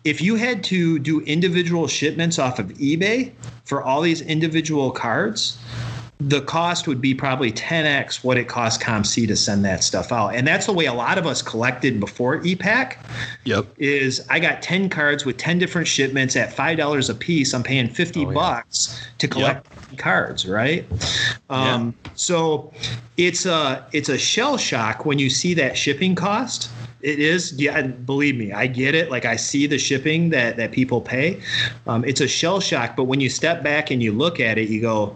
if 0.03 0.21
you 0.21 0.35
had 0.35 0.63
to 0.65 0.99
do 0.99 1.21
individual 1.21 1.87
shipments 1.87 2.39
off 2.39 2.59
of 2.59 2.67
eBay 2.73 3.31
for 3.65 3.81
all 3.83 4.01
these 4.01 4.21
individual 4.21 4.91
cards, 4.91 5.57
the 6.19 6.41
cost 6.41 6.87
would 6.87 6.99
be 6.99 7.13
probably 7.13 7.51
10x 7.51 8.23
what 8.23 8.37
it 8.37 8.47
cost 8.47 8.81
COMC 8.81 9.27
to 9.27 9.35
send 9.35 9.63
that 9.65 9.83
stuff 9.83 10.11
out. 10.11 10.29
And 10.29 10.47
that's 10.47 10.65
the 10.65 10.73
way 10.73 10.85
a 10.85 10.93
lot 10.93 11.19
of 11.19 11.27
us 11.27 11.43
collected 11.43 11.99
before 11.99 12.43
e-Pack. 12.43 13.05
Yep. 13.43 13.67
Is 13.77 14.25
I 14.29 14.39
got 14.39 14.63
10 14.63 14.89
cards 14.89 15.25
with 15.25 15.37
10 15.37 15.59
different 15.59 15.87
shipments 15.87 16.35
at 16.35 16.49
$5 16.49 17.09
a 17.09 17.13
piece. 17.13 17.53
I'm 17.53 17.61
paying 17.61 17.87
50 17.87 18.25
oh, 18.25 18.29
yeah. 18.29 18.33
bucks 18.33 19.07
to 19.19 19.27
collect 19.27 19.67
yep. 19.91 19.99
cards, 19.99 20.47
right? 20.47 20.87
Um, 21.51 21.93
yeah. 22.03 22.11
so 22.15 22.73
it's 23.17 23.45
a 23.45 23.85
it's 23.91 24.09
a 24.09 24.17
shell 24.17 24.57
shock 24.57 25.05
when 25.05 25.19
you 25.19 25.29
see 25.29 25.53
that 25.53 25.77
shipping 25.77 26.15
cost 26.15 26.69
it 27.01 27.19
is 27.19 27.53
yeah 27.53 27.81
believe 27.83 28.35
me 28.35 28.51
i 28.51 28.65
get 28.65 28.95
it 28.95 29.09
like 29.11 29.23
i 29.23 29.35
see 29.35 29.67
the 29.67 29.77
shipping 29.77 30.29
that 30.29 30.57
that 30.57 30.71
people 30.71 30.99
pay 30.99 31.39
um, 31.85 32.03
it's 32.05 32.21
a 32.21 32.27
shell 32.27 32.59
shock 32.59 32.95
but 32.95 33.03
when 33.03 33.21
you 33.21 33.29
step 33.29 33.63
back 33.63 33.91
and 33.91 34.01
you 34.01 34.11
look 34.11 34.39
at 34.39 34.57
it 34.57 34.69
you 34.69 34.81
go 34.81 35.15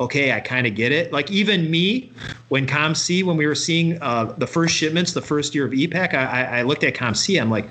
okay 0.00 0.32
i 0.32 0.40
kind 0.40 0.66
of 0.66 0.74
get 0.74 0.90
it 0.90 1.12
like 1.12 1.30
even 1.30 1.70
me 1.70 2.10
when 2.48 2.66
COMC 2.66 3.22
when 3.22 3.36
we 3.36 3.46
were 3.46 3.54
seeing 3.54 4.00
uh, 4.02 4.24
the 4.38 4.46
first 4.46 4.74
shipments 4.74 5.12
the 5.12 5.22
first 5.22 5.54
year 5.54 5.64
of 5.64 5.72
e-Pack, 5.72 6.14
I, 6.14 6.60
I 6.60 6.62
looked 6.62 6.82
at 6.82 6.94
COMC 6.94 7.40
i'm 7.40 7.50
like 7.50 7.68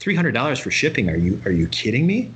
$300 0.00 0.60
for 0.60 0.70
shipping 0.70 1.08
are 1.08 1.16
you 1.16 1.40
are 1.44 1.52
you 1.52 1.68
kidding 1.68 2.06
me 2.06 2.30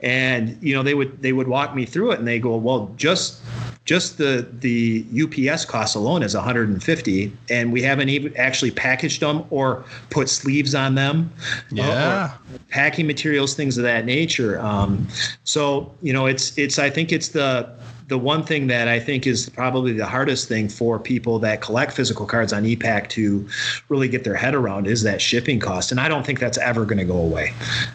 and 0.00 0.58
you 0.60 0.74
know 0.74 0.82
they 0.82 0.94
would 0.94 1.22
they 1.22 1.32
would 1.32 1.48
walk 1.48 1.74
me 1.74 1.86
through 1.86 2.12
it 2.12 2.18
and 2.18 2.28
they 2.28 2.38
go 2.38 2.56
well 2.56 2.92
just 2.96 3.40
just 3.84 4.16
the 4.16 4.46
the 4.60 5.04
UPS 5.14 5.66
cost 5.66 5.94
alone 5.94 6.22
is 6.22 6.34
150, 6.34 7.32
and 7.50 7.72
we 7.72 7.82
haven't 7.82 8.08
even 8.08 8.34
actually 8.36 8.70
packaged 8.70 9.20
them 9.20 9.44
or 9.50 9.84
put 10.08 10.30
sleeves 10.30 10.74
on 10.74 10.94
them. 10.94 11.30
Yeah, 11.70 11.84
uh, 11.84 12.30
packing 12.70 13.06
materials, 13.06 13.54
things 13.54 13.76
of 13.76 13.84
that 13.84 14.06
nature. 14.06 14.58
Um, 14.60 15.06
so 15.44 15.92
you 16.00 16.14
know, 16.14 16.24
it's 16.24 16.56
it's 16.56 16.78
I 16.78 16.88
think 16.88 17.12
it's 17.12 17.28
the 17.28 17.70
the 18.06 18.18
one 18.18 18.42
thing 18.42 18.66
that 18.66 18.88
I 18.88 19.00
think 19.00 19.26
is 19.26 19.48
probably 19.48 19.92
the 19.92 20.06
hardest 20.06 20.48
thing 20.48 20.68
for 20.68 20.98
people 20.98 21.38
that 21.38 21.60
collect 21.60 21.92
physical 21.92 22.26
cards 22.26 22.52
on 22.52 22.66
e-Pack 22.66 23.08
to 23.10 23.48
really 23.88 24.08
get 24.08 24.24
their 24.24 24.34
head 24.34 24.54
around 24.54 24.86
is 24.86 25.02
that 25.04 25.22
shipping 25.22 25.58
cost, 25.58 25.90
and 25.90 26.00
I 26.00 26.08
don't 26.08 26.24
think 26.24 26.38
that's 26.38 26.58
ever 26.58 26.84
going 26.84 26.98
to 26.98 27.04
go 27.04 27.16
away. 27.16 27.52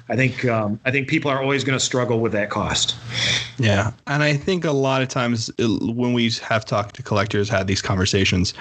I 0.09 0.15
think 0.15 0.45
um, 0.45 0.79
I 0.85 0.91
think 0.91 1.07
people 1.07 1.29
are 1.29 1.41
always 1.41 1.63
going 1.63 1.77
to 1.77 1.83
struggle 1.83 2.19
with 2.19 2.31
that 2.31 2.49
cost. 2.49 2.95
Yeah, 3.57 3.91
and 4.07 4.23
I 4.23 4.35
think 4.35 4.65
a 4.65 4.71
lot 4.71 5.01
of 5.01 5.09
times 5.09 5.51
when 5.57 6.13
we 6.13 6.31
have 6.41 6.65
talked 6.65 6.95
to 6.95 7.03
collectors, 7.03 7.49
had 7.49 7.67
these 7.67 7.81
conversations, 7.81 8.53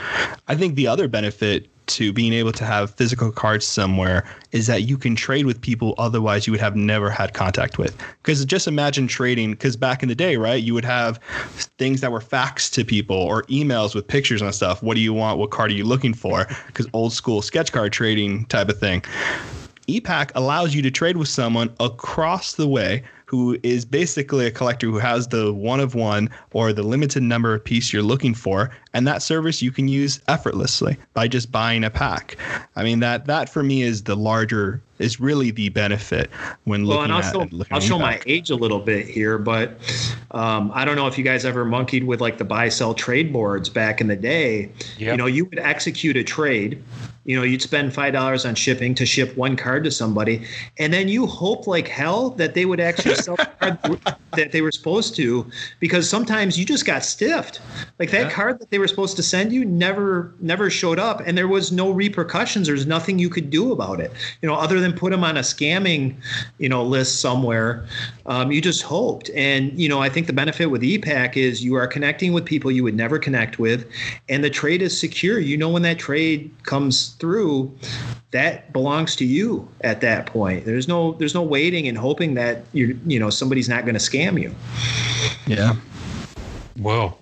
I 0.48 0.54
think 0.54 0.74
the 0.74 0.86
other 0.86 1.08
benefit 1.08 1.68
to 1.88 2.12
being 2.12 2.32
able 2.32 2.52
to 2.52 2.64
have 2.64 2.90
physical 2.94 3.32
cards 3.32 3.66
somewhere 3.66 4.24
is 4.52 4.66
that 4.66 4.82
you 4.82 4.96
can 4.96 5.16
trade 5.16 5.46
with 5.46 5.60
people 5.60 5.94
otherwise 5.98 6.46
you 6.46 6.52
would 6.52 6.60
have 6.60 6.76
never 6.76 7.10
had 7.10 7.34
contact 7.34 7.78
with. 7.78 7.96
Because 8.22 8.44
just 8.44 8.68
imagine 8.68 9.06
trading, 9.08 9.52
because 9.52 9.76
back 9.76 10.02
in 10.02 10.08
the 10.08 10.14
day, 10.14 10.36
right, 10.36 10.62
you 10.62 10.74
would 10.74 10.84
have 10.84 11.18
things 11.78 12.00
that 12.00 12.12
were 12.12 12.20
faxed 12.20 12.72
to 12.74 12.84
people 12.84 13.16
or 13.16 13.42
emails 13.44 13.94
with 13.94 14.06
pictures 14.06 14.42
and 14.42 14.54
stuff. 14.54 14.82
What 14.82 14.94
do 14.94 15.00
you 15.00 15.12
want? 15.12 15.38
What 15.38 15.50
card 15.50 15.70
are 15.70 15.74
you 15.74 15.84
looking 15.84 16.14
for? 16.14 16.46
Because 16.66 16.86
old 16.92 17.12
school 17.12 17.42
sketch 17.42 17.72
card 17.72 17.92
trading 17.92 18.44
type 18.46 18.68
of 18.68 18.78
thing. 18.78 19.04
e-Pack 19.86 20.32
allows 20.34 20.74
you 20.74 20.82
to 20.82 20.90
trade 20.90 21.16
with 21.16 21.28
someone 21.28 21.74
across 21.80 22.54
the 22.54 22.68
way 22.68 23.02
who 23.28 23.58
is 23.62 23.84
basically 23.84 24.46
a 24.46 24.50
collector 24.50 24.86
who 24.86 24.96
has 24.96 25.28
the 25.28 25.52
one 25.52 25.80
of 25.80 25.94
one 25.94 26.30
or 26.52 26.72
the 26.72 26.82
limited 26.82 27.22
number 27.22 27.52
of 27.52 27.62
piece 27.62 27.92
you're 27.92 28.02
looking 28.02 28.32
for, 28.32 28.70
and 28.94 29.06
that 29.06 29.20
service 29.20 29.60
you 29.60 29.70
can 29.70 29.86
use 29.86 30.18
effortlessly 30.28 30.96
by 31.12 31.28
just 31.28 31.52
buying 31.52 31.84
a 31.84 31.90
pack. 31.90 32.38
I 32.74 32.82
mean 32.82 33.00
that 33.00 33.26
that 33.26 33.50
for 33.50 33.62
me 33.62 33.82
is 33.82 34.04
the 34.04 34.16
larger 34.16 34.80
is 34.98 35.20
really 35.20 35.50
the 35.50 35.68
benefit 35.68 36.30
when 36.64 36.86
well, 36.86 37.00
looking 37.00 37.04
and 37.04 37.12
I'll 37.12 37.18
at. 37.18 37.32
Show, 37.50 37.56
looking 37.56 37.74
I'll 37.74 37.80
show 37.80 37.98
my 37.98 38.18
age 38.24 38.48
a 38.48 38.56
little 38.56 38.80
bit 38.80 39.06
here, 39.06 39.36
but 39.36 39.78
um, 40.30 40.70
I 40.74 40.86
don't 40.86 40.96
know 40.96 41.06
if 41.06 41.18
you 41.18 41.24
guys 41.24 41.44
ever 41.44 41.66
monkeyed 41.66 42.04
with 42.04 42.22
like 42.22 42.38
the 42.38 42.46
buy 42.46 42.70
sell 42.70 42.94
trade 42.94 43.30
boards 43.30 43.68
back 43.68 44.00
in 44.00 44.06
the 44.06 44.16
day. 44.16 44.72
Yep. 44.96 45.12
You 45.12 45.16
know, 45.18 45.26
you 45.26 45.44
would 45.44 45.58
execute 45.58 46.16
a 46.16 46.24
trade 46.24 46.82
you 47.28 47.36
know 47.36 47.42
you'd 47.42 47.60
spend 47.60 47.92
five 47.92 48.14
dollars 48.14 48.46
on 48.46 48.54
shipping 48.54 48.94
to 48.94 49.04
ship 49.04 49.36
one 49.36 49.54
card 49.54 49.84
to 49.84 49.90
somebody 49.90 50.46
and 50.78 50.94
then 50.94 51.08
you 51.08 51.26
hope 51.26 51.66
like 51.66 51.86
hell 51.86 52.30
that 52.30 52.54
they 52.54 52.64
would 52.64 52.80
actually 52.80 53.14
sell 53.16 53.36
the 53.36 53.44
card 53.60 53.78
that 54.32 54.50
they 54.50 54.62
were 54.62 54.72
supposed 54.72 55.14
to 55.14 55.44
because 55.78 56.08
sometimes 56.08 56.58
you 56.58 56.64
just 56.64 56.86
got 56.86 57.04
stiffed. 57.04 57.60
Like 57.98 58.10
that 58.12 58.26
yeah. 58.26 58.30
card 58.30 58.60
that 58.60 58.70
they 58.70 58.78
were 58.78 58.88
supposed 58.88 59.16
to 59.16 59.22
send 59.22 59.52
you 59.52 59.64
never 59.64 60.32
never 60.40 60.70
showed 60.70 60.98
up 60.98 61.20
and 61.26 61.36
there 61.36 61.48
was 61.48 61.70
no 61.70 61.90
repercussions. 61.90 62.66
There's 62.66 62.86
nothing 62.86 63.18
you 63.18 63.28
could 63.28 63.50
do 63.50 63.72
about 63.72 64.00
it 64.00 64.10
you 64.40 64.48
know 64.48 64.54
other 64.54 64.80
than 64.80 64.94
put 64.94 65.10
them 65.10 65.22
on 65.22 65.36
a 65.36 65.40
scamming 65.40 66.16
you 66.56 66.70
know 66.70 66.82
list 66.82 67.20
somewhere. 67.20 67.86
Um, 68.24 68.50
you 68.52 68.62
just 68.62 68.82
hoped. 68.82 69.30
And 69.34 69.78
you 69.78 69.88
know 69.88 70.00
i 70.00 70.08
think 70.08 70.26
the 70.26 70.32
benefit 70.32 70.66
with 70.66 70.82
e-Pack 70.82 71.36
is 71.36 71.62
you 71.62 71.74
are 71.74 71.86
connecting 71.86 72.32
with 72.32 72.46
people 72.46 72.70
you 72.70 72.84
would 72.84 72.94
never 72.94 73.18
connect 73.18 73.58
with 73.58 73.86
and 74.30 74.42
the 74.42 74.50
trade 74.50 74.80
is 74.80 74.98
secure. 74.98 75.38
You 75.38 75.58
know 75.58 75.68
when 75.68 75.82
that 75.82 75.98
trade 75.98 76.50
comes 76.62 77.17
through, 77.18 77.74
that 78.30 78.72
belongs 78.72 79.16
to 79.16 79.24
you 79.24 79.68
at 79.80 80.00
that 80.00 80.26
point. 80.26 80.64
There's 80.64 80.88
no 80.88 81.12
there's 81.12 81.34
no 81.34 81.42
waiting 81.42 81.88
and 81.88 81.96
hoping 81.96 82.34
that 82.34 82.64
you 82.72 82.98
you 83.06 83.18
know 83.18 83.30
somebody's 83.30 83.68
not 83.68 83.84
going 83.84 83.94
to 83.94 84.00
scam 84.00 84.40
you. 84.40 84.54
Yeah. 85.46 85.76
Well, 86.78 87.18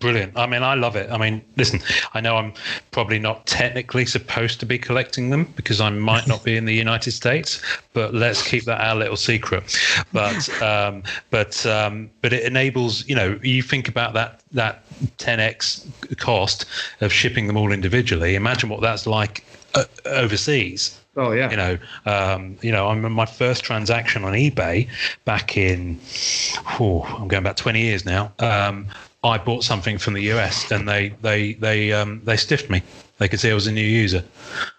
brilliant. 0.00 0.36
I 0.36 0.46
mean, 0.46 0.62
I 0.62 0.74
love 0.74 0.94
it. 0.94 1.10
I 1.10 1.16
mean, 1.16 1.42
listen, 1.56 1.80
I 2.12 2.20
know 2.20 2.36
I'm 2.36 2.52
probably 2.90 3.18
not 3.18 3.46
technically 3.46 4.04
supposed 4.04 4.60
to 4.60 4.66
be 4.66 4.78
collecting 4.78 5.30
them 5.30 5.44
because 5.56 5.80
I 5.80 5.88
might 5.88 6.26
not 6.26 6.44
be 6.44 6.56
in 6.56 6.66
the 6.66 6.74
United 6.74 7.12
States, 7.12 7.62
but 7.94 8.12
let's 8.12 8.46
keep 8.46 8.64
that 8.64 8.80
our 8.80 8.94
little 8.94 9.16
secret. 9.16 9.74
But 10.12 10.62
um, 10.62 11.02
but 11.30 11.64
um, 11.64 12.10
but 12.20 12.34
it 12.34 12.44
enables, 12.44 13.08
you 13.08 13.14
know, 13.14 13.38
you 13.42 13.62
think 13.62 13.88
about 13.88 14.12
that 14.12 14.42
that 14.52 14.82
10x 15.18 16.18
cost 16.18 16.66
of 17.00 17.12
shipping 17.12 17.46
them 17.46 17.56
all 17.56 17.72
individually. 17.72 18.34
Imagine 18.34 18.68
what 18.68 18.82
that's 18.82 19.06
like 19.06 19.44
uh, 19.74 19.84
overseas. 20.04 21.00
Oh 21.18 21.32
yeah. 21.32 21.50
You 21.50 21.56
know, 21.56 21.78
um, 22.06 22.56
you 22.62 22.70
know, 22.70 22.88
I'm 22.88 23.12
my 23.12 23.26
first 23.26 23.64
transaction 23.64 24.22
on 24.24 24.34
eBay 24.34 24.88
back 25.24 25.56
in, 25.56 26.00
oh, 26.78 27.02
I'm 27.02 27.26
going 27.26 27.42
back 27.42 27.56
20 27.56 27.80
years 27.80 28.06
now. 28.06 28.32
Um, 28.38 28.86
I 29.24 29.36
bought 29.36 29.64
something 29.64 29.98
from 29.98 30.14
the 30.14 30.22
US 30.32 30.70
and 30.70 30.88
they 30.88 31.08
they 31.20 31.54
they 31.54 31.92
um, 31.92 32.22
they 32.24 32.36
stiffed 32.36 32.70
me. 32.70 32.82
They 33.18 33.28
could 33.28 33.40
see 33.40 33.50
I 33.50 33.54
was 33.54 33.66
a 33.66 33.72
new 33.72 33.80
user, 33.80 34.22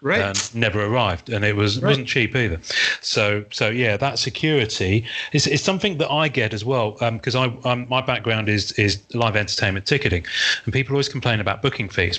right? 0.00 0.20
And 0.20 0.54
never 0.54 0.82
arrived, 0.82 1.28
and 1.28 1.44
it 1.44 1.56
was 1.56 1.80
right. 1.80 1.90
wasn't 1.90 2.08
cheap 2.08 2.34
either. 2.34 2.58
So 3.02 3.44
so 3.50 3.68
yeah, 3.68 3.98
that 3.98 4.18
security 4.18 5.04
is, 5.32 5.46
is 5.46 5.62
something 5.62 5.98
that 5.98 6.10
I 6.10 6.28
get 6.28 6.54
as 6.54 6.64
well 6.64 6.92
because 7.12 7.36
um, 7.36 7.58
I 7.64 7.72
um, 7.72 7.86
my 7.88 8.00
background 8.00 8.48
is 8.48 8.72
is 8.72 9.02
live 9.14 9.36
entertainment 9.36 9.86
ticketing, 9.86 10.24
and 10.64 10.72
people 10.72 10.94
always 10.94 11.08
complain 11.08 11.40
about 11.40 11.60
booking 11.60 11.90
fees, 11.90 12.18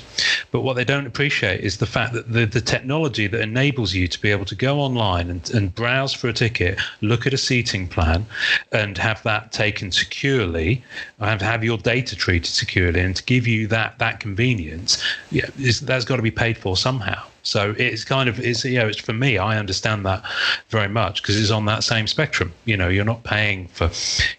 but 0.52 0.62
what 0.62 0.76
they 0.76 0.86
don't 0.86 1.08
appreciate 1.08 1.62
is 1.62 1.78
the 1.78 1.88
fact 1.88 2.14
that 2.14 2.32
the 2.32 2.46
the 2.46 2.62
technology 2.62 3.26
that 3.26 3.42
enables 3.42 3.96
you 3.96 4.08
to 4.08 4.22
be 4.22 4.30
able 4.30 4.46
to 4.46 4.56
go 4.56 4.80
online 4.80 5.30
and, 5.30 5.50
and 5.52 5.74
browse 5.74 6.14
for 6.14 6.28
a 6.28 6.34
ticket, 6.34 6.80
look 7.02 7.26
at 7.26 7.34
a 7.34 7.38
seating 7.38 7.88
plan, 7.88 8.28
and 8.72 8.96
have 9.00 9.24
that 9.24 9.52
taken 9.52 9.92
securely, 9.92 10.84
and 11.20 11.42
have 11.42 11.64
your 11.64 11.80
data 11.80 12.16
treated 12.16 12.54
securely, 12.54 13.00
and 13.00 13.16
to 13.16 13.24
give 13.24 13.48
you 13.48 13.66
that 13.66 13.98
that 13.98 14.20
convenience, 14.20 15.04
yeah, 15.32 15.50
is, 15.58 15.80
that's 15.82 16.06
got 16.12 16.18
to 16.18 16.22
be 16.22 16.30
paid 16.32 16.58
for 16.58 16.76
somehow. 16.76 17.31
So 17.44 17.74
it's 17.78 18.04
kind 18.04 18.30
of 18.30 18.40
it's 18.40 18.64
you 18.66 18.80
know 18.80 18.88
it's 18.88 19.00
for 19.00 19.14
me 19.14 19.38
I 19.38 19.58
understand 19.58 20.06
that 20.06 20.24
very 20.70 20.88
much 20.90 21.22
because 21.22 21.40
it's 21.40 21.52
on 21.52 21.66
that 21.66 21.84
same 21.84 22.08
spectrum. 22.08 22.54
You 22.66 22.78
know, 22.78 22.88
you're 22.88 23.06
not 23.06 23.24
paying 23.24 23.68
for, 23.68 23.90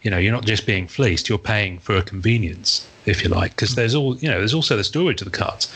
you 0.02 0.10
know, 0.10 0.18
you're 0.18 0.32
not 0.32 0.44
just 0.44 0.66
being 0.66 0.86
fleeced. 0.86 1.28
You're 1.28 1.38
paying 1.38 1.78
for 1.78 1.96
a 1.96 2.02
convenience. 2.02 2.86
if 3.04 3.24
you 3.24 3.28
like, 3.28 3.50
because 3.56 3.74
there's 3.74 3.96
all 3.96 4.16
you 4.18 4.28
know. 4.30 4.38
There's 4.38 4.54
also 4.54 4.76
the 4.76 4.84
storage 4.84 5.20
of 5.20 5.24
the 5.30 5.36
cards. 5.36 5.66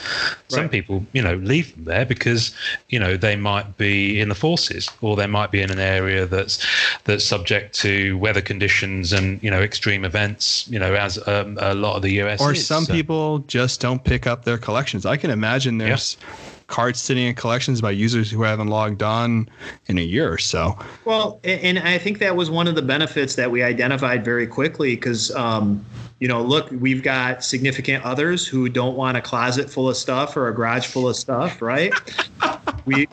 Some 0.47 0.61
Right. 0.63 0.71
people, 0.71 1.05
you 1.13 1.21
know, 1.21 1.35
leave 1.35 1.75
them 1.75 1.85
there 1.85 2.07
because 2.07 2.53
you 2.89 3.01
know 3.01 3.17
they 3.17 3.35
might 3.35 3.77
be 3.77 4.21
in 4.21 4.29
the 4.29 4.37
forces, 4.37 4.89
or 5.01 5.17
they 5.17 5.27
might 5.27 5.51
be 5.51 5.61
in 5.61 5.71
an 5.73 5.81
area 5.81 6.25
that's 6.27 6.65
that's 7.03 7.25
subject 7.25 7.75
to 7.81 8.17
weather 8.19 8.41
conditions 8.41 9.13
and 9.13 9.43
you 9.43 9.51
know 9.51 9.61
extreme 9.61 10.05
events. 10.05 10.69
You 10.69 10.79
know, 10.79 10.95
as 10.95 11.19
um, 11.27 11.59
a 11.61 11.75
lot 11.75 11.97
of 11.97 12.03
the 12.03 12.13
US 12.23 12.41
or 12.41 12.53
is. 12.53 12.65
some 12.65 12.85
So- 12.85 12.93
people 12.93 13.41
just 13.49 13.81
don't 13.81 14.05
pick 14.05 14.29
up 14.29 14.45
their 14.45 14.59
collections. 14.59 15.05
I 15.05 15.17
can 15.17 15.31
imagine 15.33 15.79
there's 15.79 16.17
cards 16.67 17.01
sitting 17.01 17.27
in 17.27 17.35
collections 17.35 17.81
by 17.81 17.91
users 17.91 18.31
who 18.31 18.43
haven't 18.43 18.69
logged 18.69 19.03
on 19.03 19.49
in 19.87 19.99
a 19.99 20.03
year 20.03 20.31
or 20.33 20.39
so. 20.39 20.77
Well, 21.05 21.41
and 21.45 21.79
I 21.79 21.99
think 21.99 22.19
that 22.19 22.37
was 22.37 22.51
one 22.51 22.67
of 22.67 22.75
the 22.75 22.83
benefits 22.83 23.37
that 23.37 23.51
we 23.51 23.63
identified 23.63 24.25
very 24.25 24.47
quickly 24.47 24.97
because, 24.97 25.35
um, 25.35 25.85
you 26.19 26.29
know, 26.29 26.43
look, 26.43 26.69
we've 26.73 27.03
got 27.03 27.45
significant 27.45 28.05
others 28.05 28.47
who 28.47 28.69
don't 28.69 28.97
want 28.97 29.17
a 29.17 29.21
closet 29.21 29.71
full 29.71 29.89
of 29.89 29.97
stuff 29.97 30.37
or 30.37 30.49
a 30.49 30.55
garage 30.55 30.87
full 30.87 31.09
of 31.09 31.17
stuff, 31.17 31.63
right? 31.63 31.93
we 32.85 33.07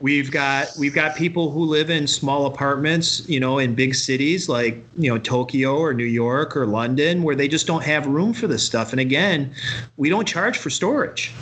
we've 0.00 0.30
got 0.30 0.68
we've 0.78 0.94
got 0.94 1.16
people 1.16 1.50
who 1.50 1.64
live 1.64 1.88
in 1.88 2.06
small 2.06 2.44
apartments, 2.44 3.26
you 3.28 3.40
know, 3.40 3.58
in 3.58 3.74
big 3.74 3.94
cities 3.94 4.48
like 4.48 4.84
you 4.98 5.08
know 5.08 5.18
Tokyo 5.18 5.78
or 5.78 5.94
New 5.94 6.04
York 6.04 6.56
or 6.56 6.66
London, 6.66 7.22
where 7.22 7.36
they 7.36 7.48
just 7.48 7.66
don't 7.66 7.84
have 7.84 8.06
room 8.06 8.34
for 8.34 8.46
this 8.46 8.64
stuff. 8.64 8.92
And 8.92 9.00
again, 9.00 9.54
we 9.96 10.10
don't 10.10 10.26
charge 10.26 10.58
for 10.58 10.68
storage 10.68 11.32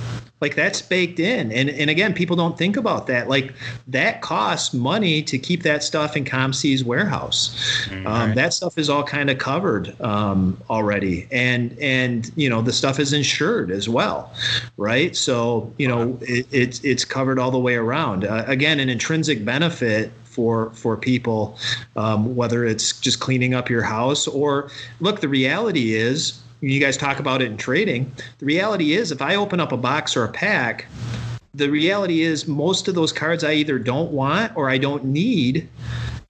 like 0.42 0.54
that's 0.54 0.82
baked 0.82 1.18
in. 1.18 1.50
And 1.52 1.70
and 1.70 1.88
again 1.88 2.12
people 2.12 2.36
don't 2.36 2.58
think 2.58 2.76
about 2.76 3.06
that. 3.06 3.28
Like 3.28 3.54
that 3.88 4.20
costs 4.20 4.74
money 4.74 5.22
to 5.22 5.38
keep 5.38 5.62
that 5.62 5.82
stuff 5.82 6.16
in 6.16 6.24
COMC's 6.24 6.84
warehouse. 6.84 7.88
Um, 8.04 8.34
that 8.34 8.52
stuff 8.52 8.76
is 8.76 8.90
all 8.90 9.04
kind 9.04 9.30
of 9.30 9.38
covered 9.38 9.98
um, 10.02 10.58
already. 10.68 11.26
And 11.30 11.74
and 11.80 12.30
you 12.36 12.50
know 12.50 12.60
the 12.60 12.72
stuff 12.72 12.98
is 12.98 13.14
insured 13.14 13.70
as 13.70 13.88
well 13.88 14.32
right? 14.76 15.16
So 15.16 15.72
you 15.78 15.88
know 15.88 16.18
it, 16.22 16.46
it's 16.50 16.82
it's 16.84 17.04
covered 17.04 17.38
all 17.38 17.50
the 17.50 17.58
way 17.58 17.76
around. 17.76 18.24
Uh, 18.24 18.44
again 18.46 18.80
an 18.80 18.88
intrinsic 18.88 19.44
benefit 19.44 20.12
for 20.24 20.70
for 20.70 20.96
people 20.96 21.58
um, 21.96 22.34
whether 22.34 22.64
it's 22.64 22.98
just 23.00 23.20
cleaning 23.20 23.54
up 23.54 23.68
your 23.68 23.82
house 23.82 24.26
or 24.26 24.70
look 25.00 25.20
the 25.20 25.28
reality 25.28 25.94
is 25.94 26.41
you 26.62 26.80
guys 26.80 26.96
talk 26.96 27.18
about 27.18 27.42
it 27.42 27.50
in 27.50 27.56
trading. 27.56 28.10
The 28.38 28.46
reality 28.46 28.94
is, 28.94 29.10
if 29.12 29.20
I 29.20 29.34
open 29.34 29.60
up 29.60 29.72
a 29.72 29.76
box 29.76 30.16
or 30.16 30.24
a 30.24 30.32
pack, 30.32 30.86
the 31.54 31.68
reality 31.68 32.22
is 32.22 32.48
most 32.48 32.88
of 32.88 32.94
those 32.94 33.12
cards 33.12 33.44
I 33.44 33.52
either 33.54 33.78
don't 33.78 34.12
want 34.12 34.56
or 34.56 34.70
I 34.70 34.78
don't 34.78 35.04
need. 35.04 35.68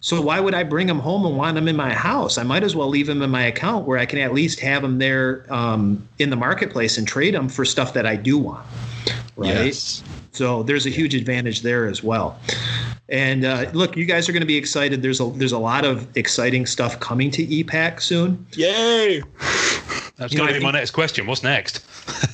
So 0.01 0.21
why 0.21 0.41
would 0.41 0.55
I 0.55 0.65
bring 0.65 0.89
them 0.89 0.99
home 0.99 1.25
and 1.25 1.37
want 1.37 1.55
them 1.55 1.69
in 1.69 1.77
my 1.77 1.95
house? 1.95 2.37
I 2.37 2.43
might 2.43 2.65
as 2.65 2.75
well 2.75 2.89
leave 2.89 3.07
them 3.07 3.23
in 3.23 3.31
my 3.31 3.45
account 3.45 3.87
where 3.87 3.99
I 3.99 4.07
can 4.07 4.19
at 4.19 4.33
least 4.33 4.59
have 4.59 4.83
them 4.83 4.99
there 4.99 5.47
um, 5.49 6.09
in 6.19 6.31
the 6.31 6.35
marketplace 6.35 6.99
and 6.99 7.07
trade 7.07 7.35
them 7.35 7.49
for 7.49 7.65
stuff 7.65 7.93
that 7.93 8.05
I 8.05 8.17
do 8.17 8.37
want. 8.37 8.67
Right. 9.37 9.67
Yes. 9.67 10.03
So 10.33 10.65
there's 10.65 10.87
a 10.87 10.91
huge 10.91 11.15
advantage 11.15 11.63
there 11.63 11.87
as 11.87 12.03
well. 12.03 12.41
And 13.09 13.45
uh, 13.45 13.71
look, 13.75 13.97
you 13.97 14.07
guys 14.07 14.29
are 14.29 14.33
going 14.33 14.41
to 14.41 14.47
be 14.47 14.57
excited. 14.57 15.03
There's 15.03 15.21
a 15.21 15.27
there's 15.27 15.53
a 15.53 15.59
lot 15.59 15.85
of 15.85 16.09
exciting 16.17 16.67
stuff 16.67 16.99
coming 16.99 17.31
to 17.33 17.43
e-Pack 17.43 18.01
soon. 18.01 18.45
Yay! 18.55 19.23
That's 20.23 20.35
going 20.35 20.49
to 20.49 20.55
be 20.55 20.65
my 20.65 20.71
next 20.71 20.93
question. 20.93 21.27
What's 21.27 21.43
next? 21.43 21.85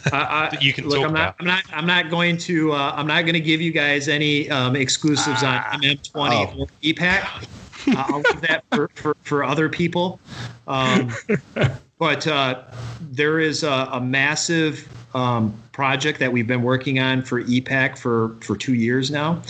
I, 0.12 0.50
I, 0.52 0.58
you 0.60 0.74
can 0.74 0.86
look, 0.88 0.98
talk 0.98 1.08
I'm 1.08 1.14
not, 1.14 1.20
about. 1.20 1.36
I'm 1.40 1.46
not. 1.46 1.64
I'm 1.72 1.86
not 1.86 2.10
going 2.10 2.36
to. 2.38 2.72
Uh, 2.72 2.92
I'm 2.94 3.06
not 3.06 3.22
going 3.22 3.32
to 3.34 3.40
give 3.40 3.62
you 3.62 3.72
guys 3.72 4.08
any 4.08 4.50
um, 4.50 4.76
exclusives 4.76 5.42
on 5.42 5.62
MM20 5.80 6.08
Oh. 6.14 6.60
or 6.60 6.66
e-Pack. 6.82 7.44
Uh, 7.88 8.04
I'll 8.08 8.20
leave 8.20 8.40
that 8.42 8.62
for, 8.70 8.88
for, 8.94 9.16
for 9.22 9.42
other 9.42 9.70
people. 9.70 10.20
Um, 10.66 11.14
but 11.98 12.26
uh, 12.26 12.64
there 13.00 13.40
is 13.40 13.62
a, 13.62 13.88
a 13.92 14.00
massive 14.00 14.86
um, 15.14 15.58
project 15.78 16.18
that 16.18 16.32
we've 16.32 16.48
been 16.48 16.64
working 16.64 16.98
on 16.98 17.22
for 17.22 17.38
e-Pack 17.38 17.96
for 17.96 18.34
for 18.40 18.56
two 18.56 18.74
years 18.74 19.12
now. 19.12 19.40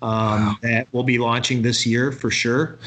Um, 0.00 0.56
That 0.62 0.88
we'll 0.92 1.02
be 1.02 1.18
launching 1.18 1.60
this 1.60 1.84
year 1.84 2.10
for 2.10 2.30
sure. 2.30 2.78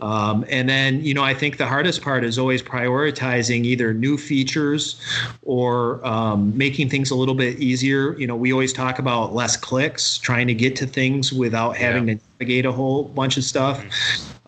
Um, 0.00 0.42
and 0.48 0.66
then, 0.66 1.02
you 1.04 1.12
know, 1.12 1.22
I 1.22 1.34
think 1.34 1.58
the 1.58 1.66
hardest 1.66 2.00
part 2.00 2.24
is 2.24 2.38
always 2.38 2.62
prioritizing 2.62 3.66
either 3.66 3.92
new 3.92 4.16
features 4.16 4.98
or 5.42 6.00
um, 6.06 6.56
making 6.56 6.88
things 6.88 7.10
a 7.10 7.14
little 7.14 7.34
bit 7.34 7.60
easier. 7.60 8.18
You 8.18 8.26
know, 8.26 8.36
we 8.36 8.52
always 8.52 8.72
talk 8.72 8.98
about 8.98 9.34
less 9.34 9.54
clicks, 9.56 10.16
trying 10.16 10.46
to 10.46 10.54
get 10.54 10.76
to 10.76 10.86
things 10.86 11.34
without 11.34 11.76
having 11.76 12.08
Yeah. 12.08 12.14
to 12.14 12.20
navigate 12.40 12.64
a 12.64 12.72
whole 12.72 13.04
bunch 13.04 13.36
of 13.36 13.44
stuff. 13.44 13.84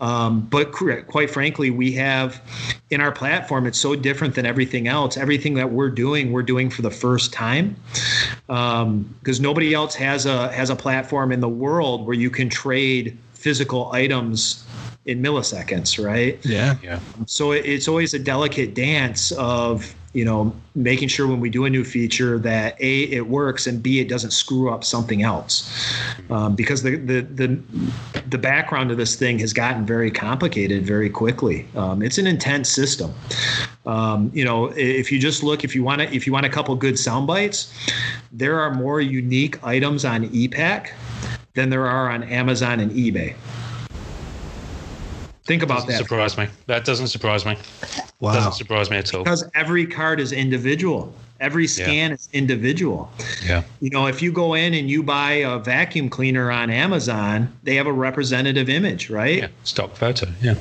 Um, 0.00 0.42
but 0.48 0.70
quite 0.72 1.28
frankly, 1.28 1.70
we 1.70 1.92
have 1.92 2.40
in 2.90 3.00
our 3.00 3.10
platform, 3.10 3.66
it's 3.66 3.80
so 3.80 3.96
different 3.96 4.34
than 4.34 4.46
everything 4.46 4.86
else. 4.86 5.16
Everything 5.16 5.54
that 5.54 5.72
we're 5.72 5.90
doing, 5.90 6.30
we're 6.30 6.44
doing 6.54 6.70
for 6.70 6.82
the 6.82 6.90
first 6.90 7.32
time 7.32 7.74
Um, 8.48 9.14
because 9.20 9.40
nobody 9.40 9.74
else 9.74 9.94
has 9.96 10.26
a 10.26 10.50
has 10.52 10.70
a 10.70 10.76
platform 10.76 11.32
in 11.32 11.40
the 11.40 11.48
world 11.48 12.06
where 12.06 12.16
you 12.16 12.30
can 12.30 12.48
trade 12.48 13.16
physical 13.34 13.90
items 13.92 14.64
in 15.06 15.22
milliseconds, 15.22 16.02
right? 16.04 16.38
Yeah. 16.44 16.76
Yeah. 16.82 17.00
So 17.26 17.52
it- 17.52 17.64
it's 17.64 17.88
always 17.88 18.14
a 18.14 18.18
delicate 18.18 18.74
dance 18.74 19.32
of 19.32 19.94
you 20.18 20.24
know 20.24 20.52
making 20.74 21.06
sure 21.06 21.28
when 21.28 21.38
we 21.38 21.48
do 21.48 21.64
a 21.64 21.70
new 21.70 21.84
feature 21.84 22.40
that 22.40 22.76
a 22.80 23.02
it 23.18 23.28
works 23.28 23.68
and 23.68 23.80
b 23.80 24.00
it 24.00 24.08
doesn't 24.08 24.32
screw 24.32 24.68
up 24.68 24.82
something 24.82 25.22
else. 25.22 25.54
Um, 26.28 26.56
because 26.56 26.82
the, 26.82 26.96
the 26.96 27.20
the 27.40 27.48
the 28.28 28.38
background 28.38 28.90
of 28.90 28.96
this 28.96 29.14
thing 29.14 29.38
has 29.38 29.52
gotten 29.52 29.86
very 29.86 30.10
complicated 30.10 30.84
very 30.84 31.08
quickly. 31.08 31.66
Um, 31.76 32.02
it's 32.02 32.18
an 32.18 32.26
intense 32.26 32.68
system. 32.68 33.14
Um, 33.86 34.32
you 34.34 34.44
know 34.44 34.66
if 34.76 35.12
you 35.12 35.20
just 35.20 35.44
look 35.44 35.62
if 35.62 35.72
you 35.76 35.84
want 35.84 36.00
to 36.02 36.12
if 36.12 36.26
you 36.26 36.32
want 36.32 36.46
a 36.46 36.50
couple 36.50 36.74
good 36.74 36.98
sound 36.98 37.28
bites 37.28 37.72
there 38.32 38.60
are 38.60 38.74
more 38.74 39.00
unique 39.00 39.62
items 39.64 40.04
on 40.04 40.24
e-Pack 40.24 40.94
than 41.54 41.70
there 41.70 41.86
are 41.86 42.10
on 42.10 42.22
amazon 42.24 42.80
and 42.80 42.92
ebay 42.92 43.34
think 45.48 45.62
about 45.64 45.76
Doesn't 45.78 45.90
that 45.90 45.98
surprise 45.98 46.38
me. 46.38 46.46
That 46.66 46.84
doesn't 46.84 47.08
surprise 47.08 47.44
me. 47.44 47.56
Wow. 48.20 48.34
Doesn't 48.34 48.52
surprise 48.52 48.90
me 48.90 48.98
at 48.98 49.12
all. 49.14 49.24
because 49.24 49.44
every 49.54 49.86
card 49.86 50.20
is 50.20 50.30
individual 50.32 51.12
every 51.40 51.68
scan 51.68 52.10
is 52.10 52.28
individual 52.32 53.08
Yeah. 53.46 53.62
you 53.80 53.90
know 53.90 54.06
if 54.08 54.20
you 54.20 54.32
go 54.32 54.54
in 54.54 54.74
and 54.74 54.90
you 54.90 55.04
buy 55.04 55.32
a 55.34 55.56
vacuum 55.60 56.08
cleaner 56.10 56.50
on 56.50 56.68
amazon 56.68 57.52
they 57.62 57.76
have 57.76 57.86
a 57.86 57.92
representative 57.92 58.68
image 58.68 59.08
right 59.08 59.38
Yeah. 59.38 59.48
Stock 59.62 59.94
photo. 59.94 60.26
Yeah. 60.42 60.56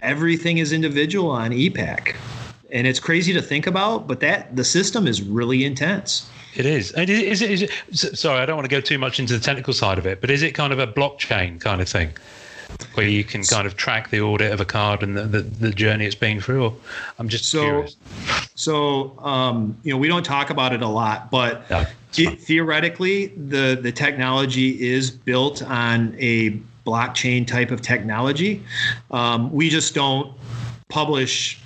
everything 0.00 0.56
is 0.58 0.72
individual 0.72 1.28
on 1.30 1.52
e-Pack 1.52 2.16
and 2.72 2.86
it's 2.86 2.98
crazy 3.00 3.34
to 3.34 3.42
think 3.42 3.66
about 3.66 4.08
but 4.08 4.20
that 4.20 4.56
the 4.56 4.64
system 4.64 5.06
is 5.06 5.20
really 5.22 5.62
intense 5.66 6.26
It 6.56 6.64
is. 6.66 6.92
And 6.92 7.10
is 7.10 7.42
it, 7.42 7.50
is 7.50 7.62
it, 8.04 8.16
sorry, 8.16 8.40
I 8.40 8.46
don't 8.46 8.56
want 8.56 8.64
to 8.70 8.74
go 8.74 8.80
too 8.80 8.96
much 8.98 9.18
into 9.20 9.34
the 9.34 9.40
technical 9.44 9.74
side 9.74 9.98
of 9.98 10.06
it, 10.06 10.20
but 10.22 10.30
is 10.30 10.42
it 10.42 10.52
kind 10.54 10.72
of 10.72 10.78
a 10.78 10.86
blockchain 10.86 11.60
kind 11.60 11.80
of 11.82 11.88
thing 11.88 12.10
where 12.94 13.06
you 13.08 13.24
can 13.24 13.42
kind 13.42 13.66
of 13.66 13.76
track 13.76 14.10
the 14.10 14.20
audit 14.20 14.52
of 14.52 14.60
a 14.60 14.64
card 14.64 15.02
and 15.02 15.16
the, 15.16 15.24
the, 15.24 15.40
the 15.42 15.70
journey 15.70 16.06
it's 16.06 16.14
been 16.14 16.40
through? 16.40 16.64
Or 16.64 16.74
I'm 17.18 17.28
just 17.28 17.46
So- 17.46 17.62
curious. 17.64 17.96
so 18.54 19.18
um, 19.20 19.76
you 19.82 19.92
know 19.92 19.98
we 19.98 20.08
don't 20.08 20.24
talk 20.24 20.50
about 20.50 20.72
it 20.72 20.82
a 20.82 20.88
lot 20.88 21.30
but 21.30 21.68
No, 21.70 21.84
theoretically 22.12 23.26
the 23.36 23.78
the 23.80 23.90
technology 23.92 24.80
is 24.88 25.10
built 25.10 25.62
on 25.62 26.14
a 26.18 26.50
blockchain 26.86 27.46
type 27.46 27.70
of 27.70 27.80
technology 27.82 28.62
um, 29.10 29.50
we 29.52 29.68
just 29.70 29.94
don't 29.94 30.32
publish 30.88 31.58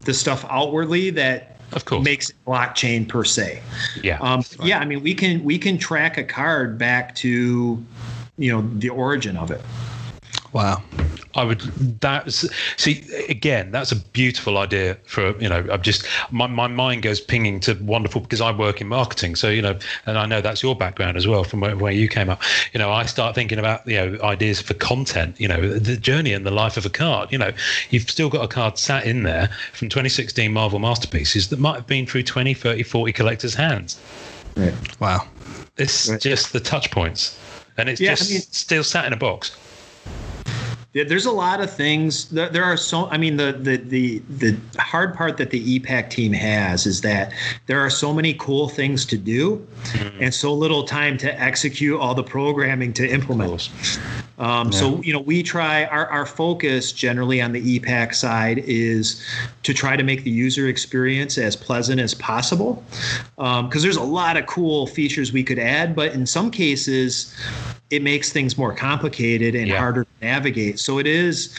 the 0.00 0.14
stuff 0.14 0.44
outwardly 0.48 1.10
that 1.10 1.56
Of 1.72 1.84
course. 1.84 2.04
makes 2.04 2.30
it 2.30 2.36
blockchain 2.46 3.06
per 3.08 3.24
se 3.24 3.60
yeah. 4.02 4.18
um, 4.20 4.42
yeah 4.62 4.78
i 4.78 4.84
mean 4.84 5.02
we 5.02 5.14
can 5.14 5.44
we 5.44 5.58
can 5.58 5.76
track 5.78 6.16
a 6.16 6.24
card 6.24 6.78
back 6.78 7.14
to 7.16 7.84
you 8.38 8.52
know 8.52 8.62
the 8.78 8.88
origin 8.88 9.36
of 9.36 9.50
it 9.50 9.60
Wow. 10.52 10.82
I 11.34 11.44
would 11.44 11.60
that's 12.02 12.46
see 12.76 13.02
again 13.30 13.70
that's 13.70 13.90
a 13.90 13.96
beautiful 13.96 14.58
idea 14.58 14.96
for 15.06 15.34
you 15.40 15.48
know 15.48 15.64
I'm 15.72 15.80
just 15.80 16.06
my, 16.30 16.46
my 16.46 16.66
mind 16.66 17.02
goes 17.02 17.22
pinging 17.22 17.58
to 17.60 17.72
wonderful 17.80 18.20
because 18.20 18.42
I 18.42 18.52
work 18.52 18.82
in 18.82 18.88
marketing 18.88 19.34
so 19.36 19.48
you 19.48 19.62
know 19.62 19.78
and 20.04 20.18
I 20.18 20.26
know 20.26 20.42
that's 20.42 20.62
your 20.62 20.76
background 20.76 21.16
as 21.16 21.26
well 21.26 21.42
from 21.42 21.60
where, 21.60 21.74
where 21.74 21.92
you 21.92 22.06
came 22.06 22.28
up 22.28 22.42
you 22.74 22.78
know 22.78 22.92
I 22.92 23.06
start 23.06 23.34
thinking 23.34 23.58
about 23.58 23.86
you 23.88 23.96
know 23.96 24.18
ideas 24.22 24.60
for 24.60 24.74
content 24.74 25.40
you 25.40 25.48
know 25.48 25.78
the 25.78 25.96
journey 25.96 26.34
and 26.34 26.44
the 26.44 26.50
life 26.50 26.76
of 26.76 26.84
a 26.84 26.90
card 26.90 27.32
you 27.32 27.38
know 27.38 27.50
you've 27.88 28.10
still 28.10 28.28
got 28.28 28.44
a 28.44 28.48
card 28.48 28.76
sat 28.76 29.06
in 29.06 29.22
there 29.22 29.48
from 29.72 29.88
2016 29.88 30.52
Marvel 30.52 30.80
Masterpieces 30.80 31.48
that 31.48 31.58
might 31.58 31.76
have 31.76 31.86
been 31.86 32.04
through 32.06 32.24
20 32.24 32.52
30 32.52 32.82
40 32.82 33.12
collectors 33.14 33.54
hands 33.54 33.98
yeah. 34.58 34.74
Wow. 35.00 35.26
it's 35.78 36.10
Right. 36.10 36.20
just 36.20 36.52
the 36.52 36.60
touch 36.60 36.90
points 36.90 37.38
and 37.78 37.88
it's 37.88 38.02
Yeah, 38.02 38.12
I 38.12 38.14
just 38.16 38.30
mean- 38.30 38.40
still 38.42 38.84
sat 38.84 39.06
in 39.06 39.14
a 39.14 39.16
box 39.16 39.56
there's 40.92 41.24
a 41.24 41.32
lot 41.32 41.62
of 41.62 41.70
things. 41.70 42.28
There 42.28 42.62
are 42.62 42.76
so. 42.76 43.08
I 43.08 43.16
mean, 43.16 43.38
the 43.38 43.52
the 43.52 43.76
the 43.78 44.18
the 44.28 44.58
hard 44.78 45.14
part 45.14 45.38
that 45.38 45.48
the 45.48 45.72
e-Pack 45.72 46.10
team 46.10 46.34
has 46.34 46.84
is 46.84 47.00
that 47.00 47.32
there 47.66 47.80
are 47.80 47.88
so 47.88 48.12
many 48.12 48.34
cool 48.34 48.68
things 48.68 49.06
to 49.06 49.16
do, 49.16 49.66
mm-hmm. 49.84 50.22
and 50.22 50.34
so 50.34 50.52
little 50.52 50.84
time 50.84 51.16
to 51.18 51.40
execute 51.40 51.98
all 51.98 52.14
the 52.14 52.22
programming 52.22 52.92
to 52.92 53.08
implement. 53.08 53.70
Um, 54.38 54.70
yeah. 54.70 54.78
So 54.78 55.02
you 55.02 55.14
know, 55.14 55.20
we 55.20 55.42
try. 55.42 55.86
Our 55.86 56.06
our 56.08 56.26
focus 56.26 56.92
generally 56.92 57.40
on 57.40 57.52
the 57.52 57.60
e-Pack 57.60 58.12
side 58.12 58.58
is 58.58 59.24
to 59.62 59.72
try 59.72 59.96
to 59.96 60.02
make 60.02 60.24
the 60.24 60.30
user 60.30 60.68
experience 60.68 61.38
as 61.38 61.56
pleasant 61.56 62.02
as 62.02 62.12
possible, 62.12 62.84
because 63.36 63.60
um, 63.60 63.70
there's 63.70 63.96
a 63.96 64.02
lot 64.02 64.36
of 64.36 64.44
cool 64.44 64.86
features 64.86 65.32
we 65.32 65.42
could 65.42 65.58
add, 65.58 65.96
but 65.96 66.12
in 66.12 66.26
some 66.26 66.50
cases 66.50 67.34
it 67.92 68.02
makes 68.02 68.32
things 68.32 68.56
more 68.56 68.74
complicated 68.74 69.54
and 69.54 69.68
yeah. 69.68 69.78
harder 69.78 70.04
to 70.04 70.10
navigate. 70.22 70.80
So 70.80 70.98
it 70.98 71.06
is 71.06 71.54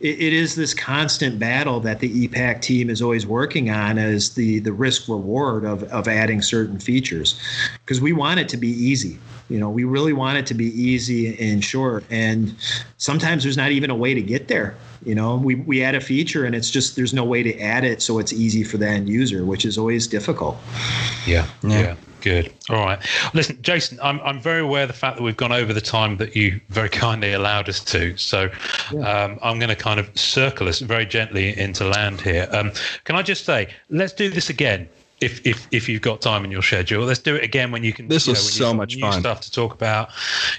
it, 0.00 0.18
it 0.20 0.32
is 0.32 0.56
this 0.56 0.74
constant 0.74 1.38
battle 1.38 1.78
that 1.80 2.00
the 2.00 2.10
e-Pack 2.22 2.60
team 2.60 2.90
is 2.90 3.00
always 3.00 3.24
working 3.24 3.70
on 3.70 3.96
as 3.96 4.30
the 4.34 4.58
the 4.58 4.72
risk 4.72 5.08
reward 5.08 5.64
of 5.64 5.84
of 5.84 6.08
adding 6.08 6.42
certain 6.42 6.80
features 6.80 7.40
because 7.86 8.00
we 8.00 8.12
want 8.12 8.40
it 8.40 8.48
to 8.48 8.56
be 8.56 8.68
easy. 8.68 9.20
You 9.48 9.60
know, 9.60 9.70
we 9.70 9.84
really 9.84 10.12
want 10.12 10.38
it 10.38 10.46
to 10.46 10.54
be 10.54 10.66
easy 10.66 11.38
and 11.38 11.64
short. 11.64 12.04
And 12.10 12.52
sometimes 12.98 13.44
there's 13.44 13.56
not 13.56 13.70
even 13.70 13.90
a 13.90 13.96
way 13.96 14.12
to 14.12 14.22
get 14.22 14.48
there. 14.48 14.76
You 15.04 15.14
know, 15.14 15.36
we, 15.36 15.54
we 15.54 15.82
add 15.82 15.94
a 15.94 16.00
feature 16.00 16.44
and 16.44 16.54
it's 16.54 16.70
just 16.70 16.96
there's 16.96 17.14
no 17.14 17.24
way 17.24 17.42
to 17.42 17.58
add 17.60 17.84
it 17.84 18.02
so 18.02 18.18
it's 18.18 18.32
easy 18.32 18.64
for 18.64 18.76
the 18.76 18.88
end 18.88 19.08
user, 19.08 19.44
which 19.44 19.64
is 19.64 19.78
always 19.78 20.06
difficult. 20.06 20.58
Yeah. 21.26 21.46
Yeah. 21.62 21.80
yeah. 21.80 21.96
Good. 22.20 22.52
All 22.68 22.84
right. 22.84 22.98
Listen, 23.32 23.58
Jason, 23.62 23.98
I'm, 24.02 24.20
I'm 24.20 24.40
very 24.40 24.60
aware 24.60 24.82
of 24.82 24.88
the 24.88 24.94
fact 24.94 25.16
that 25.16 25.22
we've 25.22 25.36
gone 25.36 25.52
over 25.52 25.72
the 25.72 25.80
time 25.80 26.18
that 26.18 26.36
you 26.36 26.60
very 26.68 26.88
kindly 27.04 27.32
allowed 27.32 27.68
us 27.68 27.80
to. 27.84 28.16
So 28.18 28.50
yeah. 28.92 29.00
um, 29.00 29.38
I'm 29.42 29.58
going 29.58 29.70
to 29.70 29.76
kind 29.76 29.98
of 29.98 30.10
circle 30.18 30.68
us 30.68 30.80
very 30.80 31.06
gently 31.06 31.58
into 31.58 31.86
land 31.86 32.20
here. 32.20 32.46
Um, 32.52 32.72
can 33.04 33.16
I 33.16 33.22
just 33.22 33.46
say, 33.46 33.68
let's 33.88 34.12
do 34.12 34.28
this 34.28 34.50
again 34.50 34.88
if 35.20 35.46
if 35.46 35.68
if 35.70 35.88
you've 35.88 36.00
got 36.00 36.20
time 36.22 36.44
in 36.44 36.50
your 36.50 36.62
schedule. 36.62 37.04
Let's 37.04 37.20
do 37.20 37.36
it 37.36 37.44
again 37.44 37.70
when 37.70 37.84
you 37.84 37.92
can. 37.92 38.08
This 38.08 38.26
was 38.26 38.58
know, 38.58 38.66
so 38.66 38.74
much 38.74 38.96
new 38.96 39.02
fun. 39.02 39.20
Stuff 39.20 39.40
to 39.42 39.50
talk 39.50 39.74
about. 39.74 40.10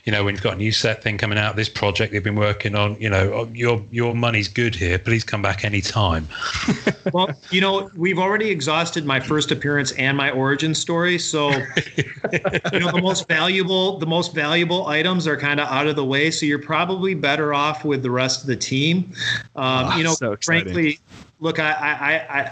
You 0.06 0.12
know, 0.12 0.24
when 0.24 0.36
you've 0.36 0.44
got 0.44 0.54
a 0.54 0.58
new 0.58 0.72
set 0.72 1.02
thing 1.02 1.18
coming 1.18 1.38
out, 1.38 1.56
this 1.56 1.70
project 1.70 2.14
they've 2.14 2.24
been 2.24 2.36
working 2.36 2.76
on. 2.76 3.00
You 3.02 3.10
know, 3.10 3.34
oh, 3.34 3.50
your 3.54 3.84
your 3.92 4.14
money's 4.14 4.48
good 4.48 4.76
here. 4.76 5.00
Please 5.00 5.24
come 5.24 5.42
back 5.42 5.66
anytime. 5.66 6.28
well, 7.14 7.30
you 7.50 7.60
know, 7.60 7.90
we've 7.96 8.20
already 8.20 8.50
exhausted 8.50 9.06
my 9.06 9.20
first 9.20 9.52
appearance 9.52 9.94
and 9.94 10.16
my 10.16 10.30
origin 10.30 10.76
story. 10.76 11.18
So, 11.18 11.50
you 11.98 12.80
know, 12.80 12.92
the 12.92 13.02
most 13.02 13.28
valuable 13.28 13.98
the 13.98 14.08
most 14.08 14.36
valuable 14.36 14.88
items 14.88 15.26
are 15.26 15.38
kind 15.38 15.60
of 15.60 15.68
out 15.70 15.88
of 15.88 15.96
the 15.96 16.06
way. 16.06 16.30
So 16.30 16.46
you're 16.46 16.60
probably 16.60 17.16
better 17.16 17.54
off 17.54 17.84
with 17.84 18.04
the 18.04 18.12
rest 18.12 18.42
of 18.42 18.48
the 18.48 18.56
team. 18.56 19.14
Um, 19.56 19.88
oh, 19.88 19.98
you 19.98 20.04
know, 20.04 20.14
so 20.14 20.38
frankly, 20.38 21.00
look, 21.40 21.58
I, 21.58 21.72
I, 21.72 22.40
I 22.40 22.52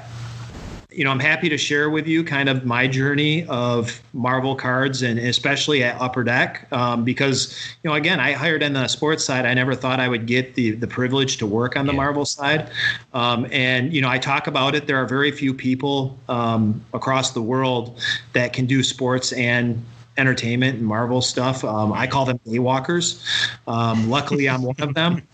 you 1.00 1.06
know, 1.06 1.12
I'm 1.12 1.20
happy 1.22 1.48
to 1.48 1.58
share 1.58 1.90
with 1.90 2.08
you 2.08 2.26
kind 2.26 2.50
of 2.50 2.66
my 2.66 2.86
journey 2.86 3.46
of 3.46 4.02
Marvel 4.12 4.54
cards 4.54 5.02
and 5.02 5.18
especially 5.18 5.82
at 5.82 5.96
Upper 6.02 6.26
Deck 6.26 6.68
um, 6.74 7.06
because, 7.06 7.58
you 7.82 7.90
know, 7.90 7.96
again, 7.96 8.20
I 8.20 8.34
hired 8.34 8.62
in 8.62 8.74
the 8.74 8.86
sports 8.90 9.24
side. 9.24 9.46
I 9.46 9.54
never 9.54 9.76
thought 9.76 10.02
I 10.02 10.10
would 10.10 10.26
get 10.26 10.56
the 10.56 10.72
the 10.72 10.88
privilege 10.88 11.38
to 11.38 11.46
work 11.46 11.78
on 11.78 11.86
the 11.86 11.94
yeah. 11.94 11.98
Marvel 12.00 12.26
side. 12.26 12.70
Um, 13.14 13.48
and, 13.50 13.94
you 13.94 14.02
know, 14.02 14.10
I 14.10 14.18
talk 14.18 14.48
about 14.48 14.76
it. 14.76 14.88
There 14.88 14.98
are 14.98 15.06
very 15.06 15.32
few 15.32 15.54
people 15.54 16.20
um, 16.28 16.84
across 16.94 17.32
the 17.32 17.42
world 17.42 17.98
that 18.34 18.52
can 18.52 18.66
do 18.66 18.84
sports 18.84 19.32
and 19.32 19.82
entertainment 20.18 20.80
and 20.80 20.86
Marvel 20.86 21.22
stuff. 21.22 21.64
Um, 21.64 21.94
I 21.94 22.08
call 22.08 22.26
them 22.26 22.40
daywalkers. 22.40 23.26
Um, 23.70 24.10
luckily, 24.10 24.50
I'm 24.50 24.64
one 24.64 24.76
of 24.80 24.94
them. 24.96 25.26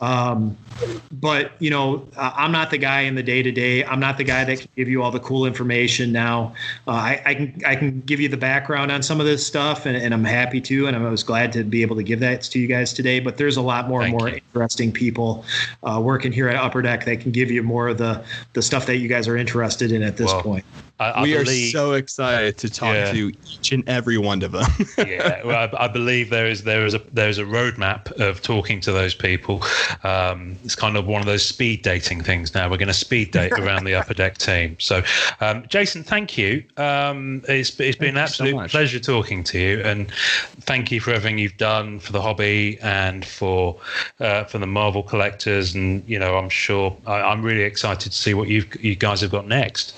Um, 0.00 0.56
but 1.12 1.52
you 1.58 1.70
know, 1.70 2.06
I'm 2.16 2.52
not 2.52 2.70
the 2.70 2.78
guy 2.78 3.02
in 3.02 3.14
the 3.14 3.22
day 3.22 3.42
to 3.42 3.50
day. 3.50 3.84
I'm 3.84 4.00
not 4.00 4.18
the 4.18 4.24
guy 4.24 4.44
that 4.44 4.60
can 4.60 4.68
give 4.76 4.88
you 4.88 5.02
all 5.02 5.10
the 5.10 5.20
cool 5.20 5.46
information. 5.46 6.12
Now, 6.12 6.54
uh, 6.86 6.92
I, 6.92 7.22
I, 7.24 7.34
can 7.34 7.62
I 7.66 7.76
can 7.76 8.00
give 8.02 8.20
you 8.20 8.28
the 8.28 8.36
background 8.36 8.92
on 8.92 9.02
some 9.02 9.20
of 9.20 9.26
this 9.26 9.46
stuff, 9.46 9.86
and, 9.86 9.96
and, 9.96 10.14
I'm 10.14 10.24
happy 10.24 10.60
to, 10.62 10.86
and 10.86 10.96
I 10.96 11.08
was 11.08 11.22
glad 11.22 11.52
to 11.52 11.64
be 11.64 11.82
able 11.82 11.96
to 11.96 12.02
give 12.02 12.20
that 12.20 12.42
to 12.42 12.58
you 12.58 12.66
guys 12.66 12.92
today. 12.92 13.20
But 13.20 13.36
there's 13.36 13.56
a 13.56 13.62
lot 13.62 13.88
more 13.88 14.02
and 14.02 14.12
more 14.12 14.28
you. 14.28 14.36
interesting 14.36 14.92
people 14.92 15.44
uh, 15.82 16.00
working 16.02 16.32
here 16.32 16.48
at 16.48 16.56
Upper 16.56 16.82
Deck 16.82 17.04
that 17.04 17.20
can 17.20 17.32
give 17.32 17.50
you 17.50 17.62
more 17.62 17.88
of 17.88 17.98
the 17.98 18.24
the 18.52 18.62
stuff 18.62 18.86
that 18.86 18.98
you 18.98 19.08
guys 19.08 19.28
are 19.28 19.36
interested 19.36 19.92
in 19.92 20.02
at 20.02 20.16
this 20.16 20.32
well, 20.32 20.42
point. 20.42 20.64
I, 21.00 21.10
I 21.10 21.22
we 21.22 21.32
believe, 21.32 21.74
are 21.74 21.78
so 21.78 21.92
excited 21.92 22.58
to 22.58 22.70
talk 22.70 22.94
yeah. 22.94 23.12
to 23.12 23.32
each 23.46 23.72
and 23.72 23.88
every 23.88 24.18
one 24.18 24.42
of 24.42 24.52
them. 24.52 24.66
yeah, 24.98 25.44
well, 25.44 25.68
I, 25.72 25.84
I, 25.84 25.88
believe 25.88 26.30
there 26.30 26.46
is 26.46 26.64
there 26.64 26.84
is 26.84 26.94
a 26.94 27.00
there 27.12 27.28
is 27.28 27.38
a 27.38 27.44
roadmap 27.44 28.10
of 28.20 28.42
talking 28.42 28.80
to 28.80 28.92
those 28.92 29.14
people. 29.14 29.62
Um, 30.02 30.56
it's 30.68 30.74
kind 30.74 30.98
of 30.98 31.06
one 31.06 31.22
of 31.22 31.26
those 31.26 31.46
speed 31.46 31.80
dating 31.80 32.20
things. 32.20 32.54
Now 32.54 32.68
we're 32.68 32.76
going 32.76 32.88
to 32.88 32.92
speed 32.92 33.30
date 33.30 33.52
around 33.58 33.84
the 33.84 33.94
upper 33.94 34.12
deck 34.12 34.36
team. 34.36 34.76
So, 34.78 35.02
um, 35.40 35.64
Jason, 35.66 36.04
thank 36.04 36.36
you. 36.36 36.62
Um, 36.76 37.42
it's 37.48 37.80
it's 37.80 37.96
been 37.96 38.10
an 38.10 38.18
absolute 38.18 38.54
so 38.54 38.68
pleasure 38.68 39.00
talking 39.00 39.42
to 39.44 39.58
you, 39.58 39.80
and 39.80 40.10
thank 40.60 40.92
you 40.92 41.00
for 41.00 41.12
everything 41.12 41.38
you've 41.38 41.56
done 41.56 42.00
for 42.00 42.12
the 42.12 42.20
hobby 42.20 42.78
and 42.82 43.24
for 43.24 43.80
uh, 44.20 44.44
for 44.44 44.58
the 44.58 44.66
Marvel 44.66 45.02
collectors. 45.02 45.74
And 45.74 46.06
you 46.06 46.18
know, 46.18 46.36
I'm 46.36 46.50
sure 46.50 46.94
I, 47.06 47.32
am 47.32 47.42
really 47.42 47.62
excited 47.62 48.12
to 48.12 48.18
see 48.18 48.34
what 48.34 48.48
you 48.48 48.66
you 48.78 48.94
guys 48.94 49.22
have 49.22 49.30
got 49.30 49.48
next. 49.48 49.94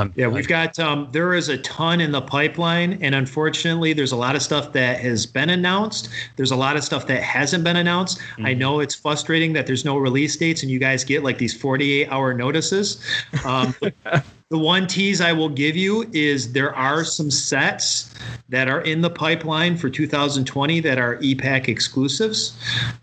Um, 0.00 0.12
yeah, 0.16 0.26
we've 0.26 0.48
got 0.48 0.78
um, 0.78 1.08
there 1.12 1.34
is 1.34 1.48
a 1.48 1.58
ton 1.58 2.00
in 2.00 2.12
the 2.12 2.22
pipeline, 2.22 2.98
and 3.02 3.14
unfortunately, 3.14 3.92
there's 3.92 4.12
a 4.12 4.16
lot 4.16 4.34
of 4.34 4.42
stuff 4.42 4.72
that 4.72 5.00
has 5.00 5.26
been 5.26 5.50
announced. 5.50 6.08
There's 6.36 6.50
a 6.50 6.56
lot 6.56 6.76
of 6.76 6.84
stuff 6.84 7.06
that 7.08 7.22
hasn't 7.22 7.64
been 7.64 7.76
announced. 7.76 8.18
Mm-hmm. 8.18 8.46
I 8.46 8.54
know 8.54 8.80
it's 8.80 8.94
frustrating 8.94 9.52
that 9.54 9.66
there's 9.66 9.84
no 9.84 9.98
release 9.98 10.36
dates, 10.36 10.62
and 10.62 10.70
you 10.70 10.78
guys 10.78 11.04
get 11.04 11.22
like 11.22 11.38
these 11.38 11.58
48 11.58 12.08
hour 12.08 12.32
notices. 12.32 13.04
Um, 13.44 13.74
the 14.50 14.58
one 14.58 14.86
tease 14.86 15.20
I 15.20 15.32
will 15.32 15.48
give 15.48 15.76
you 15.76 16.08
is 16.12 16.52
there 16.52 16.74
are 16.74 17.04
some 17.04 17.30
sets 17.30 18.14
that 18.48 18.68
are 18.68 18.80
in 18.80 19.00
the 19.00 19.10
pipeline 19.10 19.76
for 19.76 19.90
2020 19.90 20.80
that 20.80 20.98
are 20.98 21.18
e-Pack 21.20 21.68
exclusives. 21.68 22.56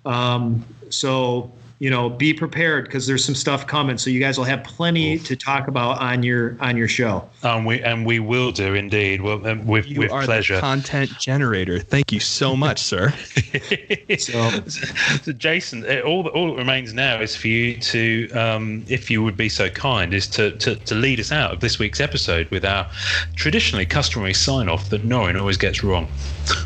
Um, 0.06 0.66
so 0.90 1.52
you 1.80 1.92
know, 1.92 2.10
be 2.10 2.34
prepared 2.34 2.86
because 2.86 3.06
there's 3.06 3.24
some 3.24 3.36
stuff 3.36 3.68
coming. 3.68 3.98
So 4.00 4.10
you 4.10 4.20
guys 4.20 4.38
will 4.38 4.46
have 4.46 4.64
plenty 4.64 5.20
to 5.20 5.36
talk 5.36 5.68
about 5.68 6.00
on 6.02 6.24
your 6.24 6.58
on 6.60 6.76
your 6.76 6.88
show. 6.88 7.30
And 7.44 7.66
we 7.68 7.84
and 7.84 8.06
we 8.06 8.20
will 8.20 8.52
do 8.52 8.74
indeed. 8.74 9.22
Well, 9.22 9.46
um, 9.46 9.66
with 9.68 9.88
you 9.88 10.00
with 10.00 10.12
are 10.12 10.24
pleasure. 10.24 10.56
The 10.56 10.62
content 10.62 11.12
generator. 11.20 11.80
Thank 11.80 12.12
you 12.12 12.20
so 12.20 12.56
much, 12.56 12.82
sir. 12.82 13.12
so, 14.18 14.50
so, 14.68 15.32
Jason, 15.34 15.84
all 16.02 16.24
that 16.24 16.32
all 16.32 16.48
that 16.48 16.58
remains 16.58 16.94
now 16.94 17.22
is 17.22 17.36
for 17.36 17.48
you 17.48 17.78
to, 17.78 18.32
um, 18.32 18.84
if 18.88 19.12
you 19.12 19.22
would 19.24 19.38
be 19.38 19.50
so 19.50 19.70
kind, 19.70 20.16
is 20.16 20.28
to, 20.30 20.52
to 20.58 20.76
to 20.76 20.96
lead 20.96 21.20
us 21.20 21.32
out 21.32 21.54
of 21.54 21.60
this 21.60 21.78
week's 21.78 22.00
episode 22.00 22.50
with 22.50 22.66
our 22.66 22.90
traditionally 23.36 23.86
customary 23.86 24.34
sign 24.34 24.68
off 24.68 24.90
that 24.90 25.04
Norrin 25.04 25.40
always 25.40 25.58
gets 25.58 25.84
wrong. 25.84 26.08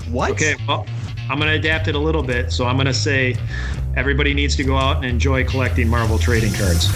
What? 0.10 0.32
Okay. 0.32 0.56
Well, 0.68 0.86
I'm 1.30 1.38
going 1.38 1.50
to 1.50 1.58
adapt 1.58 1.88
it 1.88 1.96
a 1.96 2.00
little 2.00 2.24
bit. 2.24 2.52
So 2.52 2.66
I'm 2.66 2.76
going 2.76 2.88
to 2.88 2.94
say 2.94 3.36
everybody 3.96 4.34
needs 4.34 4.56
to 4.56 4.64
go 4.64 4.78
out 4.78 4.98
and 4.98 5.06
enjoy 5.06 5.44
collecting 5.44 5.88
Marvel 5.88 6.18
trading 6.18 6.54
cards. 6.54 6.88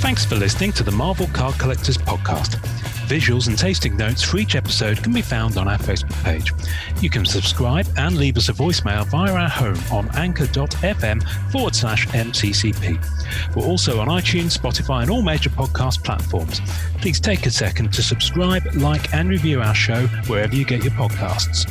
Thanks 0.00 0.24
for 0.24 0.36
listening 0.36 0.72
to 0.72 0.82
the 0.82 0.92
Marvel 0.92 1.26
Card 1.32 1.58
Collectors 1.58 1.98
Podcast. 1.98 2.60
Visuals 3.06 3.46
and 3.46 3.56
tasting 3.56 3.96
notes 3.96 4.22
for 4.22 4.38
each 4.38 4.56
episode 4.56 5.00
can 5.02 5.12
be 5.12 5.22
found 5.22 5.56
on 5.56 5.68
our 5.68 5.78
Facebook 5.78 6.22
page. 6.24 6.52
You 7.00 7.08
can 7.08 7.24
subscribe 7.24 7.86
and 7.96 8.16
leave 8.16 8.36
us 8.36 8.48
a 8.48 8.52
voicemail 8.52 9.06
via 9.06 9.32
our 9.32 9.48
home 9.48 9.78
on 9.92 10.08
anchor.fm 10.16 11.22
forward 11.52 11.76
slash 11.76 12.08
MCCP. 12.08 13.54
We're 13.54 13.64
also 13.64 14.00
on 14.00 14.08
iTunes, 14.08 14.58
Spotify, 14.58 15.02
and 15.02 15.10
all 15.10 15.22
major 15.22 15.50
podcast 15.50 16.02
platforms. 16.02 16.60
Please 17.00 17.20
take 17.20 17.46
a 17.46 17.50
second 17.50 17.92
to 17.92 18.02
subscribe, 18.02 18.64
like, 18.74 19.14
and 19.14 19.28
review 19.28 19.60
our 19.60 19.74
show 19.74 20.08
wherever 20.26 20.56
you 20.56 20.64
get 20.64 20.82
your 20.82 20.92
podcasts. 20.92 21.70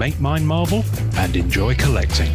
Make 0.00 0.18
mine 0.18 0.46
Marvel 0.46 0.82
and 1.18 1.36
enjoy 1.36 1.74
collecting. 1.74 2.34